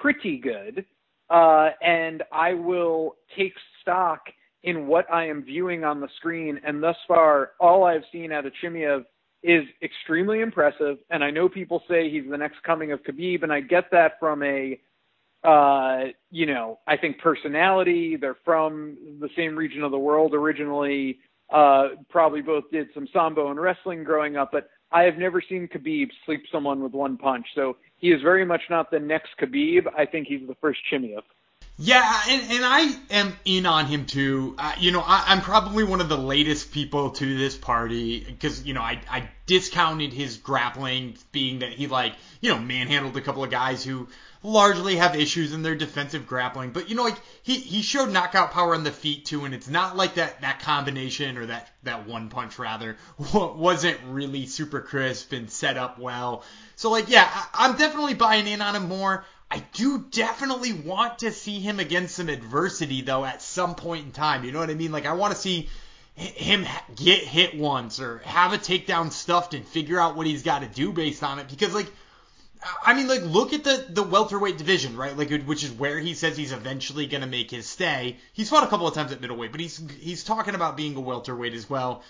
pretty 0.02 0.38
good. 0.38 0.84
Uh, 1.28 1.70
and 1.82 2.22
I 2.32 2.54
will 2.54 3.16
take 3.36 3.54
stock 3.82 4.20
in 4.62 4.86
what 4.86 5.10
I 5.12 5.28
am 5.28 5.44
viewing 5.44 5.84
on 5.84 6.00
the 6.00 6.08
screen. 6.16 6.60
And 6.64 6.82
thus 6.82 6.96
far, 7.06 7.52
all 7.60 7.84
I've 7.84 8.02
seen 8.12 8.32
out 8.32 8.46
of 8.46 8.52
Chimaev 8.62 9.04
is 9.42 9.64
extremely 9.82 10.40
impressive. 10.40 10.98
And 11.10 11.22
I 11.22 11.30
know 11.30 11.48
people 11.48 11.82
say 11.88 12.10
he's 12.10 12.28
the 12.28 12.36
next 12.36 12.62
coming 12.64 12.92
of 12.92 13.02
Khabib, 13.04 13.42
and 13.42 13.52
I 13.52 13.60
get 13.60 13.84
that 13.92 14.18
from 14.18 14.42
a, 14.42 14.80
uh, 15.44 16.10
you 16.30 16.46
know, 16.46 16.80
I 16.86 16.96
think 16.96 17.20
personality. 17.20 18.16
They're 18.16 18.38
from 18.44 18.96
the 19.20 19.28
same 19.36 19.54
region 19.54 19.82
of 19.82 19.92
the 19.92 19.98
world 19.98 20.34
originally. 20.34 21.18
Uh, 21.52 21.90
probably 22.10 22.42
both 22.42 22.64
did 22.72 22.88
some 22.92 23.06
sambo 23.12 23.50
and 23.50 23.60
wrestling 23.60 24.02
growing 24.02 24.36
up, 24.36 24.50
but 24.50 24.68
I 24.92 25.02
have 25.02 25.18
never 25.18 25.42
seen 25.46 25.68
Khabib 25.68 26.08
sleep 26.24 26.42
someone 26.50 26.82
with 26.82 26.92
one 26.92 27.16
punch. 27.16 27.46
So 27.54 27.76
he 27.98 28.08
is 28.08 28.22
very 28.22 28.44
much 28.44 28.62
not 28.70 28.90
the 28.90 29.00
next 29.00 29.30
Khabib. 29.40 29.86
I 29.96 30.06
think 30.06 30.28
he's 30.28 30.46
the 30.46 30.54
first 30.60 30.80
Chimaev. 30.92 31.22
Yeah, 31.78 32.20
and, 32.28 32.52
and 32.52 32.64
I 32.64 32.96
am 33.10 33.36
in 33.44 33.66
on 33.66 33.84
him 33.84 34.06
too. 34.06 34.54
Uh, 34.56 34.72
you 34.78 34.92
know, 34.92 35.02
I, 35.02 35.24
I'm 35.26 35.42
probably 35.42 35.84
one 35.84 36.00
of 36.00 36.08
the 36.08 36.16
latest 36.16 36.72
people 36.72 37.10
to 37.10 37.38
this 37.38 37.54
party 37.54 38.20
because 38.20 38.64
you 38.64 38.72
know 38.72 38.80
I 38.80 38.98
I 39.10 39.28
discounted 39.44 40.14
his 40.14 40.38
grappling, 40.38 41.18
being 41.32 41.58
that 41.58 41.72
he 41.72 41.86
like 41.86 42.14
you 42.40 42.50
know 42.50 42.58
manhandled 42.58 43.14
a 43.18 43.20
couple 43.20 43.44
of 43.44 43.50
guys 43.50 43.84
who 43.84 44.08
largely 44.42 44.96
have 44.96 45.16
issues 45.16 45.52
in 45.52 45.62
their 45.62 45.74
defensive 45.74 46.26
grappling. 46.26 46.70
But 46.70 46.88
you 46.88 46.94
know, 46.94 47.04
like 47.04 47.20
he 47.42 47.56
he 47.56 47.82
showed 47.82 48.10
knockout 48.10 48.52
power 48.52 48.74
on 48.74 48.82
the 48.82 48.90
feet 48.90 49.26
too, 49.26 49.44
and 49.44 49.54
it's 49.54 49.68
not 49.68 49.98
like 49.98 50.14
that 50.14 50.40
that 50.40 50.60
combination 50.60 51.36
or 51.36 51.44
that 51.44 51.68
that 51.82 52.06
one 52.06 52.30
punch 52.30 52.58
rather 52.58 52.96
wasn't 53.34 53.98
really 54.06 54.46
super 54.46 54.80
crisp 54.80 55.32
and 55.32 55.50
set 55.50 55.76
up 55.76 55.98
well. 55.98 56.42
So 56.76 56.90
like 56.90 57.10
yeah, 57.10 57.28
I, 57.30 57.66
I'm 57.66 57.76
definitely 57.76 58.14
buying 58.14 58.46
in 58.46 58.62
on 58.62 58.76
him 58.76 58.88
more. 58.88 59.26
I 59.50 59.62
do 59.74 60.04
definitely 60.10 60.72
want 60.72 61.20
to 61.20 61.30
see 61.30 61.60
him 61.60 61.78
against 61.78 62.16
some 62.16 62.28
adversity 62.28 63.02
though 63.02 63.24
at 63.24 63.42
some 63.42 63.74
point 63.74 64.06
in 64.06 64.12
time. 64.12 64.44
You 64.44 64.52
know 64.52 64.58
what 64.58 64.70
I 64.70 64.74
mean? 64.74 64.92
Like 64.92 65.06
I 65.06 65.12
want 65.12 65.34
to 65.34 65.40
see 65.40 65.68
him 66.14 66.66
get 66.94 67.22
hit 67.22 67.56
once 67.56 68.00
or 68.00 68.18
have 68.24 68.52
a 68.52 68.58
takedown 68.58 69.12
stuffed 69.12 69.54
and 69.54 69.66
figure 69.66 70.00
out 70.00 70.16
what 70.16 70.26
he's 70.26 70.42
got 70.42 70.60
to 70.60 70.66
do 70.66 70.92
based 70.92 71.22
on 71.22 71.38
it 71.38 71.48
because 71.48 71.74
like 71.74 71.92
I 72.84 72.94
mean 72.94 73.06
like 73.06 73.22
look 73.22 73.52
at 73.52 73.64
the 73.64 73.86
the 73.88 74.02
welterweight 74.02 74.58
division, 74.58 74.96
right? 74.96 75.16
Like 75.16 75.30
which 75.44 75.62
is 75.62 75.70
where 75.70 76.00
he 76.00 76.14
says 76.14 76.36
he's 76.36 76.52
eventually 76.52 77.06
going 77.06 77.20
to 77.20 77.28
make 77.28 77.50
his 77.50 77.68
stay. 77.68 78.16
He's 78.32 78.48
fought 78.48 78.64
a 78.64 78.68
couple 78.68 78.88
of 78.88 78.94
times 78.94 79.12
at 79.12 79.20
middleweight, 79.20 79.52
but 79.52 79.60
he's 79.60 79.80
he's 80.00 80.24
talking 80.24 80.54
about 80.54 80.76
being 80.76 80.96
a 80.96 81.00
welterweight 81.00 81.54
as 81.54 81.68
well. 81.68 82.02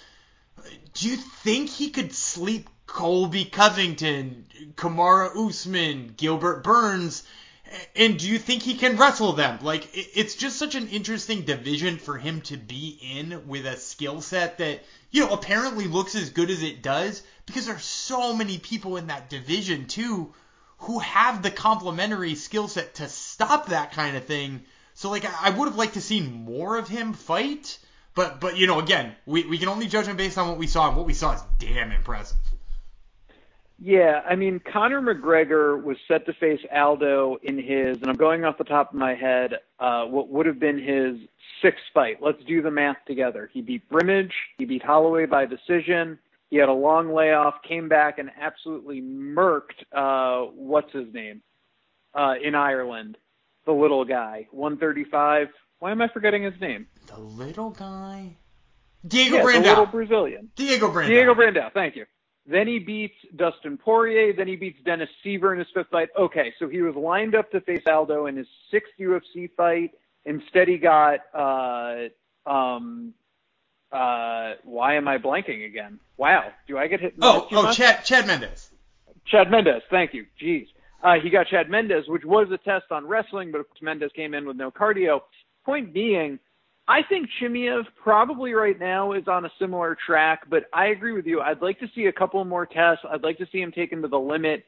Do 0.95 1.09
you 1.09 1.17
think 1.17 1.69
he 1.69 1.91
could 1.91 2.15
sleep 2.15 2.71
Colby 2.87 3.45
Covington, 3.45 4.47
Kamaru 4.75 5.49
Usman, 5.49 6.15
Gilbert 6.17 6.63
Burns. 6.63 7.25
And 7.97 8.19
do 8.19 8.29
you 8.29 8.39
think 8.39 8.63
he 8.63 8.75
can 8.75 8.97
wrestle 8.97 9.33
them? 9.33 9.59
Like, 9.61 9.89
it's 9.93 10.37
just 10.37 10.57
such 10.57 10.77
an 10.77 10.89
interesting 10.89 11.43
division 11.43 11.99
for 11.99 12.17
him 12.17 12.41
to 12.43 12.57
be 12.57 12.99
in 13.17 13.49
with 13.49 13.67
a 13.67 13.77
skill 13.77 14.21
set 14.21 14.59
that, 14.59 14.85
you 15.11 15.25
know, 15.25 15.33
apparently 15.33 15.89
looks 15.89 16.15
as 16.15 16.31
good 16.31 16.49
as 16.49 16.63
it 16.63 16.81
does 16.81 17.23
because 17.45 17.67
there's 17.67 17.83
so 17.83 18.35
many 18.35 18.59
people 18.59 18.97
in 18.97 19.09
that 19.09 19.29
division, 19.29 19.87
too, 19.87 20.33
who 20.79 21.01
have 21.01 21.43
the 21.43 21.51
complementary 21.51 22.37
skill 22.37 22.69
set 22.69 22.95
to 22.95 23.09
stop 23.09 23.67
that 23.67 23.93
kind 23.93 24.17
of 24.17 24.25
thing. 24.27 24.63
So, 24.95 25.11
like, 25.11 25.27
I 25.43 25.51
would 25.51 25.67
have 25.67 25.77
liked 25.77 25.95
to 25.95 26.01
see 26.01 26.21
more 26.21 26.79
of 26.79 26.89
him 26.89 27.15
fight. 27.15 27.79
But, 28.15 28.41
but 28.41 28.57
you 28.57 28.67
know, 28.67 28.79
again, 28.79 29.15
we, 29.27 29.45
we 29.45 29.59
can 29.59 29.69
only 29.69 29.89
judge 29.89 30.07
him 30.07 30.17
based 30.17 30.39
on 30.39 30.49
what 30.49 30.57
we 30.57 30.67
saw, 30.69 30.89
and 30.89 30.97
what 30.97 31.05
we 31.05 31.13
saw 31.15 31.35
is 31.35 31.43
damn 31.59 31.93
impressive. 31.93 32.39
Yeah, 33.79 34.23
I 34.29 34.37
mean, 34.37 34.61
Conor 34.73 35.03
McGregor 35.03 35.83
was 35.83 35.99
set 36.09 36.25
to 36.27 36.33
face 36.35 36.61
Aldo 36.75 37.37
in 37.43 37.59
his, 37.59 37.99
and 37.99 38.09
I'm 38.09 38.17
going 38.17 38.45
off 38.45 38.57
the 38.57 38.65
top 38.65 38.93
of 38.93 38.99
my 38.99 39.15
head, 39.15 39.55
uh, 39.79 40.05
what 40.07 40.29
would 40.31 40.47
have 40.47 40.59
been 40.59 40.79
his 40.79 41.29
sixth 41.61 41.85
fight. 41.93 42.23
Let's 42.23 42.43
do 42.45 42.63
the 42.63 42.71
math 42.71 42.97
together. 43.07 43.51
He 43.53 43.61
beat 43.61 43.87
Brimage, 43.91 44.33
he 44.57 44.65
beat 44.65 44.83
Holloway 44.83 45.27
by 45.27 45.45
decision, 45.45 46.19
he 46.49 46.57
had 46.57 46.71
a 46.71 46.73
long 46.73 47.13
layoff, 47.13 47.57
came 47.69 47.89
back 47.89 48.19
and 48.19 48.31
absolutely 48.41 49.03
murked, 49.03 49.85
uh, 49.93 50.51
what's 50.55 50.93
his 50.93 51.13
name, 51.13 51.43
uh, 52.15 52.35
in 52.43 52.55
Ireland, 52.55 53.19
the 53.67 53.73
little 53.73 54.07
guy, 54.07 54.47
135. 54.53 55.49
Why 55.81 55.91
am 55.91 56.01
I 56.01 56.09
forgetting 56.09 56.45
his 56.45 56.59
name? 56.63 56.87
The 57.09 57.19
little 57.19 57.71
guy? 57.71 58.39
Diego 59.07 59.37
yeah, 59.37 59.43
Brandao. 59.43 59.63
The 59.63 59.69
little 59.69 59.87
Brazilian. 59.87 60.51
Diego 60.57 60.91
Brandao. 60.91 61.09
Diego 61.09 61.35
Brandao, 61.35 61.73
thank 61.75 61.95
you. 61.97 62.07
Then 62.49 62.69
he 62.69 62.79
beats 62.79 63.17
Dustin 63.35 63.77
Poirier. 63.77 64.33
Then 64.33 64.47
he 64.47 64.57
beats 64.57 64.79
Dennis 64.85 65.09
Siver 65.25 65.53
in 65.53 65.59
his 65.59 65.69
fifth 65.75 65.89
fight. 65.91 66.09
Okay, 66.19 66.53
so 66.59 66.69
he 66.69 66.81
was 66.81 66.95
lined 66.95 67.35
up 67.35 67.51
to 67.51 67.61
face 67.61 67.83
Aldo 67.91 68.27
in 68.27 68.37
his 68.37 68.47
sixth 68.71 68.93
UFC 69.01 69.51
fight. 69.57 69.93
Instead, 70.25 70.69
he 70.69 70.79
got 70.79 71.21
uh, 71.35 72.09
um, 72.49 73.15
uh, 73.93 74.55
why 74.65 74.95
am 74.95 75.09
I 75.09 75.19
blanking 75.19 75.67
again? 75.67 75.99
Wow, 76.17 76.51
do 76.67 76.79
I 76.79 76.87
get 76.87 77.01
hit? 77.01 77.15
Oh, 77.21 77.47
oh, 77.51 77.73
Chad, 77.73 78.05
Chad 78.05 78.27
Mendes. 78.27 78.71
Chad 79.27 79.51
Mendes, 79.51 79.83
thank 79.91 80.15
you. 80.15 80.27
Jeez, 80.41 80.67
uh, 81.03 81.15
he 81.23 81.31
got 81.31 81.47
Chad 81.49 81.69
Mendes, 81.69 82.09
which 82.09 82.25
was 82.25 82.49
a 82.53 82.59
test 82.59 82.87
on 82.91 83.07
wrestling, 83.07 83.53
but 83.53 83.67
Mendes 83.83 84.11
came 84.15 84.35
in 84.35 84.47
with 84.47 84.57
no 84.57 84.71
cardio. 84.71 85.21
Point 85.65 85.93
being, 85.93 86.39
I 86.89 87.03
think 87.03 87.29
Chimaev 87.41 87.85
probably 88.01 88.53
right 88.53 88.79
now 88.79 89.13
is 89.13 89.27
on 89.27 89.45
a 89.45 89.51
similar 89.59 89.97
track, 90.07 90.43
but 90.49 90.67
I 90.73 90.87
agree 90.87 91.13
with 91.13 91.27
you. 91.27 91.41
I'd 91.41 91.61
like 91.61 91.81
to 91.81 91.91
see 91.95 92.07
a 92.07 92.13
couple 92.13 92.45
more 92.45 92.65
tests. 92.65 93.05
I'd 93.11 93.25
like 93.25 93.39
to 93.39 93.47
see 93.51 93.61
him 93.61 93.73
taken 93.73 94.03
to 94.03 94.09
the 94.09 94.19
limit. 94.19 94.65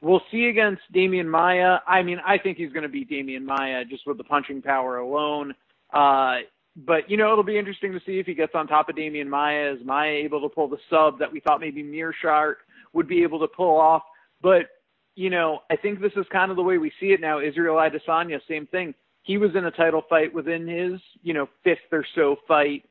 We'll 0.00 0.22
see 0.30 0.46
against 0.46 0.82
Demian 0.94 1.26
Maia. 1.26 1.80
I 1.86 2.02
mean, 2.02 2.20
I 2.24 2.38
think 2.38 2.56
he's 2.56 2.72
going 2.72 2.84
to 2.84 2.88
beat 2.88 3.10
Demian 3.10 3.42
Maia 3.42 3.84
just 3.84 4.06
with 4.06 4.16
the 4.16 4.24
punching 4.24 4.62
power 4.62 4.98
alone. 4.98 5.54
Uh, 5.92 6.36
but, 6.76 7.10
you 7.10 7.16
know, 7.16 7.32
it'll 7.32 7.44
be 7.44 7.58
interesting 7.58 7.92
to 7.92 8.00
see 8.06 8.18
if 8.18 8.24
he 8.24 8.34
gets 8.34 8.54
on 8.54 8.66
top 8.66 8.88
of 8.88 8.96
Demian 8.96 9.26
Maia. 9.26 9.74
Is 9.74 9.84
Maia 9.84 10.12
able 10.12 10.40
to 10.40 10.48
pull 10.48 10.68
the 10.68 10.78
sub 10.88 11.18
that 11.18 11.30
we 11.30 11.40
thought 11.40 11.60
maybe 11.60 11.82
Meerschaert 11.82 12.56
would 12.94 13.08
be 13.08 13.22
able 13.22 13.40
to 13.40 13.48
pull 13.48 13.78
off? 13.78 14.04
But, 14.40 14.68
you 15.16 15.28
know, 15.28 15.60
I 15.70 15.76
think 15.76 16.00
this 16.00 16.12
is 16.16 16.24
kind 16.32 16.50
of 16.50 16.56
the 16.56 16.62
way 16.62 16.78
we 16.78 16.92
see 16.98 17.08
it 17.08 17.20
now. 17.20 17.40
Israel 17.40 17.76
Adesanya, 17.76 18.40
same 18.48 18.66
thing 18.68 18.94
he 19.22 19.38
was 19.38 19.54
in 19.54 19.64
a 19.64 19.70
title 19.70 20.02
fight 20.08 20.34
within 20.34 20.66
his, 20.66 21.00
you 21.22 21.34
know, 21.34 21.48
fifth 21.64 21.92
or 21.92 22.04
so 22.14 22.36
fight. 22.46 22.84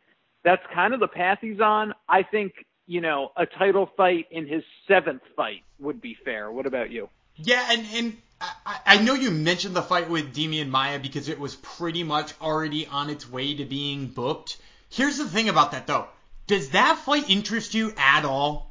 That's 0.44 0.62
kind 0.74 0.94
of 0.94 1.00
the 1.00 1.08
path 1.08 1.40
he's 1.42 1.60
on. 1.60 1.94
I 2.08 2.24
think, 2.24 2.54
you 2.86 3.02
know, 3.02 3.32
a 3.36 3.46
title 3.46 3.90
fight 3.98 4.28
in 4.32 4.48
his 4.48 4.64
seventh 4.88 5.24
fight 5.36 5.64
would 5.80 6.02
be 6.02 6.16
fair. 6.24 6.52
What 6.52 6.66
about 6.66 6.92
you? 6.92 7.10
Yeah, 7.36 7.66
and 7.72 7.86
and 7.94 8.18
I, 8.40 8.80
I 8.86 9.02
know 9.02 9.14
you 9.14 9.32
mentioned 9.32 9.76
the 9.76 9.82
fight 9.82 10.10
with 10.10 10.36
Demian 10.36 10.70
Maia 10.70 11.00
because 11.00 11.30
it 11.30 11.40
was 11.40 11.56
pretty 11.56 12.04
much 12.04 12.34
already 12.42 12.88
on 12.88 13.10
its 13.10 13.30
way 13.30 13.56
to 13.56 13.66
being 13.66 14.08
booked. 14.08 14.58
Here's 14.90 15.18
the 15.18 15.28
thing 15.28 15.50
about 15.50 15.72
that 15.72 15.88
though. 15.88 16.08
Does 16.48 16.70
that 16.70 16.98
fight 17.00 17.30
interest 17.30 17.74
you 17.74 17.94
at 17.98 18.26
all? 18.26 18.67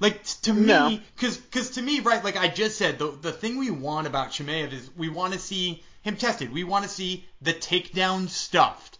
Like 0.00 0.22
to 0.42 0.52
no. 0.52 0.90
me, 0.90 1.02
because 1.16 1.36
because 1.36 1.70
to 1.70 1.82
me, 1.82 2.00
right? 2.00 2.22
Like 2.22 2.36
I 2.36 2.48
just 2.48 2.78
said, 2.78 2.98
the 2.98 3.10
the 3.10 3.32
thing 3.32 3.58
we 3.58 3.70
want 3.70 4.06
about 4.06 4.30
Chimaev 4.30 4.72
is 4.72 4.88
we 4.96 5.08
want 5.08 5.32
to 5.32 5.38
see 5.38 5.82
him 6.02 6.16
tested. 6.16 6.52
We 6.52 6.64
want 6.64 6.84
to 6.84 6.90
see 6.90 7.26
the 7.42 7.52
takedown 7.52 8.28
stuffed. 8.28 8.98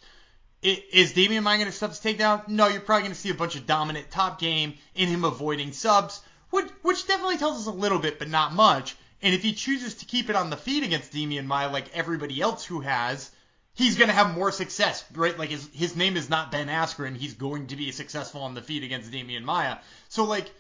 Is 0.61 1.13
Demian 1.13 1.45
Maia 1.45 1.59
going 1.59 1.71
to 1.71 1.73
stuff 1.73 1.91
his 1.91 2.01
takedown? 2.01 2.49
No, 2.49 2.67
you're 2.67 2.81
probably 2.81 3.03
going 3.03 3.15
to 3.15 3.19
see 3.21 3.31
a 3.31 3.35
bunch 3.35 3.55
of 3.55 3.65
dominant 3.65 4.11
top 4.11 4.41
game 4.41 4.75
in 4.97 5.09
him 5.09 5.25
avoiding 5.25 5.73
subs, 5.73 6.21
which, 6.51 6.67
which 6.83 7.07
definitely 7.07 7.39
tells 7.39 7.59
us 7.59 7.67
a 7.67 7.77
little 7.77 8.01
bit, 8.01 8.19
but 8.19 8.29
not 8.29 8.53
much. 8.53 8.97
And 9.23 9.33
if 9.35 9.43
he 9.43 9.53
chooses 9.53 9.95
to 9.95 10.05
keep 10.05 10.29
it 10.29 10.35
on 10.35 10.51
the 10.51 10.57
feet 10.57 10.83
against 10.83 11.13
Demian 11.13 11.47
Maia 11.47 11.71
like 11.71 11.97
everybody 11.97 12.41
else 12.41 12.65
who 12.65 12.81
has, 12.81 13.31
he's 13.75 13.97
going 13.97 14.09
to 14.09 14.15
have 14.15 14.35
more 14.35 14.51
success, 14.51 15.05
right? 15.15 15.39
Like 15.39 15.51
his, 15.51 15.69
his 15.73 15.95
name 15.95 16.17
is 16.17 16.29
not 16.29 16.51
Ben 16.51 16.67
Askren. 16.67 17.17
He's 17.17 17.35
going 17.35 17.69
to 17.69 17.77
be 17.77 17.93
successful 17.93 18.43
on 18.43 18.55
the 18.55 18.63
feet 18.63 18.83
against 18.83 19.13
Demian 19.13 19.45
Maia. 19.45 19.79
So 20.09 20.25
like, 20.25 20.51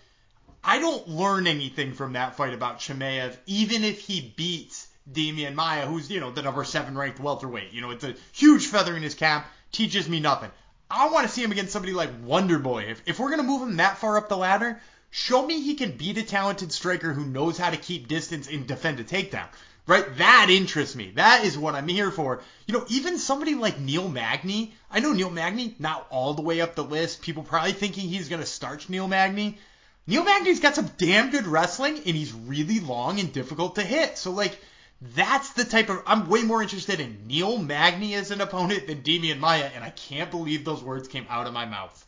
I 0.62 0.78
don't 0.78 1.08
learn 1.08 1.46
anything 1.46 1.92
from 1.94 2.12
that 2.14 2.36
fight 2.36 2.54
about 2.54 2.80
Chimaev, 2.80 3.36
even 3.46 3.84
if 3.84 4.00
he 4.00 4.32
beats 4.36 4.88
Demian 5.10 5.54
Maia, 5.54 5.86
who's, 5.86 6.10
you 6.10 6.20
know, 6.20 6.30
the 6.30 6.42
number 6.42 6.64
seven 6.64 6.96
ranked 6.96 7.20
welterweight. 7.20 7.72
You 7.72 7.80
know, 7.80 7.90
it's 7.90 8.04
a 8.04 8.14
huge 8.32 8.66
feather 8.66 8.96
in 8.96 9.02
his 9.02 9.14
cap, 9.14 9.46
teaches 9.72 10.08
me 10.08 10.20
nothing. 10.20 10.50
I 10.90 11.08
want 11.10 11.26
to 11.26 11.32
see 11.32 11.42
him 11.42 11.52
against 11.52 11.72
somebody 11.72 11.92
like 11.92 12.10
Wonder 12.22 12.58
Boy. 12.58 12.84
If, 12.84 13.02
if 13.06 13.18
we're 13.18 13.30
going 13.30 13.40
to 13.40 13.46
move 13.46 13.62
him 13.62 13.76
that 13.76 13.98
far 13.98 14.16
up 14.16 14.28
the 14.28 14.36
ladder, 14.36 14.80
Show 15.10 15.46
me 15.46 15.62
he 15.62 15.74
can 15.74 15.96
beat 15.96 16.18
a 16.18 16.22
talented 16.22 16.70
striker 16.70 17.14
who 17.14 17.24
knows 17.24 17.56
how 17.56 17.70
to 17.70 17.78
keep 17.78 18.08
distance 18.08 18.46
and 18.46 18.66
defend 18.66 19.00
a 19.00 19.04
takedown. 19.04 19.48
Right? 19.86 20.04
That 20.18 20.50
interests 20.50 20.94
me. 20.94 21.12
That 21.12 21.46
is 21.46 21.56
what 21.56 21.74
I'm 21.74 21.88
here 21.88 22.10
for. 22.10 22.42
You 22.66 22.74
know, 22.74 22.84
even 22.88 23.16
somebody 23.16 23.54
like 23.54 23.80
Neil 23.80 24.06
Magny, 24.06 24.74
I 24.90 25.00
know 25.00 25.14
Neil 25.14 25.30
Magny, 25.30 25.74
not 25.78 26.06
all 26.10 26.34
the 26.34 26.42
way 26.42 26.60
up 26.60 26.74
the 26.74 26.84
list. 26.84 27.22
People 27.22 27.42
probably 27.42 27.72
thinking 27.72 28.06
he's 28.06 28.28
going 28.28 28.42
to 28.42 28.46
starch 28.46 28.90
Neil 28.90 29.08
Magny. 29.08 29.56
Neil 30.08 30.24
Magny's 30.24 30.60
got 30.60 30.74
some 30.74 30.90
damn 30.96 31.28
good 31.28 31.46
wrestling, 31.46 31.96
and 31.96 32.16
he's 32.16 32.32
really 32.32 32.80
long 32.80 33.20
and 33.20 33.30
difficult 33.30 33.74
to 33.74 33.82
hit. 33.82 34.16
So, 34.16 34.30
like, 34.30 34.58
that's 35.02 35.52
the 35.52 35.64
type 35.64 35.90
of. 35.90 36.02
I'm 36.06 36.30
way 36.30 36.44
more 36.44 36.62
interested 36.62 36.98
in 36.98 37.26
Neil 37.26 37.58
Magny 37.58 38.14
as 38.14 38.30
an 38.30 38.40
opponent 38.40 38.86
than 38.86 39.02
Demian 39.02 39.38
Maia, 39.38 39.70
and 39.74 39.84
I 39.84 39.90
can't 39.90 40.30
believe 40.30 40.64
those 40.64 40.82
words 40.82 41.08
came 41.08 41.26
out 41.28 41.46
of 41.46 41.52
my 41.52 41.66
mouth. 41.66 42.06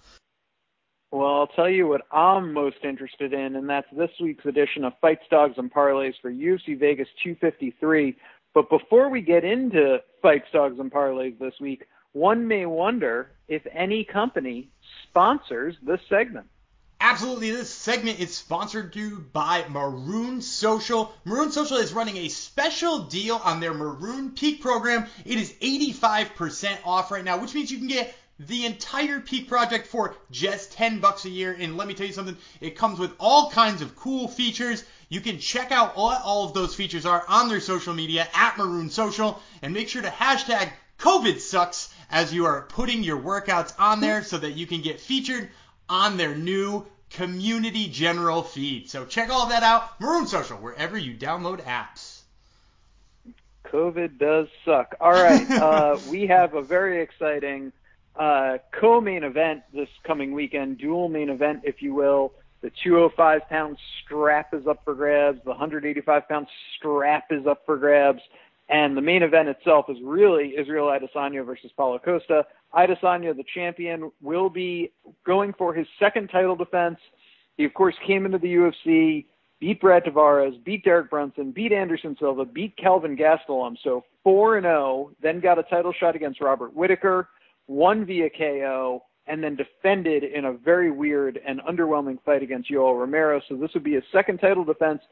Well, 1.13 1.41
I'll 1.41 1.47
tell 1.49 1.69
you 1.69 1.89
what 1.89 2.01
I'm 2.11 2.55
most 2.55 2.79
interested 2.85 3.35
in, 3.35 3.55
and 3.55 3.69
that's 3.69 3.89
this 3.93 4.11
week's 4.19 4.47
edition 4.47 4.85
of 4.85 4.95
Fights, 5.03 5.25
Dogs, 5.31 5.59
and 5.59 5.71
Parlays 5.71 6.15
for 6.23 6.33
UFC 6.33 6.79
Vegas 6.79 7.09
253. 7.23 8.17
But 8.55 8.71
before 8.71 9.11
we 9.11 9.21
get 9.21 9.45
into 9.45 9.99
Fights, 10.23 10.47
Dogs, 10.55 10.79
and 10.79 10.91
Parlays 10.91 11.39
this 11.39 11.61
week, 11.61 11.85
one 12.13 12.49
may 12.49 12.65
wonder 12.65 13.33
if 13.47 13.61
any 13.75 14.05
company 14.05 14.71
sponsors 15.11 15.77
this 15.83 16.01
segment. 16.09 16.47
Absolutely. 17.03 17.51
This 17.51 17.71
segment 17.71 18.21
is 18.21 18.37
sponsored 18.37 18.93
to 18.93 19.21
by 19.33 19.65
Marune 19.69 20.43
Social. 20.43 21.15
Marune 21.25 21.51
Social 21.51 21.79
is 21.79 21.95
running 21.95 22.19
a 22.19 22.29
special 22.29 23.01
deal 23.01 23.41
on 23.43 23.59
their 23.59 23.73
Marune 23.73 24.33
Peak 24.33 24.61
program. 24.61 25.07
It 25.25 25.39
is 25.39 25.51
85% 25.63 26.77
off 26.85 27.11
right 27.11 27.25
now, 27.25 27.39
which 27.39 27.55
means 27.55 27.71
you 27.71 27.79
can 27.79 27.89
get 27.89 28.15
the 28.39 28.67
entire 28.67 29.19
Peak 29.19 29.49
project 29.49 29.87
for 29.87 30.15
just 30.31 30.73
10 30.73 31.01
bucks 31.01 31.25
a 31.25 31.31
year. 31.31 31.57
And 31.59 31.79
let 31.79 31.89
me 31.89 31.95
tell 31.95 32.07
you 32.07 32.13
something, 32.13 32.37
it 32.61 32.77
comes 32.77 32.99
with 32.99 33.13
all 33.19 33.51
kinds 33.51 33.81
of 33.81 33.97
cool 33.97 34.29
features. 34.29 34.85
You 35.09 35.23
can 35.23 35.39
check 35.39 35.73
out 35.73 35.97
what 35.97 36.21
all 36.23 36.45
of 36.45 36.53
those 36.53 36.75
features 36.75 37.07
are 37.07 37.25
on 37.29 37.49
their 37.49 37.61
social 37.61 37.95
media 37.95 38.29
at 38.35 38.59
Marune 38.59 38.91
Social 38.91 39.41
and 39.63 39.73
make 39.73 39.89
sure 39.89 40.03
to 40.03 40.09
hashtag 40.09 40.69
COVID 40.99 41.41
sucks 41.41 41.95
as 42.11 42.33
you 42.35 42.45
are 42.45 42.67
putting 42.69 43.03
your 43.03 43.19
workouts 43.19 43.73
on 43.79 44.01
there 44.01 44.23
so 44.23 44.37
that 44.37 44.53
you 44.53 44.67
can 44.67 44.83
get 44.83 45.01
featured 45.01 45.49
on 45.91 46.17
their 46.17 46.35
new 46.35 46.87
community 47.11 47.89
general 47.89 48.43
feed. 48.43 48.89
So 48.89 49.05
check 49.05 49.31
all 49.31 49.49
that 49.49 49.63
out, 49.63 50.01
Marune 50.01 50.27
Social, 50.27 50.57
wherever 50.57 50.97
you 50.97 51.15
download 51.15 51.63
apps. 51.65 52.23
COVID 53.67 54.19
does 54.19 54.49
suck. 54.65 54.95
All 55.01 55.13
right, 55.13 55.51
uh, 55.51 55.99
we 56.09 56.29
have 56.29 56.55
a 56.55 56.63
very 56.63 57.03
exciting 57.03 57.73
uh, 58.17 58.59
co-main 58.73 59.25
event 59.25 59.63
this 59.73 59.89
coming 60.05 60.33
weekend, 60.33 60.79
dual 60.79 61.09
main 61.09 61.29
event, 61.29 61.63
if 61.65 61.83
you 61.83 61.95
will. 61.95 62.33
The 62.63 62.71
205 62.83 63.49
pound 63.49 63.79
strap 64.05 64.53
is 64.53 64.67
up 64.67 64.85
for 64.85 64.95
grabs. 64.95 65.43
The 65.45 65.51
185 65.51 66.29
pound 66.29 66.47
strap 66.77 67.27
is 67.31 67.47
up 67.47 67.65
for 67.65 67.77
grabs. 67.77 68.21
And 68.71 68.97
the 68.97 69.01
main 69.01 69.25
event 69.25 69.49
itself 69.49 69.87
is 69.89 69.99
really 70.03 70.55
Israel 70.57 70.87
Adesanya 70.87 71.45
versus 71.45 71.73
Paulo 71.77 71.99
Costa. 71.99 72.45
Adesanya, 72.73 73.37
the 73.37 73.45
champion, 73.53 74.13
will 74.23 74.49
be 74.49 74.93
going 75.27 75.53
for 75.59 75.75
his 75.75 75.89
second 75.99 76.29
title 76.29 76.55
defense. 76.55 76.99
He, 77.57 77.65
of 77.65 77.75
course, 77.75 77.97
came 78.07 78.25
into 78.25 78.39
the 78.39 78.55
UFC, 78.55 79.27
beat 79.59 79.81
Brad 79.81 80.05
Tavares, 80.05 80.63
beat 80.65 80.85
Derek 80.85 81.11
Brunson, 81.11 81.51
beat 81.51 81.73
Anderson 81.73 82.17
Silva, 82.21 82.45
beat 82.45 82.77
Kelvin 82.77 83.17
Gastelum. 83.17 83.77
So 83.83 84.05
4 84.23 84.59
and 84.59 84.65
0, 84.65 85.11
then 85.21 85.41
got 85.41 85.59
a 85.59 85.65
title 85.65 85.93
shot 85.93 86.15
against 86.15 86.41
Robert 86.41 86.73
Whitaker, 86.73 87.29
won 87.67 88.07
via 88.07 88.31
KO, 88.31 89.03
and 89.27 89.43
then 89.43 89.57
defended 89.57 90.23
in 90.23 90.45
a 90.45 90.53
very 90.53 90.93
weird 90.93 91.41
and 91.45 91.61
underwhelming 91.69 92.19
fight 92.25 92.45
against 92.45 92.71
Yoel 92.71 92.99
Romero. 92.99 93.41
So 93.49 93.57
this 93.57 93.71
would 93.75 93.85
be 93.85 93.95
his 93.95 94.05
second 94.13 94.39
title 94.39 94.65
defense 94.65 95.03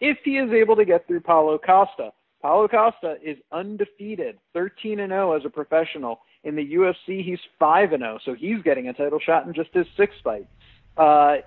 if 0.00 0.18
he 0.24 0.38
is 0.38 0.52
able 0.52 0.76
to 0.76 0.84
get 0.84 1.06
through 1.08 1.20
Paulo 1.20 1.58
Costa. 1.58 2.12
Paulo 2.40 2.68
Costa 2.68 3.16
is 3.22 3.36
undefeated, 3.50 4.38
13 4.54 5.00
and 5.00 5.10
0 5.10 5.36
as 5.36 5.44
a 5.44 5.50
professional. 5.50 6.20
In 6.44 6.54
the 6.54 6.74
UFC, 6.74 7.24
he's 7.24 7.40
5 7.58 7.92
and 7.92 8.02
0, 8.02 8.18
so 8.24 8.34
he's 8.34 8.62
getting 8.62 8.88
a 8.88 8.92
title 8.92 9.18
shot 9.18 9.46
in 9.46 9.54
just 9.54 9.70
his 9.72 9.86
sixth 9.96 10.18
fight. 10.22 10.46
Uh, 10.96 11.38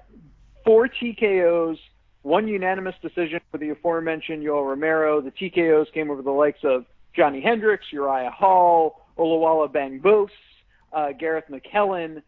four 0.65 0.89
TKOs, 0.89 1.77
one 2.23 2.47
unanimous 2.47 2.95
decision 3.01 3.39
for 3.51 3.57
the 3.57 3.69
aforementioned 3.69 4.43
Yoel 4.43 4.67
Romero. 4.67 5.21
The 5.21 5.31
TKOs 5.31 5.91
came 5.93 6.11
over 6.11 6.21
the 6.21 6.31
likes 6.31 6.59
of 6.63 6.85
Johnny 7.15 7.41
Hendricks, 7.41 7.85
Uriah 7.91 8.31
Hall, 8.31 9.07
Oluwale 9.17 9.71
Bamgbose, 9.71 10.29
uh, 10.93 11.13
Garreth 11.17 11.45
McLellan. 11.49 12.21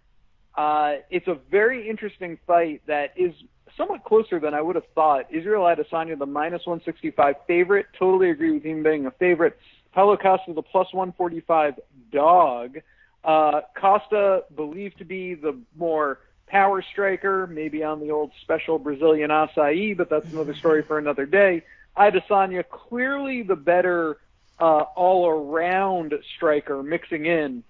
Uh, 0.56 1.02
it's 1.10 1.28
a 1.28 1.38
very 1.49 1.89
interesting 1.89 2.38
fight 2.45 2.82
that 2.88 3.13
is 3.17 3.34
somewhat 3.77 4.03
closer 4.03 4.39
than 4.39 4.53
I 4.53 4.62
would 4.62 4.75
have 4.75 4.88
thought. 4.95 5.25
Israel 5.31 5.63
Adesanya, 5.63 6.17
the 6.17 6.25
minus 6.25 6.65
165 6.65 7.36
favorite. 7.47 7.88
Totally 7.97 8.29
agree 8.29 8.51
with 8.51 8.63
him 8.63 8.83
being 8.83 9.05
a 9.05 9.12
favorite. 9.12 9.57
Paulo 9.93 10.17
Costa, 10.17 10.53
the 10.53 10.62
plus 10.62 10.91
145 10.93 11.79
dog. 12.12 12.79
Uh, 13.23 13.62
Costa 13.79 14.43
believed 14.55 14.97
to 14.97 15.05
be 15.05 15.33
the 15.33 15.57
more 15.75 16.19
power 16.47 16.81
striker, 16.81 17.47
maybe 17.47 17.83
on 17.83 17.99
the 17.99 18.12
old 18.12 18.31
special 18.41 18.77
Brazilian 18.77 19.29
acai, 19.29 19.95
but 19.95 20.09
that's 20.09 20.31
another 20.31 20.53
story 20.53 20.83
for 20.83 20.97
another 20.97 21.25
day. 21.25 21.63
Adesanya 21.97 22.63
clearly 22.67 23.43
the 23.43 23.55
better 23.55 24.17
uh, 24.59 24.83
all-around 24.95 26.13
striker, 26.36 26.83
mixing 26.83 27.25
in 27.25 27.63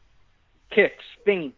kicks, 0.72 1.04
feints, 1.26 1.58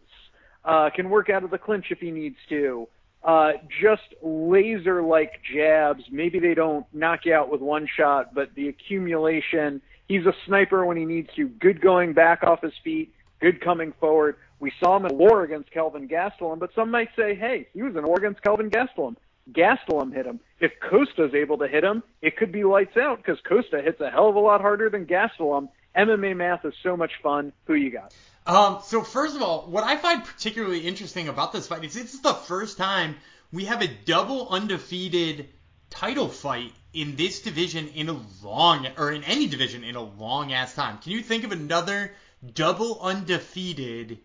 uh, 0.64 0.90
can 0.90 1.08
work 1.08 1.30
out 1.30 1.44
of 1.44 1.50
the 1.50 1.58
clinch 1.58 1.86
if 1.90 2.00
he 2.00 2.10
needs 2.10 2.36
to 2.48 2.88
uh, 3.22 3.52
just 3.80 4.02
laser 4.22 5.02
like 5.02 5.40
jabs. 5.42 6.04
Maybe 6.10 6.38
they 6.38 6.54
don't 6.54 6.86
knock 6.92 7.24
you 7.24 7.34
out 7.34 7.50
with 7.50 7.60
one 7.60 7.88
shot, 7.96 8.34
but 8.34 8.54
the 8.54 8.68
accumulation. 8.68 9.82
He's 10.08 10.24
a 10.26 10.34
sniper 10.46 10.86
when 10.86 10.96
he 10.96 11.04
needs 11.04 11.30
to. 11.34 11.48
Good 11.48 11.80
going 11.80 12.12
back 12.12 12.44
off 12.44 12.62
his 12.62 12.74
feet, 12.84 13.12
good 13.40 13.60
coming 13.60 13.92
forward. 13.98 14.36
We 14.60 14.72
saw 14.80 14.96
him 14.96 15.06
in 15.06 15.18
war 15.18 15.42
against 15.42 15.70
Kelvin 15.70 16.08
Gastelum, 16.08 16.58
but 16.58 16.70
some 16.74 16.90
might 16.90 17.10
say, 17.16 17.34
hey, 17.34 17.68
he 17.74 17.82
was 17.82 17.96
in 17.96 18.06
war 18.06 18.16
against 18.16 18.42
Kelvin 18.42 18.70
Gastelum. 18.70 19.16
Gastelum 19.52 20.12
hit 20.12 20.26
him. 20.26 20.40
If 20.60 20.72
Costa's 20.80 21.34
able 21.34 21.58
to 21.58 21.68
hit 21.68 21.84
him, 21.84 22.02
it 22.22 22.36
could 22.36 22.52
be 22.52 22.64
lights 22.64 22.96
out 22.96 23.18
because 23.18 23.38
Costa 23.46 23.82
hits 23.82 24.00
a 24.00 24.10
hell 24.10 24.28
of 24.28 24.36
a 24.36 24.40
lot 24.40 24.60
harder 24.60 24.88
than 24.88 25.06
Gastelum. 25.06 25.68
MMA 25.96 26.36
math 26.36 26.64
is 26.64 26.74
so 26.82 26.96
much 26.96 27.12
fun. 27.22 27.52
Who 27.66 27.74
you 27.74 27.90
got? 27.90 28.14
Um, 28.46 28.78
so 28.84 29.02
first 29.02 29.34
of 29.34 29.42
all, 29.42 29.62
what 29.62 29.82
I 29.82 29.96
find 29.96 30.24
particularly 30.24 30.80
interesting 30.80 31.28
about 31.28 31.52
this 31.52 31.66
fight 31.66 31.84
is 31.84 31.94
this 31.94 32.14
is 32.14 32.20
the 32.20 32.32
first 32.32 32.78
time 32.78 33.16
we 33.52 33.64
have 33.64 33.82
a 33.82 33.88
double 33.88 34.48
undefeated 34.48 35.48
title 35.90 36.28
fight 36.28 36.72
in 36.92 37.16
this 37.16 37.42
division 37.42 37.88
in 37.88 38.08
a 38.08 38.20
long, 38.42 38.86
or 38.96 39.12
in 39.12 39.24
any 39.24 39.46
division 39.46 39.84
in 39.84 39.96
a 39.96 40.02
long 40.02 40.52
ass 40.52 40.74
time. 40.74 40.98
Can 40.98 41.12
you 41.12 41.22
think 41.22 41.44
of 41.44 41.52
another 41.52 42.12
double 42.54 43.00
undefeated 43.00 44.18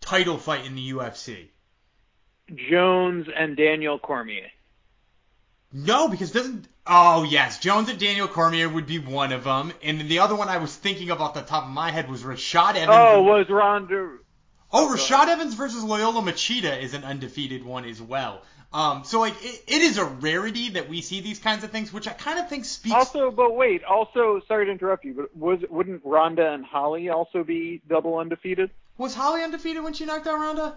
title 0.00 0.38
fight 0.38 0.64
in 0.64 0.74
the 0.74 0.90
UFC? 0.92 1.48
Jones 2.70 3.26
and 3.34 3.56
Daniel 3.56 3.98
Cormier. 3.98 4.50
No, 5.72 6.08
because 6.08 6.32
doesn't. 6.32 6.66
Oh 6.90 7.22
yes, 7.22 7.58
Jones 7.58 7.88
and 7.88 7.98
Daniel 7.98 8.28
Cormier 8.28 8.68
would 8.68 8.86
be 8.86 8.98
one 8.98 9.32
of 9.32 9.44
them, 9.44 9.72
and 9.82 10.00
then 10.00 10.08
the 10.08 10.20
other 10.20 10.34
one 10.34 10.48
I 10.48 10.56
was 10.58 10.74
thinking 10.74 11.10
of 11.10 11.20
off 11.20 11.34
the 11.34 11.42
top 11.42 11.64
of 11.64 11.70
my 11.70 11.90
head 11.90 12.08
was 12.10 12.22
Rashad 12.22 12.76
Evans. 12.76 12.90
Oh, 12.90 13.22
was 13.22 13.48
Ronda. 13.50 14.16
Oh, 14.72 14.94
Rashad 14.94 15.28
Evans 15.28 15.54
versus 15.54 15.84
Lyoto 15.84 16.22
Machida 16.22 16.80
is 16.80 16.94
an 16.94 17.04
undefeated 17.04 17.64
one 17.64 17.84
as 17.84 18.00
well. 18.00 18.42
Um, 18.72 19.04
so 19.04 19.20
like 19.20 19.34
it, 19.42 19.62
it 19.66 19.82
is 19.82 19.96
a 19.98 20.04
rarity 20.04 20.70
that 20.70 20.88
we 20.88 21.00
see 21.00 21.20
these 21.20 21.38
kinds 21.38 21.64
of 21.64 21.70
things, 21.70 21.92
which 21.92 22.06
I 22.06 22.12
kind 22.12 22.38
of 22.38 22.48
think 22.48 22.64
speaks. 22.66 22.94
Also, 22.94 23.30
but 23.30 23.54
wait, 23.56 23.82
also 23.84 24.40
sorry 24.46 24.66
to 24.66 24.72
interrupt 24.72 25.04
you, 25.04 25.14
but 25.14 25.34
was 25.36 25.60
wouldn't 25.70 26.02
Ronda 26.04 26.52
and 26.52 26.64
Holly 26.64 27.08
also 27.08 27.44
be 27.44 27.80
double 27.88 28.18
undefeated? 28.18 28.70
Was 28.98 29.14
Holly 29.14 29.42
undefeated 29.42 29.82
when 29.82 29.94
she 29.94 30.04
knocked 30.04 30.26
out 30.26 30.38
Ronda? 30.38 30.76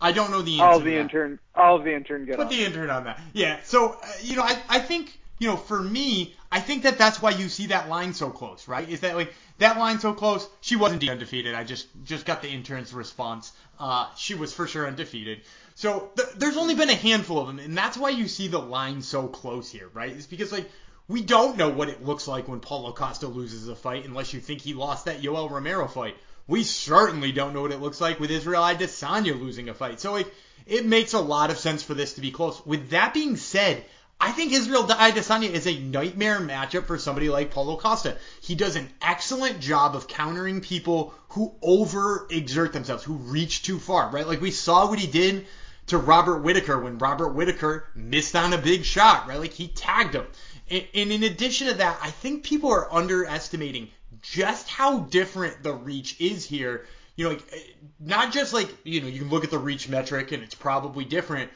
I 0.00 0.10
don't 0.12 0.32
know 0.32 0.42
the 0.42 0.60
answer. 0.60 0.64
I'll 0.64 0.80
the 0.80 0.96
intern. 0.96 1.38
I'll 1.54 1.78
the 1.78 1.94
intern 1.94 2.26
get 2.26 2.36
Put 2.36 2.46
on. 2.46 2.52
the 2.52 2.64
intern 2.64 2.90
on 2.90 3.04
that. 3.04 3.20
Yeah. 3.32 3.60
So 3.62 3.92
uh, 4.02 4.06
you 4.22 4.34
know, 4.36 4.42
I 4.42 4.60
I 4.68 4.78
think 4.80 5.16
you 5.44 5.50
know 5.50 5.56
for 5.58 5.82
me, 5.82 6.34
I 6.50 6.60
think 6.60 6.84
that 6.84 6.96
that's 6.96 7.20
why 7.20 7.30
you 7.30 7.50
see 7.50 7.66
that 7.66 7.90
line 7.90 8.14
so 8.14 8.30
close, 8.30 8.66
right? 8.66 8.88
Is 8.88 9.00
that 9.00 9.14
like 9.14 9.34
that 9.58 9.78
line 9.78 9.98
so 10.00 10.14
close? 10.14 10.48
She 10.62 10.74
wasn't 10.74 11.06
undefeated. 11.06 11.54
I 11.54 11.64
just 11.64 11.86
just 12.04 12.24
got 12.24 12.40
the 12.40 12.48
intern's 12.48 12.94
response. 12.94 13.52
Uh, 13.78 14.08
she 14.16 14.34
was 14.34 14.54
for 14.54 14.66
sure 14.66 14.86
undefeated. 14.86 15.42
So 15.74 16.08
th- 16.16 16.30
there's 16.36 16.56
only 16.56 16.74
been 16.74 16.88
a 16.88 16.94
handful 16.94 17.40
of 17.40 17.46
them, 17.46 17.58
and 17.58 17.76
that's 17.76 17.98
why 17.98 18.08
you 18.08 18.26
see 18.26 18.48
the 18.48 18.58
line 18.58 19.02
so 19.02 19.28
close 19.28 19.70
here, 19.70 19.90
right? 19.92 20.12
It's 20.16 20.26
because 20.26 20.50
like 20.50 20.70
we 21.08 21.20
don't 21.20 21.58
know 21.58 21.68
what 21.68 21.90
it 21.90 22.02
looks 22.02 22.26
like 22.26 22.48
when 22.48 22.60
Paulo 22.60 22.92
Costa 22.92 23.28
loses 23.28 23.68
a 23.68 23.76
fight, 23.76 24.06
unless 24.06 24.32
you 24.32 24.40
think 24.40 24.62
he 24.62 24.72
lost 24.72 25.04
that 25.04 25.20
Yoel 25.20 25.50
Romero 25.50 25.86
fight. 25.86 26.16
We 26.46 26.64
certainly 26.64 27.32
don't 27.32 27.52
know 27.52 27.60
what 27.60 27.72
it 27.72 27.82
looks 27.82 28.00
like 28.00 28.18
with 28.18 28.30
Israel 28.30 28.62
Adesanya 28.62 29.38
losing 29.38 29.68
a 29.68 29.74
fight. 29.74 30.00
So 30.00 30.12
like 30.12 30.32
it 30.66 30.86
makes 30.86 31.12
a 31.12 31.20
lot 31.20 31.50
of 31.50 31.58
sense 31.58 31.82
for 31.82 31.92
this 31.92 32.14
to 32.14 32.22
be 32.22 32.30
close. 32.30 32.64
With 32.64 32.90
that 32.90 33.12
being 33.12 33.36
said, 33.36 33.84
I 34.24 34.32
think 34.32 34.54
Israel 34.54 34.84
Adesanya 34.84 35.50
is 35.50 35.66
a 35.66 35.78
nightmare 35.78 36.40
matchup 36.40 36.86
for 36.86 36.96
somebody 36.96 37.28
like 37.28 37.50
Paulo 37.50 37.76
Costa. 37.76 38.16
He 38.40 38.54
does 38.54 38.74
an 38.74 38.88
excellent 39.02 39.60
job 39.60 39.94
of 39.94 40.08
countering 40.08 40.62
people 40.62 41.12
who 41.28 41.54
over 41.60 42.26
exert 42.30 42.72
themselves, 42.72 43.04
who 43.04 43.16
reach 43.16 43.62
too 43.64 43.78
far, 43.78 44.08
right? 44.08 44.26
Like 44.26 44.40
we 44.40 44.50
saw 44.50 44.88
what 44.88 44.98
he 44.98 45.06
did 45.06 45.46
to 45.88 45.98
Robert 45.98 46.38
Whitaker 46.38 46.80
when 46.80 46.96
Robert 46.96 47.34
Whitaker 47.34 47.90
missed 47.94 48.34
on 48.34 48.54
a 48.54 48.58
big 48.58 48.86
shot, 48.86 49.28
right? 49.28 49.38
Like 49.38 49.52
he 49.52 49.68
tagged 49.68 50.14
him. 50.14 50.26
And, 50.70 50.86
and 50.94 51.12
in 51.12 51.22
addition 51.24 51.68
to 51.68 51.74
that, 51.74 51.98
I 52.00 52.10
think 52.10 52.44
people 52.44 52.72
are 52.72 52.90
underestimating 52.90 53.90
just 54.22 54.70
how 54.70 55.00
different 55.00 55.62
the 55.62 55.74
reach 55.74 56.18
is 56.18 56.46
here. 56.46 56.86
You 57.16 57.24
know, 57.24 57.30
like, 57.32 57.44
eh, 57.52 57.58
not 58.00 58.32
just 58.32 58.54
like, 58.54 58.74
you 58.84 59.02
know, 59.02 59.06
you 59.06 59.20
can 59.20 59.28
look 59.28 59.44
at 59.44 59.50
the 59.50 59.58
reach 59.58 59.86
metric 59.86 60.32
and 60.32 60.42
it's 60.42 60.54
probably 60.54 61.04
different, 61.04 61.50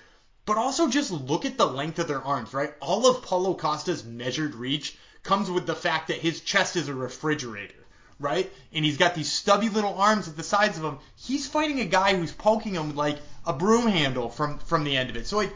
but 0.48 0.56
also 0.56 0.88
just 0.88 1.10
look 1.10 1.44
at 1.44 1.58
the 1.58 1.66
length 1.66 1.98
of 1.98 2.08
their 2.08 2.22
arms, 2.22 2.54
right? 2.54 2.72
All 2.80 3.06
of 3.06 3.20
Paulo 3.20 3.52
Costa's 3.52 4.02
measured 4.02 4.54
reach 4.54 4.96
comes 5.22 5.50
with 5.50 5.66
the 5.66 5.74
fact 5.74 6.08
that 6.08 6.16
his 6.16 6.40
chest 6.40 6.74
is 6.74 6.88
a 6.88 6.94
refrigerator, 6.94 7.84
right? 8.18 8.50
And 8.72 8.82
he's 8.82 8.96
got 8.96 9.14
these 9.14 9.30
stubby 9.30 9.68
little 9.68 9.92
arms 9.98 10.26
at 10.26 10.38
the 10.38 10.42
sides 10.42 10.78
of 10.78 10.84
him. 10.84 11.00
He's 11.16 11.46
fighting 11.46 11.80
a 11.80 11.84
guy 11.84 12.16
who's 12.16 12.32
poking 12.32 12.72
him 12.72 12.96
like 12.96 13.18
a 13.44 13.52
broom 13.52 13.88
handle 13.88 14.30
from 14.30 14.58
from 14.60 14.84
the 14.84 14.96
end 14.96 15.10
of 15.10 15.16
it. 15.16 15.26
So 15.26 15.36
like 15.36 15.52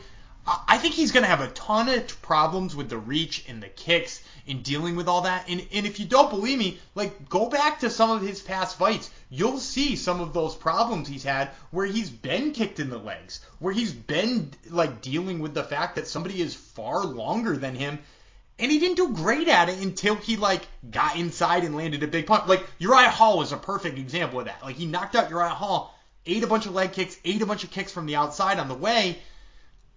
I 0.46 0.76
think 0.76 0.92
he's 0.92 1.12
going 1.12 1.22
to 1.22 1.28
have 1.28 1.40
a 1.40 1.48
ton 1.48 1.88
of 1.88 2.20
problems 2.20 2.76
with 2.76 2.90
the 2.90 2.98
reach 2.98 3.46
and 3.48 3.62
the 3.62 3.68
kicks 3.68 4.20
and 4.46 4.62
dealing 4.62 4.96
with 4.96 5.08
all 5.08 5.22
that. 5.22 5.48
And, 5.48 5.64
and 5.72 5.86
if 5.86 6.00
you 6.00 6.06
don't 6.06 6.30
believe 6.30 6.58
me, 6.58 6.80
like 6.94 7.30
go 7.30 7.48
back 7.48 7.80
to 7.80 7.88
some 7.88 8.10
of 8.10 8.20
his 8.20 8.42
past 8.42 8.76
fights. 8.76 9.10
You'll 9.34 9.60
see 9.60 9.96
some 9.96 10.20
of 10.20 10.34
those 10.34 10.54
problems 10.54 11.08
he's 11.08 11.24
had 11.24 11.48
where 11.70 11.86
he's 11.86 12.10
been 12.10 12.52
kicked 12.52 12.78
in 12.78 12.90
the 12.90 12.98
legs, 12.98 13.40
where 13.60 13.72
he's 13.72 13.90
been 13.90 14.50
like 14.68 15.00
dealing 15.00 15.40
with 15.40 15.54
the 15.54 15.64
fact 15.64 15.96
that 15.96 16.06
somebody 16.06 16.42
is 16.42 16.54
far 16.54 17.02
longer 17.02 17.56
than 17.56 17.74
him. 17.74 17.98
And 18.58 18.70
he 18.70 18.78
didn't 18.78 18.98
do 18.98 19.14
great 19.14 19.48
at 19.48 19.70
it 19.70 19.78
until 19.80 20.16
he 20.16 20.36
like 20.36 20.68
got 20.90 21.16
inside 21.16 21.64
and 21.64 21.74
landed 21.74 22.02
a 22.02 22.08
big 22.08 22.26
punch. 22.26 22.46
Like 22.46 22.66
Uriah 22.78 23.08
Hall 23.08 23.40
is 23.40 23.52
a 23.52 23.56
perfect 23.56 23.96
example 23.98 24.40
of 24.40 24.44
that. 24.44 24.62
Like 24.62 24.76
he 24.76 24.84
knocked 24.84 25.16
out 25.16 25.30
Uriah 25.30 25.48
Hall, 25.48 25.98
ate 26.26 26.42
a 26.42 26.46
bunch 26.46 26.66
of 26.66 26.74
leg 26.74 26.92
kicks, 26.92 27.16
ate 27.24 27.40
a 27.40 27.46
bunch 27.46 27.64
of 27.64 27.70
kicks 27.70 27.90
from 27.90 28.04
the 28.04 28.16
outside 28.16 28.58
on 28.58 28.68
the 28.68 28.74
way 28.74 29.18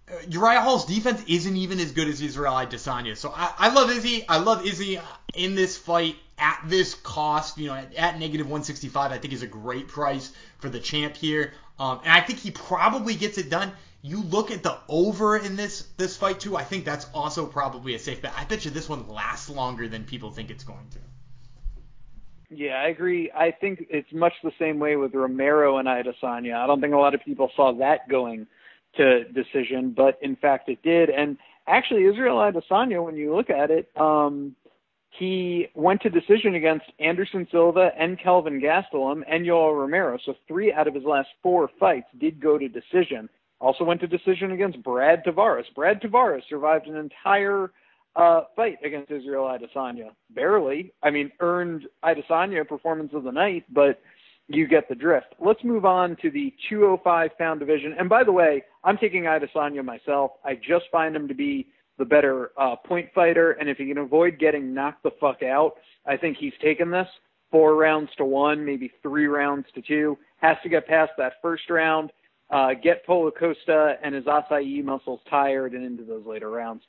uh, 0.08 0.14
Uriah 0.28 0.60
Hall's 0.60 0.86
defense 0.86 1.22
isn't 1.26 1.56
even 1.56 1.80
as 1.80 1.92
good 1.92 2.08
as 2.08 2.20
Israel 2.20 2.54
Adesanya. 2.54 3.16
So 3.16 3.32
I, 3.34 3.52
I 3.58 3.74
love 3.74 3.90
Izzy. 3.90 4.24
I 4.28 4.38
love 4.38 4.64
Izzy 4.64 5.00
in 5.34 5.54
this 5.54 5.76
fight 5.76 6.16
at 6.38 6.60
this 6.66 6.94
cost. 6.94 7.58
You 7.58 7.68
know, 7.68 7.74
at, 7.74 7.94
at 7.94 8.18
negative 8.18 8.46
165, 8.46 9.12
I 9.12 9.18
think 9.18 9.32
is 9.32 9.42
a 9.42 9.46
great 9.46 9.88
price 9.88 10.32
for 10.58 10.68
the 10.68 10.80
champ 10.80 11.16
here. 11.16 11.52
Um, 11.78 12.00
and 12.04 12.12
I 12.12 12.20
think 12.20 12.38
he 12.38 12.50
probably 12.50 13.14
gets 13.14 13.38
it 13.38 13.50
done. 13.50 13.72
You 14.02 14.22
look 14.22 14.50
at 14.50 14.62
the 14.62 14.78
over 14.88 15.36
in 15.36 15.56
this 15.56 15.88
this 15.96 16.16
fight 16.16 16.40
too. 16.40 16.56
I 16.56 16.62
think 16.62 16.84
that's 16.84 17.06
also 17.12 17.46
probably 17.46 17.94
a 17.94 17.98
safe 17.98 18.22
bet. 18.22 18.32
I 18.36 18.44
bet 18.44 18.64
you 18.64 18.70
this 18.70 18.88
one 18.88 19.08
lasts 19.08 19.50
longer 19.50 19.88
than 19.88 20.04
people 20.04 20.30
think 20.30 20.50
it's 20.50 20.64
going 20.64 20.88
to. 20.90 20.98
Yeah, 22.48 22.74
I 22.74 22.88
agree. 22.88 23.30
I 23.32 23.50
think 23.50 23.86
it's 23.90 24.12
much 24.12 24.32
the 24.44 24.52
same 24.58 24.78
way 24.78 24.96
with 24.96 25.14
Romero 25.14 25.78
and 25.78 25.88
Adesanya. 25.88 26.56
I 26.56 26.66
don't 26.66 26.80
think 26.80 26.94
a 26.94 26.98
lot 26.98 27.14
of 27.14 27.24
people 27.24 27.50
saw 27.56 27.72
that 27.74 28.08
going 28.08 28.46
to 28.96 29.24
decision, 29.24 29.90
but 29.90 30.18
in 30.22 30.36
fact 30.36 30.68
it 30.68 30.80
did. 30.82 31.10
And 31.10 31.38
actually, 31.66 32.04
Israel 32.04 32.36
Adesanya, 32.36 33.04
when 33.04 33.16
you 33.16 33.34
look 33.34 33.50
at 33.50 33.70
it, 33.70 33.90
um, 33.96 34.54
he 35.18 35.68
went 35.74 36.00
to 36.02 36.10
decision 36.10 36.54
against 36.54 36.86
Anderson 36.98 37.46
Silva 37.50 37.90
and 37.98 38.18
Kelvin 38.20 38.60
Gastelum 38.60 39.22
and 39.28 39.46
Yoel 39.46 39.78
Romero. 39.78 40.18
So 40.24 40.34
three 40.46 40.72
out 40.72 40.88
of 40.88 40.94
his 40.94 41.04
last 41.04 41.28
four 41.42 41.70
fights 41.78 42.08
did 42.18 42.40
go 42.40 42.58
to 42.58 42.68
decision. 42.68 43.28
Also 43.60 43.84
went 43.84 44.00
to 44.02 44.06
decision 44.06 44.52
against 44.52 44.82
Brad 44.82 45.24
Tavares. 45.24 45.64
Brad 45.74 46.00
Tavares 46.02 46.42
survived 46.48 46.86
an 46.86 46.96
entire 46.96 47.70
uh, 48.16 48.42
fight 48.54 48.78
against 48.84 49.10
Israel 49.10 49.44
Adesanya. 49.44 50.10
Barely. 50.30 50.92
I 51.02 51.10
mean, 51.10 51.30
earned 51.40 51.86
Adesanya 52.04 52.66
performance 52.66 53.12
of 53.14 53.24
the 53.24 53.32
night, 53.32 53.64
but 53.72 54.00
you 54.48 54.66
get 54.66 54.88
the 54.88 54.94
drift. 54.94 55.34
Let's 55.40 55.62
move 55.64 55.84
on 55.84 56.16
to 56.22 56.30
the 56.30 56.54
205 56.68 57.30
pound 57.38 57.60
division. 57.60 57.94
And 57.98 58.08
by 58.08 58.24
the 58.24 58.32
way, 58.32 58.62
I'm 58.84 58.96
taking 58.96 59.24
Adesanya 59.24 59.84
myself. 59.84 60.32
I 60.44 60.54
just 60.54 60.84
find 60.92 61.16
him 61.16 61.26
to 61.28 61.34
be 61.34 61.66
the 61.98 62.04
better 62.04 62.50
uh, 62.58 62.76
point 62.76 63.08
fighter, 63.14 63.52
and 63.52 63.68
if 63.68 63.78
he 63.78 63.86
can 63.86 63.98
avoid 63.98 64.38
getting 64.38 64.74
knocked 64.74 65.02
the 65.02 65.10
fuck 65.20 65.42
out, 65.42 65.74
I 66.06 66.16
think 66.16 66.36
he's 66.36 66.52
taken 66.62 66.90
this 66.90 67.08
four 67.50 67.76
rounds 67.76 68.10
to 68.18 68.24
one, 68.24 68.64
maybe 68.64 68.90
three 69.02 69.26
rounds 69.26 69.66
to 69.74 69.82
two. 69.82 70.18
Has 70.38 70.56
to 70.62 70.68
get 70.68 70.86
past 70.86 71.12
that 71.18 71.34
first 71.40 71.70
round, 71.70 72.12
uh, 72.50 72.74
get 72.74 73.06
Paulo 73.06 73.30
Costa 73.30 73.94
and 74.02 74.14
his 74.14 74.24
acai 74.24 74.84
muscles 74.84 75.20
tired, 75.30 75.72
and 75.72 75.84
into 75.84 76.04
those 76.04 76.26
later 76.26 76.50
rounds. 76.50 76.82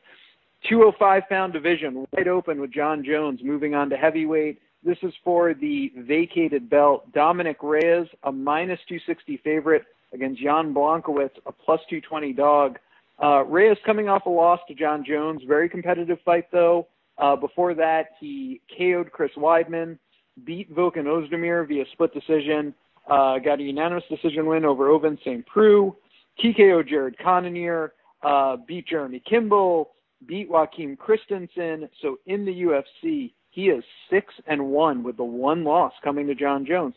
205 0.70 1.24
pound 1.30 1.54
division 1.54 2.06
wide 2.12 2.28
open 2.28 2.60
with 2.60 2.72
Jon 2.72 3.04
Jones 3.04 3.40
moving 3.44 3.76
on 3.76 3.90
to 3.90 3.98
heavyweight. 3.98 4.60
This 4.84 4.98
is 5.04 5.14
for 5.24 5.54
the 5.54 5.92
vacated 5.98 6.70
belt. 6.70 7.12
Dominick 7.14 7.58
Reyes, 7.62 8.08
a 8.24 8.32
minus 8.32 8.80
260 8.88 9.38
favorite 9.44 9.84
against 10.14 10.42
Jan 10.42 10.74
Blachowicz, 10.74 11.38
a 11.46 11.52
plus 11.52 11.80
220 11.90 12.34
dog. 12.34 12.80
Uh, 13.22 13.44
Reyes 13.46 13.78
coming 13.86 14.10
off 14.10 14.26
a 14.26 14.30
loss 14.30 14.60
to 14.68 14.76
Jon 14.76 15.04
Jones. 15.08 15.42
Very 15.48 15.70
competitive 15.70 16.20
fight, 16.24 16.46
though. 16.52 16.88
Uh, 17.18 17.36
before 17.36 17.74
that, 17.74 18.10
he 18.20 18.62
KO'd 18.78 19.12
Chris 19.12 19.32
Weidman, 19.38 19.98
beat 20.46 20.74
Volkan 20.74 21.06
Ozdemir 21.06 21.68
via 21.68 21.84
split 21.94 22.14
decision, 22.14 22.74
uh, 23.10 23.40
got 23.40 23.60
a 23.60 23.64
unanimous 23.64 24.04
decision 24.10 24.46
win 24.46 24.66
over 24.66 24.90
Ovince 24.90 25.20
St. 25.22 25.46
Preux, 25.48 25.96
TKO 26.44 26.88
Jared 26.88 27.18
Cannonier, 27.18 27.94
uh, 28.22 28.58
beat 28.68 28.88
Jeremy 28.88 29.22
Kimball, 29.28 29.92
beat 30.28 30.50
Joachim 30.50 30.96
Christensen. 30.96 31.90
So 32.02 32.20
in 32.28 32.46
the 32.46 32.52
UFC, 32.52 33.34
he 33.50 33.70
is 33.70 33.84
six 34.10 34.34
and 34.46 34.70
one 34.70 35.04
with 35.04 35.18
the 35.18 35.24
one 35.24 35.64
loss 35.64 35.94
coming 36.04 36.28
to 36.28 36.36
Jon 36.36 36.66
Jones. 36.66 36.94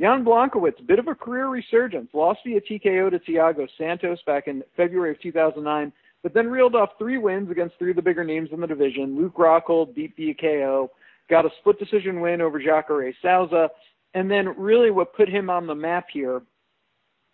Jan 0.00 0.24
Blachowicz, 0.24 0.86
bit 0.86 0.98
of 0.98 1.08
a 1.08 1.14
career 1.14 1.48
resurgence, 1.48 2.08
lost 2.14 2.40
via 2.44 2.60
TKO 2.60 3.10
to 3.10 3.18
Thiago 3.18 3.68
Santos 3.76 4.18
back 4.26 4.48
in 4.48 4.62
February 4.76 5.12
of 5.12 5.20
2009, 5.20 5.92
but 6.22 6.32
then 6.32 6.48
reeled 6.48 6.74
off 6.74 6.90
three 6.98 7.18
wins 7.18 7.50
against 7.50 7.78
three 7.78 7.90
of 7.90 7.96
the 7.96 8.02
bigger 8.02 8.24
names 8.24 8.48
in 8.52 8.60
the 8.60 8.66
division. 8.66 9.16
Luke 9.16 9.36
Rockhold 9.36 9.94
beat 9.94 10.14
via 10.16 10.34
KO, 10.34 10.90
got 11.28 11.44
a 11.44 11.50
split 11.60 11.78
decision 11.78 12.20
win 12.20 12.40
over 12.40 12.58
Jacare 12.58 13.12
Souza, 13.20 13.68
and 14.14 14.30
then 14.30 14.54
really 14.56 14.90
what 14.90 15.14
put 15.14 15.28
him 15.28 15.50
on 15.50 15.66
the 15.66 15.74
map 15.74 16.06
here 16.12 16.42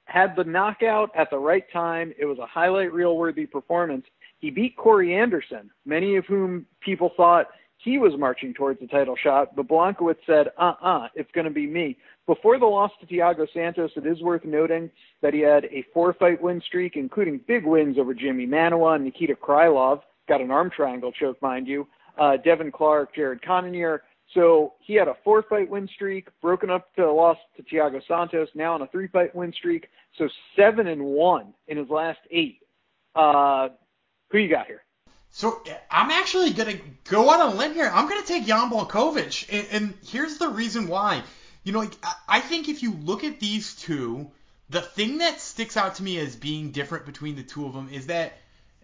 had 0.06 0.34
the 0.36 0.44
knockout 0.44 1.10
at 1.14 1.28
the 1.30 1.38
right 1.38 1.64
time. 1.72 2.12
It 2.18 2.24
was 2.24 2.38
a 2.38 2.46
highlight 2.46 2.92
reel 2.92 3.16
worthy 3.16 3.46
performance. 3.46 4.06
He 4.38 4.50
beat 4.50 4.76
Corey 4.76 5.14
Anderson, 5.14 5.70
many 5.84 6.16
of 6.16 6.24
whom 6.24 6.66
people 6.80 7.10
thought 7.16 7.48
he 7.78 7.98
was 7.98 8.12
marching 8.18 8.52
towards 8.52 8.80
the 8.80 8.88
title 8.88 9.16
shot, 9.16 9.54
but 9.54 9.68
Blachowicz 9.68 10.16
said, 10.26 10.48
uh-uh, 10.58 11.08
it's 11.14 11.30
going 11.32 11.44
to 11.44 11.50
be 11.50 11.66
me. 11.66 11.96
Before 12.26 12.58
the 12.58 12.66
loss 12.66 12.90
to 13.00 13.06
Thiago 13.06 13.46
Santos, 13.54 13.92
it 13.96 14.04
is 14.04 14.20
worth 14.20 14.44
noting 14.44 14.90
that 15.22 15.32
he 15.32 15.40
had 15.40 15.64
a 15.66 15.84
four-fight 15.94 16.42
win 16.42 16.60
streak, 16.66 16.96
including 16.96 17.40
big 17.46 17.64
wins 17.64 17.96
over 17.96 18.14
Jimmy 18.14 18.46
Manuwa 18.46 18.96
and 18.96 19.04
Nikita 19.04 19.34
Krylov, 19.34 20.00
got 20.28 20.40
an 20.40 20.50
arm 20.50 20.70
triangle 20.74 21.12
choke, 21.12 21.40
mind 21.40 21.68
you, 21.68 21.86
uh, 22.18 22.36
Devin 22.36 22.72
Clark, 22.72 23.14
Jared 23.14 23.42
Cannonier. 23.42 24.02
So 24.34 24.74
he 24.80 24.94
had 24.94 25.08
a 25.08 25.14
four-fight 25.24 25.70
win 25.70 25.88
streak, 25.94 26.28
broken 26.42 26.70
up 26.70 26.92
to 26.96 27.06
a 27.06 27.10
loss 27.12 27.38
to 27.56 27.62
Thiago 27.62 28.02
Santos, 28.06 28.48
now 28.54 28.74
on 28.74 28.82
a 28.82 28.88
three-fight 28.88 29.34
win 29.34 29.52
streak. 29.52 29.88
So 30.18 30.28
seven 30.56 30.88
and 30.88 31.02
one 31.02 31.54
in 31.68 31.78
his 31.78 31.88
last 31.88 32.18
eight. 32.30 32.58
Uh, 33.14 33.68
who 34.30 34.38
you 34.38 34.50
got 34.50 34.66
here? 34.66 34.82
So 35.30 35.62
I'm 35.90 36.10
actually 36.10 36.52
gonna 36.52 36.78
go 37.04 37.30
on 37.30 37.40
a 37.40 37.54
limb 37.54 37.74
here. 37.74 37.90
I'm 37.92 38.08
gonna 38.08 38.26
take 38.26 38.46
Jan 38.46 38.70
Blachowicz, 38.70 39.46
and, 39.50 39.66
and 39.70 39.94
here's 40.06 40.38
the 40.38 40.48
reason 40.48 40.88
why. 40.88 41.22
You 41.64 41.72
know, 41.72 41.80
like, 41.80 41.96
I 42.26 42.40
think 42.40 42.68
if 42.68 42.82
you 42.82 42.94
look 42.94 43.24
at 43.24 43.40
these 43.40 43.74
two, 43.74 44.30
the 44.70 44.80
thing 44.80 45.18
that 45.18 45.40
sticks 45.40 45.76
out 45.76 45.96
to 45.96 46.02
me 46.02 46.18
as 46.18 46.34
being 46.34 46.70
different 46.72 47.06
between 47.06 47.36
the 47.36 47.42
two 47.42 47.66
of 47.66 47.74
them 47.74 47.88
is 47.92 48.06
that 48.06 48.38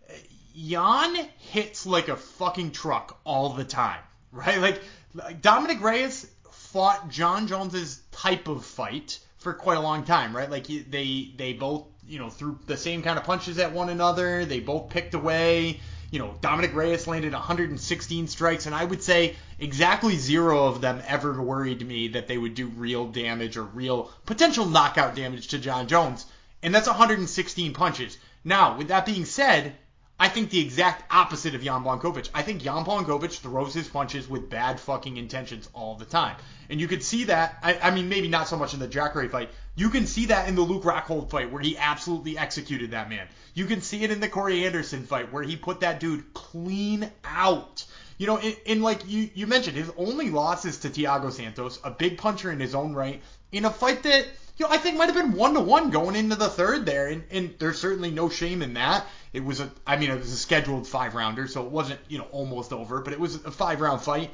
uh, 0.08 0.12
Jan 0.56 1.28
hits 1.38 1.86
like 1.86 2.08
a 2.08 2.16
fucking 2.16 2.72
truck 2.72 3.18
all 3.24 3.50
the 3.50 3.64
time, 3.64 4.00
right? 4.32 4.58
Like, 4.58 4.82
like 5.14 5.40
Dominick 5.40 5.80
Reyes 5.80 6.26
fought 6.50 7.08
Jon 7.08 7.46
Jones's 7.46 8.02
type 8.12 8.48
of 8.48 8.64
fight 8.64 9.18
for 9.38 9.54
quite 9.54 9.78
a 9.78 9.80
long 9.80 10.04
time, 10.04 10.34
right? 10.34 10.50
Like 10.50 10.66
they 10.66 11.32
they 11.36 11.52
both 11.52 11.86
you 12.06 12.18
know 12.18 12.30
threw 12.30 12.58
the 12.66 12.76
same 12.76 13.02
kind 13.02 13.18
of 13.18 13.24
punches 13.24 13.58
at 13.58 13.72
one 13.72 13.88
another. 13.90 14.44
They 14.44 14.60
both 14.60 14.90
picked 14.90 15.14
away 15.14 15.80
you 16.14 16.20
know, 16.20 16.32
Dominick 16.40 16.76
Reyes 16.76 17.08
landed 17.08 17.32
116 17.32 18.28
strikes, 18.28 18.66
and 18.66 18.74
I 18.74 18.84
would 18.84 19.02
say 19.02 19.34
exactly 19.58 20.14
zero 20.16 20.68
of 20.68 20.80
them 20.80 21.02
ever 21.08 21.42
worried 21.42 21.84
me 21.84 22.06
that 22.06 22.28
they 22.28 22.38
would 22.38 22.54
do 22.54 22.68
real 22.68 23.08
damage 23.08 23.56
or 23.56 23.64
real 23.64 24.12
potential 24.24 24.64
knockout 24.64 25.16
damage 25.16 25.48
to 25.48 25.58
Jon 25.58 25.88
Jones. 25.88 26.24
And 26.62 26.72
that's 26.72 26.86
116 26.86 27.74
punches. 27.74 28.16
Now, 28.44 28.78
with 28.78 28.88
that 28.88 29.06
being 29.06 29.24
said, 29.24 29.74
I 30.18 30.28
think 30.28 30.50
the 30.50 30.60
exact 30.60 31.12
opposite 31.12 31.56
of 31.56 31.62
Jan 31.62 31.82
Blachowicz. 31.82 32.30
I 32.32 32.42
think 32.42 32.62
Jan 32.62 32.84
Blachowicz 32.84 33.40
throws 33.40 33.74
his 33.74 33.88
punches 33.88 34.28
with 34.28 34.48
bad 34.48 34.78
fucking 34.78 35.16
intentions 35.16 35.68
all 35.74 35.96
the 35.96 36.04
time. 36.04 36.36
And 36.70 36.80
you 36.80 36.86
could 36.86 37.02
see 37.02 37.24
that, 37.24 37.58
I, 37.62 37.78
I 37.82 37.90
mean, 37.90 38.08
maybe 38.08 38.28
not 38.28 38.46
so 38.46 38.56
much 38.56 38.74
in 38.74 38.80
the 38.80 38.86
Jacare 38.86 39.28
fight. 39.28 39.50
You 39.74 39.90
can 39.90 40.06
see 40.06 40.26
that 40.26 40.48
in 40.48 40.54
the 40.54 40.62
Luke 40.62 40.84
Rockhold 40.84 41.30
fight 41.30 41.50
where 41.50 41.60
he 41.60 41.76
absolutely 41.76 42.38
executed 42.38 42.92
that 42.92 43.08
man. 43.08 43.26
You 43.54 43.66
can 43.66 43.80
see 43.80 44.04
it 44.04 44.12
in 44.12 44.20
the 44.20 44.28
Corey 44.28 44.64
Anderson 44.64 45.04
fight 45.04 45.32
where 45.32 45.42
he 45.42 45.56
put 45.56 45.80
that 45.80 45.98
dude 45.98 46.32
clean 46.32 47.10
out. 47.24 47.84
You 48.16 48.28
know, 48.28 48.38
in, 48.38 48.54
in 48.66 48.82
like 48.82 49.08
you, 49.08 49.28
you 49.34 49.48
mentioned, 49.48 49.76
his 49.76 49.90
only 49.96 50.30
loss 50.30 50.64
is 50.64 50.78
to 50.78 50.90
Thiago 50.90 51.32
Santos, 51.32 51.80
a 51.82 51.90
big 51.90 52.18
puncher 52.18 52.52
in 52.52 52.60
his 52.60 52.74
own 52.74 52.94
right, 52.94 53.20
in 53.50 53.64
a 53.64 53.70
fight 53.70 54.04
that 54.04 54.26
you 54.56 54.66
know, 54.66 54.72
I 54.72 54.78
think 54.78 54.96
might 54.96 55.12
have 55.12 55.16
been 55.16 55.32
one 55.32 55.54
to 55.54 55.60
one 55.60 55.90
going 55.90 56.14
into 56.14 56.36
the 56.36 56.48
third 56.48 56.86
there, 56.86 57.08
and, 57.08 57.24
and 57.30 57.54
there's 57.58 57.78
certainly 57.78 58.10
no 58.10 58.28
shame 58.28 58.62
in 58.62 58.74
that. 58.74 59.04
It 59.32 59.44
was 59.44 59.60
a, 59.60 59.70
I 59.86 59.96
mean, 59.96 60.10
it 60.10 60.18
was 60.18 60.32
a 60.32 60.36
scheduled 60.36 60.86
five 60.86 61.14
rounder, 61.14 61.48
so 61.48 61.64
it 61.64 61.70
wasn't, 61.70 62.00
you 62.08 62.18
know, 62.18 62.26
almost 62.30 62.72
over, 62.72 63.00
but 63.00 63.12
it 63.12 63.18
was 63.18 63.36
a 63.36 63.50
five 63.50 63.80
round 63.80 64.00
fight. 64.00 64.30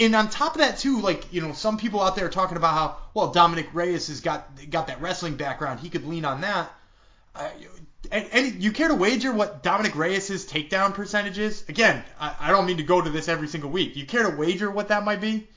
And 0.00 0.14
on 0.14 0.30
top 0.30 0.54
of 0.54 0.60
that 0.60 0.78
too, 0.78 1.00
like 1.00 1.32
you 1.32 1.42
know, 1.42 1.52
some 1.52 1.76
people 1.76 2.00
out 2.00 2.16
there 2.16 2.26
are 2.26 2.30
talking 2.30 2.56
about 2.56 2.74
how 2.74 2.96
well 3.14 3.32
Dominick 3.32 3.68
Reyes 3.74 4.06
has 4.08 4.20
got 4.20 4.48
got 4.70 4.86
that 4.86 5.00
wrestling 5.00 5.36
background, 5.36 5.80
he 5.80 5.90
could 5.90 6.06
lean 6.06 6.24
on 6.24 6.40
that. 6.42 6.70
Uh, 7.34 7.50
and, 8.12 8.28
and 8.32 8.62
you 8.62 8.70
care 8.70 8.88
to 8.88 8.94
wager 8.94 9.32
what 9.32 9.62
Dominick 9.62 9.96
Reyes' 9.96 10.46
takedown 10.46 10.94
percentage 10.94 11.38
is? 11.38 11.64
Again, 11.68 12.02
I, 12.20 12.34
I 12.38 12.50
don't 12.52 12.66
mean 12.66 12.76
to 12.76 12.84
go 12.84 13.02
to 13.02 13.10
this 13.10 13.28
every 13.28 13.48
single 13.48 13.70
week. 13.70 13.96
You 13.96 14.06
care 14.06 14.30
to 14.30 14.36
wager 14.36 14.70
what 14.70 14.88
that 14.88 15.04
might 15.04 15.20
be? 15.20 15.48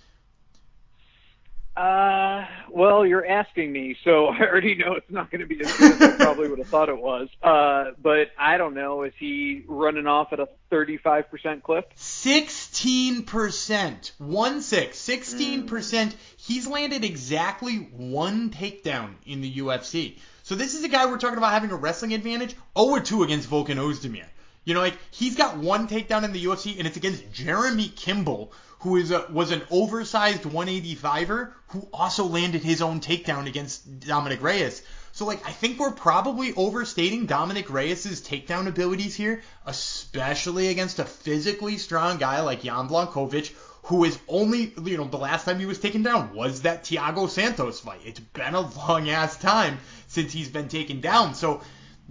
Uh, 1.79 2.45
well, 2.69 3.05
you're 3.05 3.25
asking 3.25 3.71
me, 3.71 3.95
so 4.03 4.27
I 4.27 4.41
already 4.41 4.75
know 4.75 4.95
it's 4.95 5.09
not 5.09 5.31
going 5.31 5.39
to 5.39 5.47
be 5.47 5.61
as 5.61 5.71
good 5.77 5.93
as 5.93 6.01
I 6.01 6.17
probably 6.17 6.49
would 6.49 6.59
have 6.59 6.67
thought 6.67 6.89
it 6.89 6.97
was. 6.97 7.29
Uh, 7.41 7.91
but 8.01 8.31
I 8.37 8.57
don't 8.57 8.73
know. 8.73 9.03
Is 9.03 9.13
he 9.17 9.63
running 9.65 10.05
off 10.05 10.33
at 10.33 10.41
a 10.41 10.49
35% 10.73 11.63
clip? 11.63 11.95
16%. 11.95 14.11
One 14.17 14.61
six. 14.61 14.99
16%. 14.99 15.63
Mm. 15.63 16.13
He's 16.35 16.67
landed 16.67 17.05
exactly 17.05 17.77
one 17.77 18.49
takedown 18.49 19.13
in 19.25 19.39
the 19.39 19.55
UFC. 19.55 20.17
So 20.43 20.55
this 20.55 20.73
is 20.73 20.83
a 20.83 20.89
guy 20.89 21.05
we're 21.05 21.17
talking 21.17 21.37
about 21.37 21.53
having 21.53 21.71
a 21.71 21.77
wrestling 21.77 22.13
advantage. 22.13 22.57
0-2 22.75 23.23
against 23.23 23.49
Volkan 23.49 23.77
Ozdemir. 23.77 24.25
You 24.63 24.73
know, 24.73 24.81
like 24.81 24.97
he's 25.11 25.35
got 25.35 25.57
one 25.57 25.87
takedown 25.87 26.23
in 26.23 26.31
the 26.31 26.43
UFC, 26.43 26.77
and 26.77 26.87
it's 26.87 26.97
against 26.97 27.31
Jeremy 27.31 27.87
Kimball, 27.87 28.53
who 28.79 28.97
is 28.97 29.11
a, 29.11 29.25
was 29.29 29.51
an 29.51 29.61
oversized 29.71 30.43
185er 30.43 31.51
who 31.67 31.87
also 31.93 32.25
landed 32.25 32.63
his 32.63 32.81
own 32.81 32.99
takedown 32.99 33.47
against 33.47 33.99
Dominick 34.01 34.41
Reyes. 34.41 34.81
So 35.11 35.25
like 35.25 35.45
I 35.45 35.51
think 35.51 35.79
we're 35.79 35.91
probably 35.91 36.53
overstating 36.53 37.25
Dominick 37.25 37.69
Reyes' 37.69 38.21
takedown 38.21 38.67
abilities 38.67 39.15
here, 39.15 39.41
especially 39.65 40.69
against 40.69 40.99
a 40.99 41.05
physically 41.05 41.77
strong 41.77 42.17
guy 42.17 42.41
like 42.41 42.61
Jan 42.63 42.87
Blachowicz, 42.87 43.51
who 43.83 44.03
is 44.03 44.19
only 44.27 44.73
you 44.83 44.97
know 44.97 45.05
the 45.05 45.17
last 45.17 45.45
time 45.45 45.59
he 45.59 45.65
was 45.65 45.79
taken 45.79 46.03
down 46.03 46.33
was 46.35 46.61
that 46.61 46.83
Thiago 46.83 47.27
Santos 47.27 47.79
fight. 47.79 48.01
It's 48.05 48.19
been 48.19 48.53
a 48.53 48.61
long 48.61 49.09
ass 49.09 49.35
time 49.37 49.79
since 50.07 50.31
he's 50.31 50.49
been 50.49 50.69
taken 50.69 51.01
down. 51.01 51.33
So 51.33 51.61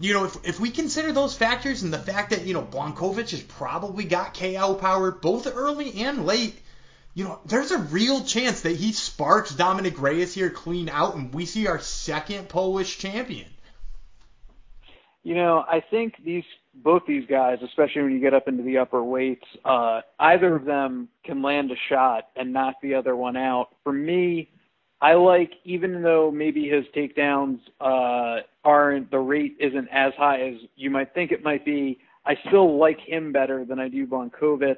you 0.01 0.15
know, 0.15 0.25
if, 0.25 0.37
if 0.45 0.61
we 0.61 0.71
consider 0.71 1.13
those 1.13 1.35
factors 1.35 1.83
and 1.83 1.93
the 1.93 1.99
fact 1.99 2.31
that, 2.31 2.45
you 2.45 2.55
know, 2.55 2.63
Blachowicz 2.63 3.31
has 3.31 3.43
probably 3.43 4.05
got 4.05 4.35
KO 4.35 4.75
power 4.75 5.11
both 5.11 5.47
early 5.53 6.03
and 6.03 6.25
late, 6.25 6.59
you 7.15 7.25
know, 7.25 7.41
there's 7.47 7.73
a 7.73 7.79
real 7.79 8.23
chance 8.23 8.61
that 8.61 8.77
he 8.77 8.93
sparks 8.93 9.53
Dominick 9.53 10.01
Reyes 10.01 10.35
here 10.35 10.51
clean 10.51 10.89
out 10.89 11.17
and 11.17 11.35
we 11.35 11.47
see 11.47 11.67
our 11.67 11.81
second 11.81 12.49
Polish 12.49 12.99
champion. 12.99 13.49
You 15.25 15.35
know, 15.35 15.65
I 15.69 15.81
think 15.81 16.15
these 16.25 16.45
both 16.75 17.03
these 17.07 17.27
guys, 17.27 17.59
especially 17.63 18.03
when 18.03 18.13
you 18.13 18.21
get 18.21 18.35
up 18.35 18.47
into 18.47 18.63
the 18.63 18.79
upper 18.79 19.03
weights, 19.03 19.45
uh, 19.65 20.03
either 20.21 20.55
of 20.55 20.65
them 20.65 21.09
can 21.25 21.43
land 21.43 21.73
a 21.73 21.77
shot 21.89 22.29
and 22.37 22.53
knock 22.53 22.77
the 22.81 22.95
other 22.95 23.17
one 23.17 23.37
out. 23.37 23.71
For 23.83 23.93
me, 23.93 24.49
I 25.01 25.15
like, 25.15 25.53
even 25.65 26.03
though 26.03 26.31
maybe 26.31 26.69
his 26.69 26.85
takedowns 26.97 27.61
uh, 27.81 28.43
aren't 28.65 29.11
the 29.11 29.19
rate 29.19 29.57
isn't 29.61 29.89
as 29.93 30.13
high 30.17 30.41
as 30.41 30.55
you 30.77 30.91
might 30.91 31.15
think 31.15 31.31
it 31.31 31.45
might 31.45 31.65
be. 31.65 31.99
I 32.27 32.35
still 32.49 32.79
like 32.79 32.99
him 33.01 33.33
better 33.33 33.65
than 33.65 33.79
I 33.79 33.89
do 33.89 34.07
Blachowicz. 34.07 34.77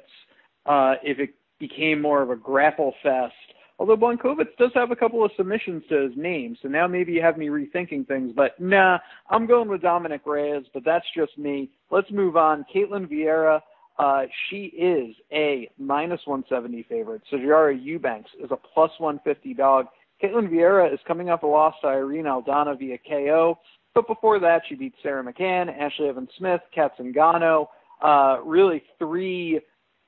Uh, 0.65 0.95
if 1.03 1.19
it 1.19 1.33
became 1.59 2.01
more 2.01 2.21
of 2.21 2.29
a 2.29 2.35
grapple 2.35 2.93
fest, 3.01 3.33
although 3.79 3.97
Blachowicz 3.97 4.55
does 4.59 4.71
have 4.75 4.91
a 4.91 4.95
couple 4.95 5.25
of 5.25 5.31
submissions 5.35 5.83
to 5.89 6.07
his 6.07 6.15
name, 6.15 6.55
so 6.61 6.67
now 6.67 6.87
maybe 6.87 7.13
you 7.13 7.21
have 7.21 7.37
me 7.37 7.47
rethinking 7.47 8.07
things. 8.07 8.31
But 8.35 8.59
nah, 8.59 8.99
I'm 9.29 9.47
going 9.47 9.69
with 9.69 9.81
Dominick 9.81 10.21
Reyes, 10.25 10.65
but 10.71 10.85
that's 10.85 11.05
just 11.17 11.35
me. 11.37 11.71
Let's 11.89 12.11
move 12.11 12.37
on. 12.37 12.65
Ketlen 12.73 13.11
Vieira. 13.11 13.61
Uh, 13.99 14.23
she 14.49 14.65
is 14.67 15.15
a 15.31 15.69
minus 15.77 16.21
170 16.25 16.83
favorite. 16.89 17.21
Sijara 17.31 17.77
Eubanks 17.79 18.31
is 18.41 18.49
a 18.49 18.55
plus 18.55 18.91
150 18.97 19.53
dog. 19.53 19.87
Ketlen 20.21 20.49
Vieira 20.49 20.93
is 20.93 20.99
coming 21.07 21.29
off 21.29 21.43
a 21.43 21.47
loss 21.47 21.75
to 21.81 21.87
Irene 21.87 22.25
Aldana 22.25 22.77
via 22.77 22.97
KO. 22.97 23.57
But 23.93 24.07
before 24.07 24.39
that, 24.39 24.61
she 24.67 24.75
beat 24.75 24.93
Sara 25.03 25.23
McMann, 25.23 25.77
Ashley 25.77 26.07
Evans 26.07 26.29
Smith, 26.37 26.61
Cat 26.73 26.93
Zingano. 26.97 27.67
Uh, 28.01 28.37
really 28.43 28.83
three 28.97 29.59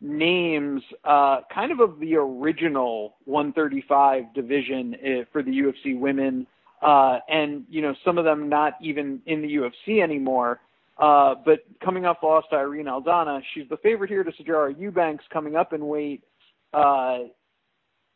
names, 0.02 0.82
uh, 1.06 1.42
kind 1.54 1.72
of 1.72 1.80
of 1.80 2.00
the 2.00 2.16
original 2.16 3.16
135 3.26 4.34
division 4.34 4.96
uh, 4.96 5.26
for 5.32 5.44
the 5.44 5.52
UFC 5.52 5.98
women. 5.98 6.48
Uh, 6.82 7.20
and, 7.30 7.64
you 7.70 7.82
know, 7.82 7.94
some 8.04 8.18
of 8.18 8.26
them 8.26 8.50
not 8.50 8.74
even 8.82 9.22
in 9.26 9.42
the 9.42 9.48
UFC 9.48 10.02
anymore. 10.02 10.60
Uh, 10.98 11.36
but 11.46 11.60
coming 11.84 12.06
off 12.06 12.18
loss 12.22 12.44
to 12.52 12.56
Irene 12.56 12.86
Aldana, 12.86 13.42
she's 13.54 13.68
the 13.70 13.78
favorite 13.78 14.10
here 14.10 14.24
to 14.24 14.32
Sijara 14.32 14.78
Eubanks 14.78 15.26
coming 15.32 15.56
up 15.56 15.74
in 15.74 15.88
weight. 15.88 16.24
Uh, 16.74 17.20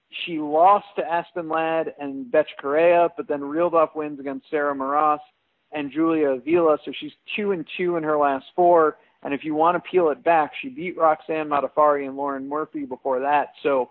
she 0.10 0.40
lost 0.40 0.86
to 0.96 1.06
Aspen 1.06 1.50
Ladd 1.50 1.94
and 2.00 2.32
Bethe 2.32 2.48
Correia, 2.60 3.10
but 3.16 3.28
then 3.28 3.42
reeled 3.42 3.74
off 3.74 3.96
wins 3.96 4.20
against 4.20 4.50
Sarah 4.50 4.76
Moras 4.76 5.20
and 5.72 5.92
Julia 5.92 6.30
Avila. 6.30 6.78
So 6.86 6.92
she's 6.98 7.12
two 7.36 7.52
and 7.52 7.66
two 7.78 7.98
in 7.98 8.04
her 8.04 8.18
last 8.18 8.46
four. 8.56 8.98
And 9.24 9.34
if 9.34 9.44
you 9.44 9.56
want 9.56 9.84
to 9.84 9.90
peel 9.90 10.10
it 10.10 10.24
back, 10.24 10.52
she 10.62 10.70
beat 10.70 10.98
Roxanne 10.98 11.50
Modafferi 11.50 12.08
and 12.08 12.16
Lauren 12.16 12.48
Murphy 12.48 12.86
before 12.86 13.22
that. 13.22 13.54
So 13.64 13.90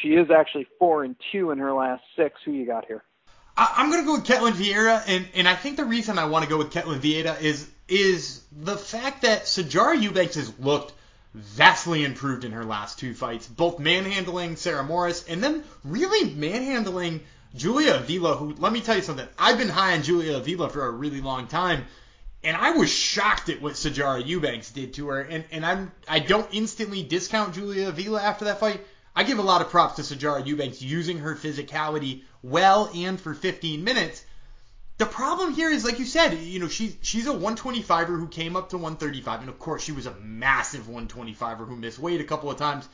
she 0.00 0.10
is 0.10 0.30
actually 0.30 0.66
four 0.78 1.04
and 1.04 1.16
two 1.32 1.50
in 1.50 1.58
her 1.58 1.72
last 1.72 2.02
six. 2.16 2.40
Who 2.44 2.52
you 2.52 2.66
got 2.66 2.86
here? 2.86 3.02
I'm 3.56 3.90
gonna 3.90 4.04
go 4.04 4.12
with 4.12 4.24
Ketlen 4.24 4.52
Vieira, 4.52 5.02
and, 5.08 5.26
and 5.34 5.48
I 5.48 5.56
think 5.56 5.78
the 5.78 5.84
reason 5.84 6.16
I 6.16 6.26
want 6.26 6.44
to 6.44 6.48
go 6.48 6.58
with 6.58 6.70
Ketlen 6.72 7.00
Vieira 7.00 7.40
is 7.42 7.68
is 7.88 8.44
the 8.52 8.76
fact 8.76 9.22
that 9.22 9.44
Sijara 9.44 10.00
Eubanks 10.00 10.36
has 10.36 10.56
looked 10.60 10.92
vastly 11.34 12.04
improved 12.04 12.44
in 12.44 12.52
her 12.52 12.64
last 12.64 12.98
two 12.98 13.14
fights, 13.14 13.46
both 13.46 13.78
manhandling 13.78 14.56
Sarah 14.56 14.82
Moras 14.82 15.24
and 15.28 15.42
then 15.42 15.62
really 15.84 16.34
manhandling 16.34 17.20
Julia 17.54 17.96
Avila, 17.96 18.36
who, 18.36 18.54
let 18.58 18.72
me 18.72 18.80
tell 18.80 18.96
you 18.96 19.02
something, 19.02 19.26
I've 19.38 19.58
been 19.58 19.68
high 19.68 19.94
on 19.94 20.02
Julia 20.02 20.36
Avila 20.36 20.68
for 20.68 20.84
a 20.86 20.90
really 20.90 21.20
long 21.20 21.46
time, 21.46 21.86
and 22.44 22.56
I 22.56 22.72
was 22.72 22.90
shocked 22.90 23.48
at 23.48 23.62
what 23.62 23.74
Sijara 23.74 24.24
Eubanks 24.24 24.70
did 24.70 24.94
to 24.94 25.08
her, 25.08 25.20
and, 25.20 25.44
and 25.50 25.64
I'm, 25.64 25.92
I 26.06 26.18
don't 26.20 26.48
instantly 26.52 27.02
discount 27.02 27.54
Julia 27.54 27.88
Avila 27.88 28.22
after 28.22 28.44
that 28.46 28.60
fight. 28.60 28.84
I 29.16 29.24
give 29.24 29.38
a 29.38 29.42
lot 29.42 29.62
of 29.62 29.70
props 29.70 29.96
to 29.96 30.02
Sijara 30.02 30.46
Eubanks 30.46 30.82
using 30.82 31.18
her 31.18 31.34
physicality 31.34 32.22
well 32.42 32.90
and 32.94 33.20
for 33.20 33.34
15 33.34 33.82
minutes, 33.82 34.24
the 34.98 35.06
problem 35.06 35.54
here 35.54 35.70
is, 35.70 35.84
like 35.84 36.00
you 36.00 36.04
said, 36.04 36.34
you 36.34 36.58
know, 36.58 36.68
she's 36.68 36.96
she's 37.02 37.28
a 37.28 37.32
125er 37.32 38.18
who 38.18 38.26
came 38.26 38.56
up 38.56 38.70
to 38.70 38.76
135, 38.76 39.40
and 39.40 39.48
of 39.48 39.58
course 39.58 39.82
she 39.82 39.92
was 39.92 40.06
a 40.06 40.14
massive 40.16 40.82
125er 40.82 41.68
who 41.68 41.76
missed 41.76 42.00
weight 42.00 42.20
a 42.20 42.24
couple 42.24 42.50
of 42.50 42.58
times, 42.58 42.88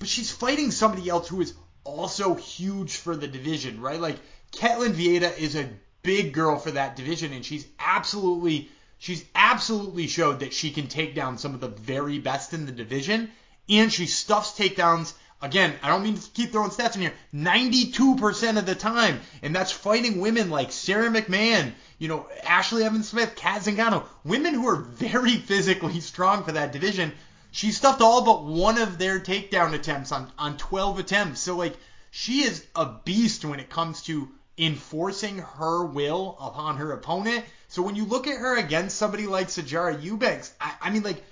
but 0.00 0.08
she's 0.08 0.32
fighting 0.32 0.72
somebody 0.72 1.08
else 1.08 1.28
who 1.28 1.40
is 1.40 1.54
also 1.84 2.34
huge 2.34 2.96
for 2.96 3.14
the 3.14 3.28
division, 3.28 3.80
right? 3.80 4.00
Like 4.00 4.18
Ketlen 4.50 4.94
Vieira 4.94 5.36
is 5.38 5.54
a 5.54 5.70
big 6.02 6.32
girl 6.32 6.58
for 6.58 6.72
that 6.72 6.96
division, 6.96 7.32
and 7.32 7.44
she's 7.44 7.66
absolutely 7.78 8.68
she's 8.98 9.24
absolutely 9.36 10.08
showed 10.08 10.40
that 10.40 10.52
she 10.52 10.72
can 10.72 10.88
take 10.88 11.14
down 11.14 11.38
some 11.38 11.54
of 11.54 11.60
the 11.60 11.68
very 11.68 12.18
best 12.18 12.52
in 12.52 12.66
the 12.66 12.72
division, 12.72 13.30
and 13.68 13.92
she 13.92 14.06
stuffs 14.06 14.58
takedowns 14.58 15.14
Again, 15.44 15.74
I 15.82 15.88
don't 15.88 16.02
mean 16.02 16.16
to 16.16 16.30
keep 16.30 16.52
throwing 16.52 16.70
stats 16.70 16.94
in 16.94 17.02
here. 17.02 17.12
92% 17.34 18.56
of 18.56 18.64
the 18.64 18.74
time. 18.74 19.20
And 19.42 19.54
that's 19.54 19.70
fighting 19.70 20.22
women 20.22 20.48
like 20.48 20.72
Sara 20.72 21.10
McMann, 21.10 21.72
you 21.98 22.08
know, 22.08 22.26
Ashley 22.44 22.82
Evans 22.82 23.10
Smith, 23.10 23.36
Cat 23.36 23.60
Zingano. 23.60 24.04
Women 24.24 24.54
who 24.54 24.66
are 24.66 24.80
very 24.80 25.36
physically 25.50 26.00
strong 26.00 26.44
for 26.44 26.52
that 26.52 26.72
division. 26.72 27.12
She 27.50 27.72
stuffed 27.72 28.00
all 28.00 28.24
but 28.24 28.44
one 28.44 28.78
of 28.78 28.96
their 28.96 29.20
takedown 29.20 29.74
attempts 29.74 30.12
on, 30.12 30.32
on 30.38 30.56
12 30.56 31.00
attempts. 31.00 31.40
So, 31.40 31.56
like, 31.56 31.76
she 32.10 32.42
is 32.42 32.64
a 32.74 32.86
beast 33.04 33.44
when 33.44 33.60
it 33.60 33.68
comes 33.68 34.00
to 34.04 34.30
enforcing 34.56 35.40
her 35.40 35.84
will 35.84 36.38
upon 36.40 36.78
her 36.78 36.90
opponent. 36.92 37.44
So 37.68 37.82
when 37.82 37.96
you 37.96 38.06
look 38.06 38.26
at 38.26 38.38
her 38.38 38.56
against 38.56 38.96
somebody 38.96 39.26
like 39.26 39.48
Sijara 39.48 40.02
Eubanks, 40.02 40.54
I, 40.58 40.72
I 40.80 40.90
mean, 40.90 41.02
like, 41.02 41.22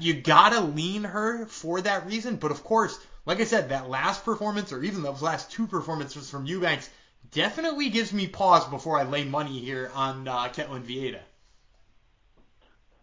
you 0.00 0.14
gotta 0.14 0.60
lean 0.60 1.04
her 1.04 1.46
for 1.46 1.80
that 1.82 2.06
reason. 2.06 2.34
But 2.34 2.50
of 2.50 2.64
course, 2.64 2.98
like 3.30 3.38
I 3.38 3.44
said, 3.44 3.68
that 3.68 3.88
last 3.88 4.24
performance 4.24 4.72
or 4.72 4.82
even 4.82 5.02
those 5.02 5.22
last 5.22 5.52
two 5.52 5.68
performances 5.68 6.28
from 6.28 6.46
Eubanks 6.46 6.90
definitely 7.30 7.88
gives 7.88 8.12
me 8.12 8.26
pause 8.26 8.66
before 8.66 8.98
I 8.98 9.04
lay 9.04 9.22
money 9.22 9.60
here 9.60 9.88
on 9.94 10.26
uh, 10.26 10.48
Ketlen 10.48 10.82
Vieira. 10.82 11.20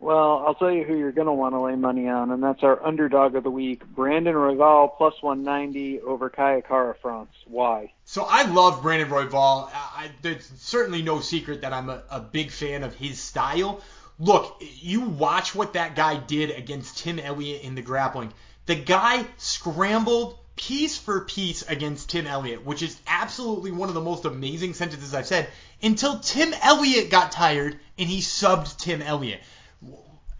Well, 0.01 0.43
I'll 0.45 0.55
tell 0.55 0.69
you 0.69 0.83
who 0.83 0.97
you're 0.97 1.13
going 1.13 1.27
to 1.27 1.33
want 1.33 1.55
to 1.55 1.61
lay 1.61 1.75
money 1.75 2.09
on, 2.09 2.31
and 2.31 2.43
that's 2.43 2.61
our 2.61 2.85
underdog 2.85 3.35
of 3.35 3.45
the 3.45 3.49
week, 3.49 3.87
Brandon 3.87 4.35
Royval, 4.35 4.97
plus 4.97 5.13
190 5.21 6.01
over 6.01 6.29
Kai 6.29 6.59
Kara-France. 6.59 7.31
Why? 7.45 7.93
So 8.03 8.25
I 8.27 8.51
love 8.51 8.81
Brandon 8.81 9.07
Royval. 9.09 9.69
I, 9.73 10.11
there's 10.23 10.51
certainly 10.57 11.03
no 11.03 11.21
secret 11.21 11.61
that 11.61 11.71
I'm 11.71 11.89
a, 11.89 12.03
a 12.11 12.19
big 12.19 12.51
fan 12.51 12.83
of 12.83 12.93
his 12.93 13.17
style. 13.17 13.81
Look, 14.19 14.61
you 14.81 15.01
watch 15.07 15.55
what 15.55 15.73
that 15.73 15.95
guy 15.95 16.17
did 16.17 16.51
against 16.51 16.97
Tim 16.97 17.17
Elliott 17.17 17.61
in 17.61 17.75
the 17.75 17.81
grappling. 17.81 18.33
The 18.67 18.75
guy 18.75 19.25
scrambled 19.37 20.37
piece 20.57 20.97
for 20.97 21.21
piece 21.21 21.61
against 21.61 22.09
Tim 22.09 22.27
Elliott, 22.27 22.65
which 22.65 22.81
is 22.81 22.99
absolutely 23.07 23.71
one 23.71 23.87
of 23.87 23.95
the 23.95 24.01
most 24.01 24.25
amazing 24.25 24.73
sentences 24.73 25.13
I've 25.13 25.25
said, 25.25 25.47
until 25.81 26.19
Tim 26.19 26.53
Elliott 26.61 27.09
got 27.09 27.31
tired 27.31 27.79
and 27.97 28.09
he 28.09 28.19
subbed 28.19 28.77
Tim 28.77 29.01
Elliott. 29.01 29.41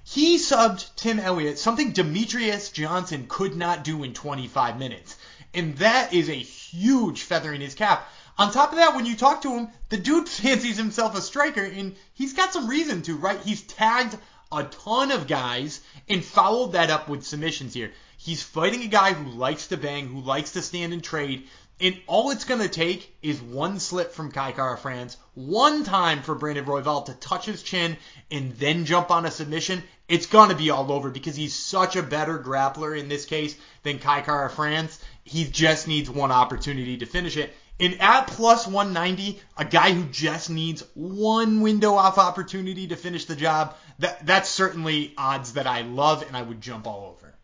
He 0.04 0.38
subbed 0.38 0.94
Tim 0.98 1.20
Elliott, 1.20 1.58
something 1.58 1.94
Demetrious 1.94 2.74
Johnson 2.74 3.28
could 3.30 3.56
not 3.56 3.86
do 3.86 4.04
in 4.04 4.14
25 4.14 4.78
minutes. 4.78 5.16
And 5.54 5.78
that 5.78 6.14
is 6.14 6.28
a 6.28 6.34
huge 6.34 7.22
feather 7.22 7.54
in 7.54 7.62
his 7.62 7.76
cap. 7.76 8.10
On 8.38 8.52
top 8.52 8.72
of 8.72 8.78
that, 8.78 8.94
when 8.94 9.06
you 9.06 9.16
talk 9.16 9.42
to 9.44 9.54
him, 9.54 9.70
the 9.88 9.98
dude 9.98 10.28
fancies 10.30 10.76
himself 10.76 11.18
a 11.18 11.22
striker, 11.22 11.64
and 11.64 11.96
he's 12.14 12.34
got 12.34 12.52
some 12.52 12.68
reason 12.68 13.04
to, 13.04 13.16
right? 13.16 13.40
He's 13.40 13.62
tagged 13.62 14.18
a 14.52 14.66
ton 14.66 15.12
of 15.12 15.28
guys 15.28 15.80
and 16.10 16.24
followed 16.24 16.74
that 16.74 16.90
up 16.90 17.08
with 17.08 17.26
submissions 17.26 17.74
here. 17.74 17.92
He's 18.28 18.44
fighting 18.44 18.84
a 18.84 18.88
guy 18.88 19.14
who 19.14 19.32
likes 19.32 19.68
to 19.68 19.78
bang, 19.78 20.10
who 20.10 20.20
likes 20.20 20.52
to 20.52 20.62
stand 20.62 20.92
and 20.92 21.02
trade, 21.02 21.48
and 21.80 21.98
all 22.08 22.32
it's 22.32 22.44
going 22.44 22.60
to 22.60 22.68
take 22.68 23.16
is 23.22 23.42
one 23.42 23.80
slip 23.80 24.12
from 24.12 24.34
Kai 24.34 24.52
Kara-France, 24.52 25.16
one 25.34 25.86
time 25.86 26.22
for 26.24 26.36
Brandon 26.36 26.66
Royval 26.66 27.06
to 27.06 27.14
touch 27.14 27.46
his 27.46 27.64
chin 27.64 27.96
and 28.30 28.52
then 28.58 28.84
jump 28.84 29.12
on 29.12 29.26
a 29.26 29.32
submission. 29.32 29.82
It's 30.10 30.26
going 30.26 30.50
to 30.50 30.58
be 30.58 30.72
all 30.72 30.92
over 30.92 31.10
because 31.10 31.38
he's 31.38 31.54
such 31.54 31.96
a 31.96 32.04
better 32.04 32.38
grappler 32.38 33.00
in 33.00 33.08
this 33.08 33.24
case 33.24 33.56
than 33.84 33.98
Kai 33.98 34.20
Kara-France. 34.20 35.02
He 35.24 35.46
just 35.46 35.88
needs 35.88 36.10
one 36.10 36.34
opportunity 36.34 36.98
to 36.98 37.06
finish 37.06 37.38
it. 37.38 37.56
And 37.80 38.02
at 38.02 38.28
plus 38.28 38.68
190, 38.68 39.40
a 39.56 39.64
guy 39.64 39.94
who 39.94 40.04
just 40.04 40.50
needs 40.50 40.84
one 40.96 41.62
window 41.62 41.94
off 41.94 42.18
opportunity 42.18 42.88
to 42.88 42.98
finish 42.98 43.24
the 43.24 43.38
job, 43.38 43.78
that 44.00 44.26
that's 44.26 44.50
certainly 44.50 45.14
odds 45.18 45.54
that 45.54 45.66
I 45.66 45.84
love 45.84 46.24
and 46.28 46.36
I 46.36 46.42
would 46.42 46.60
jump 46.60 46.88
all 46.88 47.16
over. 47.16 47.37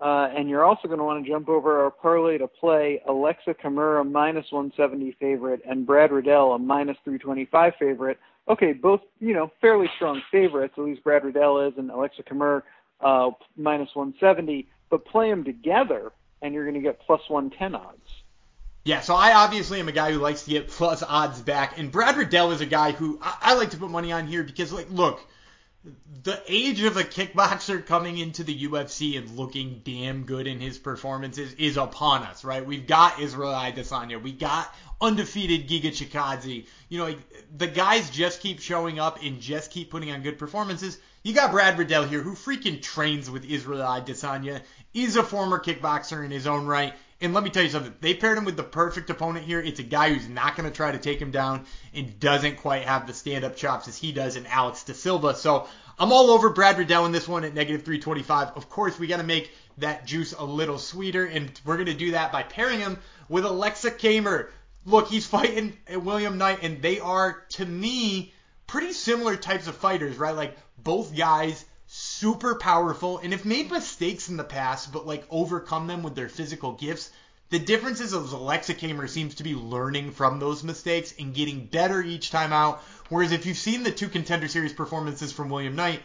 Uh, 0.00 0.28
and 0.36 0.48
you're 0.48 0.64
also 0.64 0.88
going 0.88 0.98
to 0.98 1.04
want 1.04 1.24
to 1.24 1.30
jump 1.30 1.48
over 1.48 1.84
our 1.84 1.90
parlay 1.90 2.36
to 2.36 2.48
play 2.48 3.00
Aleksa 3.08 3.54
Camur 3.54 4.04
minus 4.10 4.50
170 4.50 5.16
favorite 5.20 5.62
and 5.68 5.86
Brad 5.86 6.10
Riddell 6.10 6.52
a 6.52 6.58
minus 6.58 6.96
325 7.04 7.74
favorite. 7.78 8.18
Okay, 8.48 8.72
both 8.72 9.00
you 9.20 9.32
know 9.32 9.50
fairly 9.60 9.88
strong 9.96 10.20
favorites. 10.30 10.74
At 10.76 10.84
least 10.84 11.04
Brad 11.04 11.24
Riddell 11.24 11.60
is 11.60 11.74
and 11.78 11.90
Aleksa 11.90 12.24
Camur 12.26 12.62
uh, 13.00 13.30
minus 13.56 13.94
170. 13.94 14.68
But 14.90 15.06
play 15.06 15.30
them 15.30 15.44
together, 15.44 16.12
and 16.42 16.52
you're 16.52 16.64
going 16.64 16.74
to 16.74 16.80
get 16.80 17.00
plus 17.00 17.22
110 17.28 17.74
odds. 17.74 17.98
Yeah, 18.84 19.00
so 19.00 19.14
I 19.14 19.32
obviously 19.32 19.80
am 19.80 19.88
a 19.88 19.92
guy 19.92 20.12
who 20.12 20.18
likes 20.18 20.42
to 20.42 20.50
get 20.50 20.68
plus 20.68 21.02
odds 21.02 21.40
back, 21.40 21.78
and 21.78 21.90
Brad 21.90 22.16
Riddell 22.16 22.52
is 22.52 22.60
a 22.60 22.66
guy 22.66 22.92
who 22.92 23.18
I, 23.22 23.36
I 23.40 23.54
like 23.54 23.70
to 23.70 23.78
put 23.78 23.90
money 23.90 24.12
on 24.12 24.26
here 24.26 24.42
because, 24.42 24.72
like, 24.72 24.90
look, 24.90 25.20
the 26.22 26.40
age 26.48 26.82
of 26.82 26.96
a 26.96 27.04
kickboxer 27.04 27.84
coming 27.84 28.16
into 28.16 28.42
the 28.44 28.66
UFC 28.66 29.18
and 29.18 29.36
looking 29.36 29.82
damn 29.84 30.24
good 30.24 30.46
in 30.46 30.58
his 30.58 30.78
performances 30.78 31.52
is 31.54 31.76
upon 31.76 32.22
us, 32.22 32.44
right? 32.44 32.64
We've 32.64 32.86
got 32.86 33.20
Israel 33.20 33.52
Adesanya, 33.52 34.22
we 34.22 34.32
got 34.32 34.74
undefeated 35.00 35.68
Giga 35.68 35.90
Chikadze. 35.90 36.66
You 36.88 36.98
know, 36.98 37.14
the 37.56 37.66
guys 37.66 38.08
just 38.10 38.40
keep 38.40 38.60
showing 38.60 38.98
up 38.98 39.22
and 39.22 39.40
just 39.40 39.70
keep 39.70 39.90
putting 39.90 40.10
on 40.10 40.22
good 40.22 40.38
performances. 40.38 40.98
You 41.22 41.34
got 41.34 41.50
Brad 41.50 41.78
Riddell 41.78 42.04
here, 42.04 42.22
who 42.22 42.32
freaking 42.32 42.80
trains 42.80 43.30
with 43.30 43.44
Israel 43.44 43.80
Adesanya, 43.80 44.62
is 44.94 45.16
a 45.16 45.22
former 45.22 45.58
kickboxer 45.58 46.24
in 46.24 46.30
his 46.30 46.46
own 46.46 46.66
right. 46.66 46.94
And 47.20 47.32
let 47.32 47.44
me 47.44 47.50
tell 47.50 47.62
you 47.62 47.68
something. 47.68 47.94
They 48.00 48.14
paired 48.14 48.36
him 48.36 48.44
with 48.44 48.56
the 48.56 48.62
perfect 48.62 49.08
opponent 49.08 49.46
here. 49.46 49.60
It's 49.60 49.80
a 49.80 49.84
guy 49.84 50.12
who's 50.12 50.28
not 50.28 50.56
going 50.56 50.68
to 50.68 50.74
try 50.74 50.92
to 50.92 50.98
take 50.98 51.20
him 51.20 51.30
down 51.30 51.64
and 51.94 52.18
doesn't 52.18 52.56
quite 52.56 52.84
have 52.84 53.06
the 53.06 53.14
stand-up 53.14 53.56
chops 53.56 53.88
as 53.88 53.96
he 53.96 54.12
does 54.12 54.36
in 54.36 54.46
Alex 54.46 54.84
da 54.84 54.92
Silva. 54.92 55.34
So 55.34 55.66
I'm 55.98 56.12
all 56.12 56.30
over 56.30 56.50
Brad 56.50 56.76
Riddell 56.76 57.06
in 57.06 57.12
this 57.12 57.28
one 57.28 57.44
at 57.44 57.54
negative 57.54 57.84
325. 57.84 58.56
Of 58.56 58.68
course, 58.68 58.98
we 58.98 59.06
got 59.06 59.18
to 59.18 59.22
make 59.22 59.52
that 59.78 60.06
juice 60.06 60.32
a 60.32 60.44
little 60.44 60.78
sweeter, 60.78 61.24
and 61.24 61.50
we're 61.64 61.76
going 61.76 61.86
to 61.86 61.94
do 61.94 62.12
that 62.12 62.32
by 62.32 62.42
pairing 62.42 62.80
him 62.80 62.98
with 63.28 63.44
Aleksa 63.44 63.90
Camur. 63.90 64.48
Look, 64.84 65.08
he's 65.08 65.26
fighting 65.26 65.76
William 65.90 66.36
Knight, 66.36 66.62
and 66.62 66.82
they 66.82 67.00
are, 67.00 67.44
to 67.50 67.64
me, 67.64 68.34
pretty 68.66 68.92
similar 68.92 69.36
types 69.36 69.66
of 69.66 69.76
fighters, 69.76 70.16
right? 70.16 70.34
Like 70.34 70.56
both 70.78 71.16
guys 71.16 71.64
super 71.96 72.56
powerful 72.56 73.18
and 73.18 73.32
have 73.32 73.44
made 73.44 73.70
mistakes 73.70 74.28
in 74.28 74.36
the 74.36 74.42
past, 74.42 74.92
but 74.92 75.06
like 75.06 75.24
overcome 75.30 75.86
them 75.86 76.02
with 76.02 76.16
their 76.16 76.28
physical 76.28 76.72
gifts. 76.72 77.08
The 77.50 77.60
difference 77.60 78.00
is 78.00 78.12
Aleksa 78.12 78.74
Camur 78.74 79.08
seems 79.08 79.36
to 79.36 79.44
be 79.44 79.54
learning 79.54 80.10
from 80.10 80.40
those 80.40 80.64
mistakes 80.64 81.14
and 81.20 81.32
getting 81.32 81.66
better 81.66 82.02
each 82.02 82.32
time 82.32 82.52
out. 82.52 82.82
Whereas 83.10 83.30
if 83.30 83.46
you've 83.46 83.56
seen 83.56 83.84
the 83.84 83.92
two 83.92 84.08
contender 84.08 84.48
series 84.48 84.72
performances 84.72 85.30
from 85.30 85.50
William 85.50 85.76
Knight, 85.76 86.02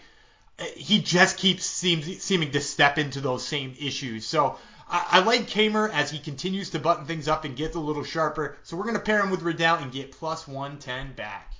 eh, 0.59 0.67
he 0.75 1.01
just 1.01 1.37
keeps 1.37 1.65
seems, 1.65 2.21
seeming 2.21 2.51
to 2.51 2.61
step 2.61 2.99
into 2.99 3.19
those 3.19 3.43
same 3.43 3.75
issues. 3.79 4.27
So 4.27 4.59
I, 4.87 5.05
I 5.09 5.19
like 5.21 5.49
Kamer 5.49 5.91
as 5.91 6.11
he 6.11 6.19
continues 6.19 6.69
to 6.69 6.79
button 6.79 7.07
things 7.07 7.27
up 7.27 7.45
and 7.45 7.55
get 7.55 7.73
a 7.73 7.79
little 7.79 8.03
sharper. 8.03 8.59
So 8.61 8.77
we're 8.77 8.83
going 8.83 8.93
to 8.93 9.01
pair 9.01 9.23
him 9.23 9.31
with 9.31 9.41
Riddell 9.41 9.77
and 9.77 9.91
get 9.91 10.11
plus 10.11 10.47
110 10.47 11.13
back. 11.13 11.51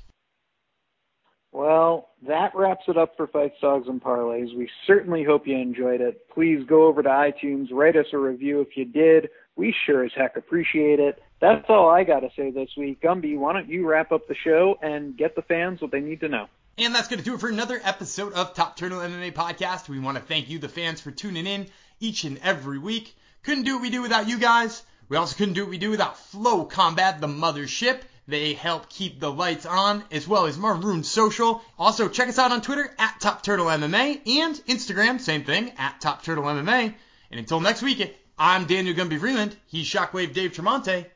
Well, 1.51 2.09
that 2.27 2.53
wraps 2.53 2.83
it 2.87 2.97
up 2.97 3.17
for 3.17 3.25
Fights, 3.25 3.55
Dogs, 3.59 3.87
and 3.87 4.01
Parlays. 4.01 4.55
We 4.55 4.69
certainly 4.85 5.23
hope 5.23 5.47
you 5.47 5.57
enjoyed 5.57 5.99
it. 5.99 6.29
Please 6.29 6.63
go 6.67 6.85
over 6.85 7.01
to 7.01 7.09
iTunes, 7.09 7.69
write 7.71 7.95
us 7.95 8.05
a 8.13 8.17
review 8.17 8.61
if 8.61 8.77
you 8.77 8.85
did. 8.85 9.29
We 9.55 9.73
sure 9.85 10.03
as 10.03 10.11
heck 10.15 10.37
appreciate 10.37 10.99
it. 10.99 11.21
That's 11.41 11.65
all 11.69 11.89
I 11.89 12.03
got 12.03 12.19
to 12.19 12.29
say 12.35 12.51
this 12.51 12.69
week. 12.77 13.01
Gumby, 13.01 13.37
why 13.37 13.53
don't 13.53 13.69
you 13.69 13.87
wrap 13.87 14.11
up 14.11 14.27
the 14.27 14.35
show 14.35 14.77
and 14.81 15.17
get 15.17 15.35
the 15.35 15.41
fans 15.41 15.81
what 15.81 15.91
they 15.91 16.01
need 16.01 16.19
to 16.19 16.29
know? 16.29 16.47
And 16.77 16.93
that's 16.93 17.07
going 17.07 17.19
to 17.19 17.25
do 17.25 17.33
it 17.33 17.39
for 17.41 17.49
another 17.49 17.79
episode 17.83 18.33
of 18.33 18.53
Top 18.53 18.77
Turtle 18.77 18.99
MMA 18.99 19.33
Podcast. 19.33 19.89
We 19.89 19.99
want 19.99 20.17
to 20.17 20.23
thank 20.23 20.49
you, 20.49 20.59
the 20.59 20.69
fans, 20.69 21.01
for 21.01 21.11
tuning 21.11 21.47
in 21.47 21.67
each 21.99 22.23
and 22.23 22.37
every 22.43 22.77
week. 22.77 23.15
Couldn't 23.43 23.63
do 23.63 23.73
what 23.75 23.81
we 23.81 23.89
do 23.89 24.01
without 24.01 24.29
you 24.29 24.37
guys. 24.37 24.83
We 25.09 25.17
also 25.17 25.35
couldn't 25.35 25.55
do 25.55 25.63
what 25.63 25.71
we 25.71 25.77
do 25.77 25.89
without 25.89 26.17
Flow 26.17 26.65
Combat, 26.65 27.19
the 27.19 27.27
mothership. 27.27 27.99
They 28.29 28.53
help 28.53 28.89
keep 28.89 29.19
the 29.19 29.31
lights 29.31 29.65
on, 29.65 30.03
as 30.11 30.27
well 30.27 30.45
as 30.45 30.55
Marune 30.55 31.03
Social. 31.03 31.63
Also, 31.79 32.07
check 32.07 32.29
us 32.29 32.37
out 32.37 32.51
on 32.51 32.61
Twitter 32.61 32.93
at 32.99 33.19
Top 33.19 33.41
Turtle 33.41 33.65
MMA 33.65 34.21
and 34.39 34.55
Instagram, 34.67 35.19
same 35.19 35.43
thing, 35.43 35.71
at 35.79 35.99
Top 35.99 36.21
Turtle 36.21 36.43
MMA. 36.43 36.93
And 37.31 37.39
until 37.39 37.59
next 37.59 37.81
week, 37.81 38.15
I'm 38.37 38.65
Daniel 38.65 38.93
Gumby 38.93 39.19
Freeland. 39.19 39.57
He's 39.65 39.87
Shockwave 39.87 40.33
Dave 40.33 40.51
Tremonte. 40.51 41.07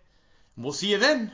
We'll 0.57 0.73
see 0.73 0.89
you 0.89 0.97
then. 0.97 1.31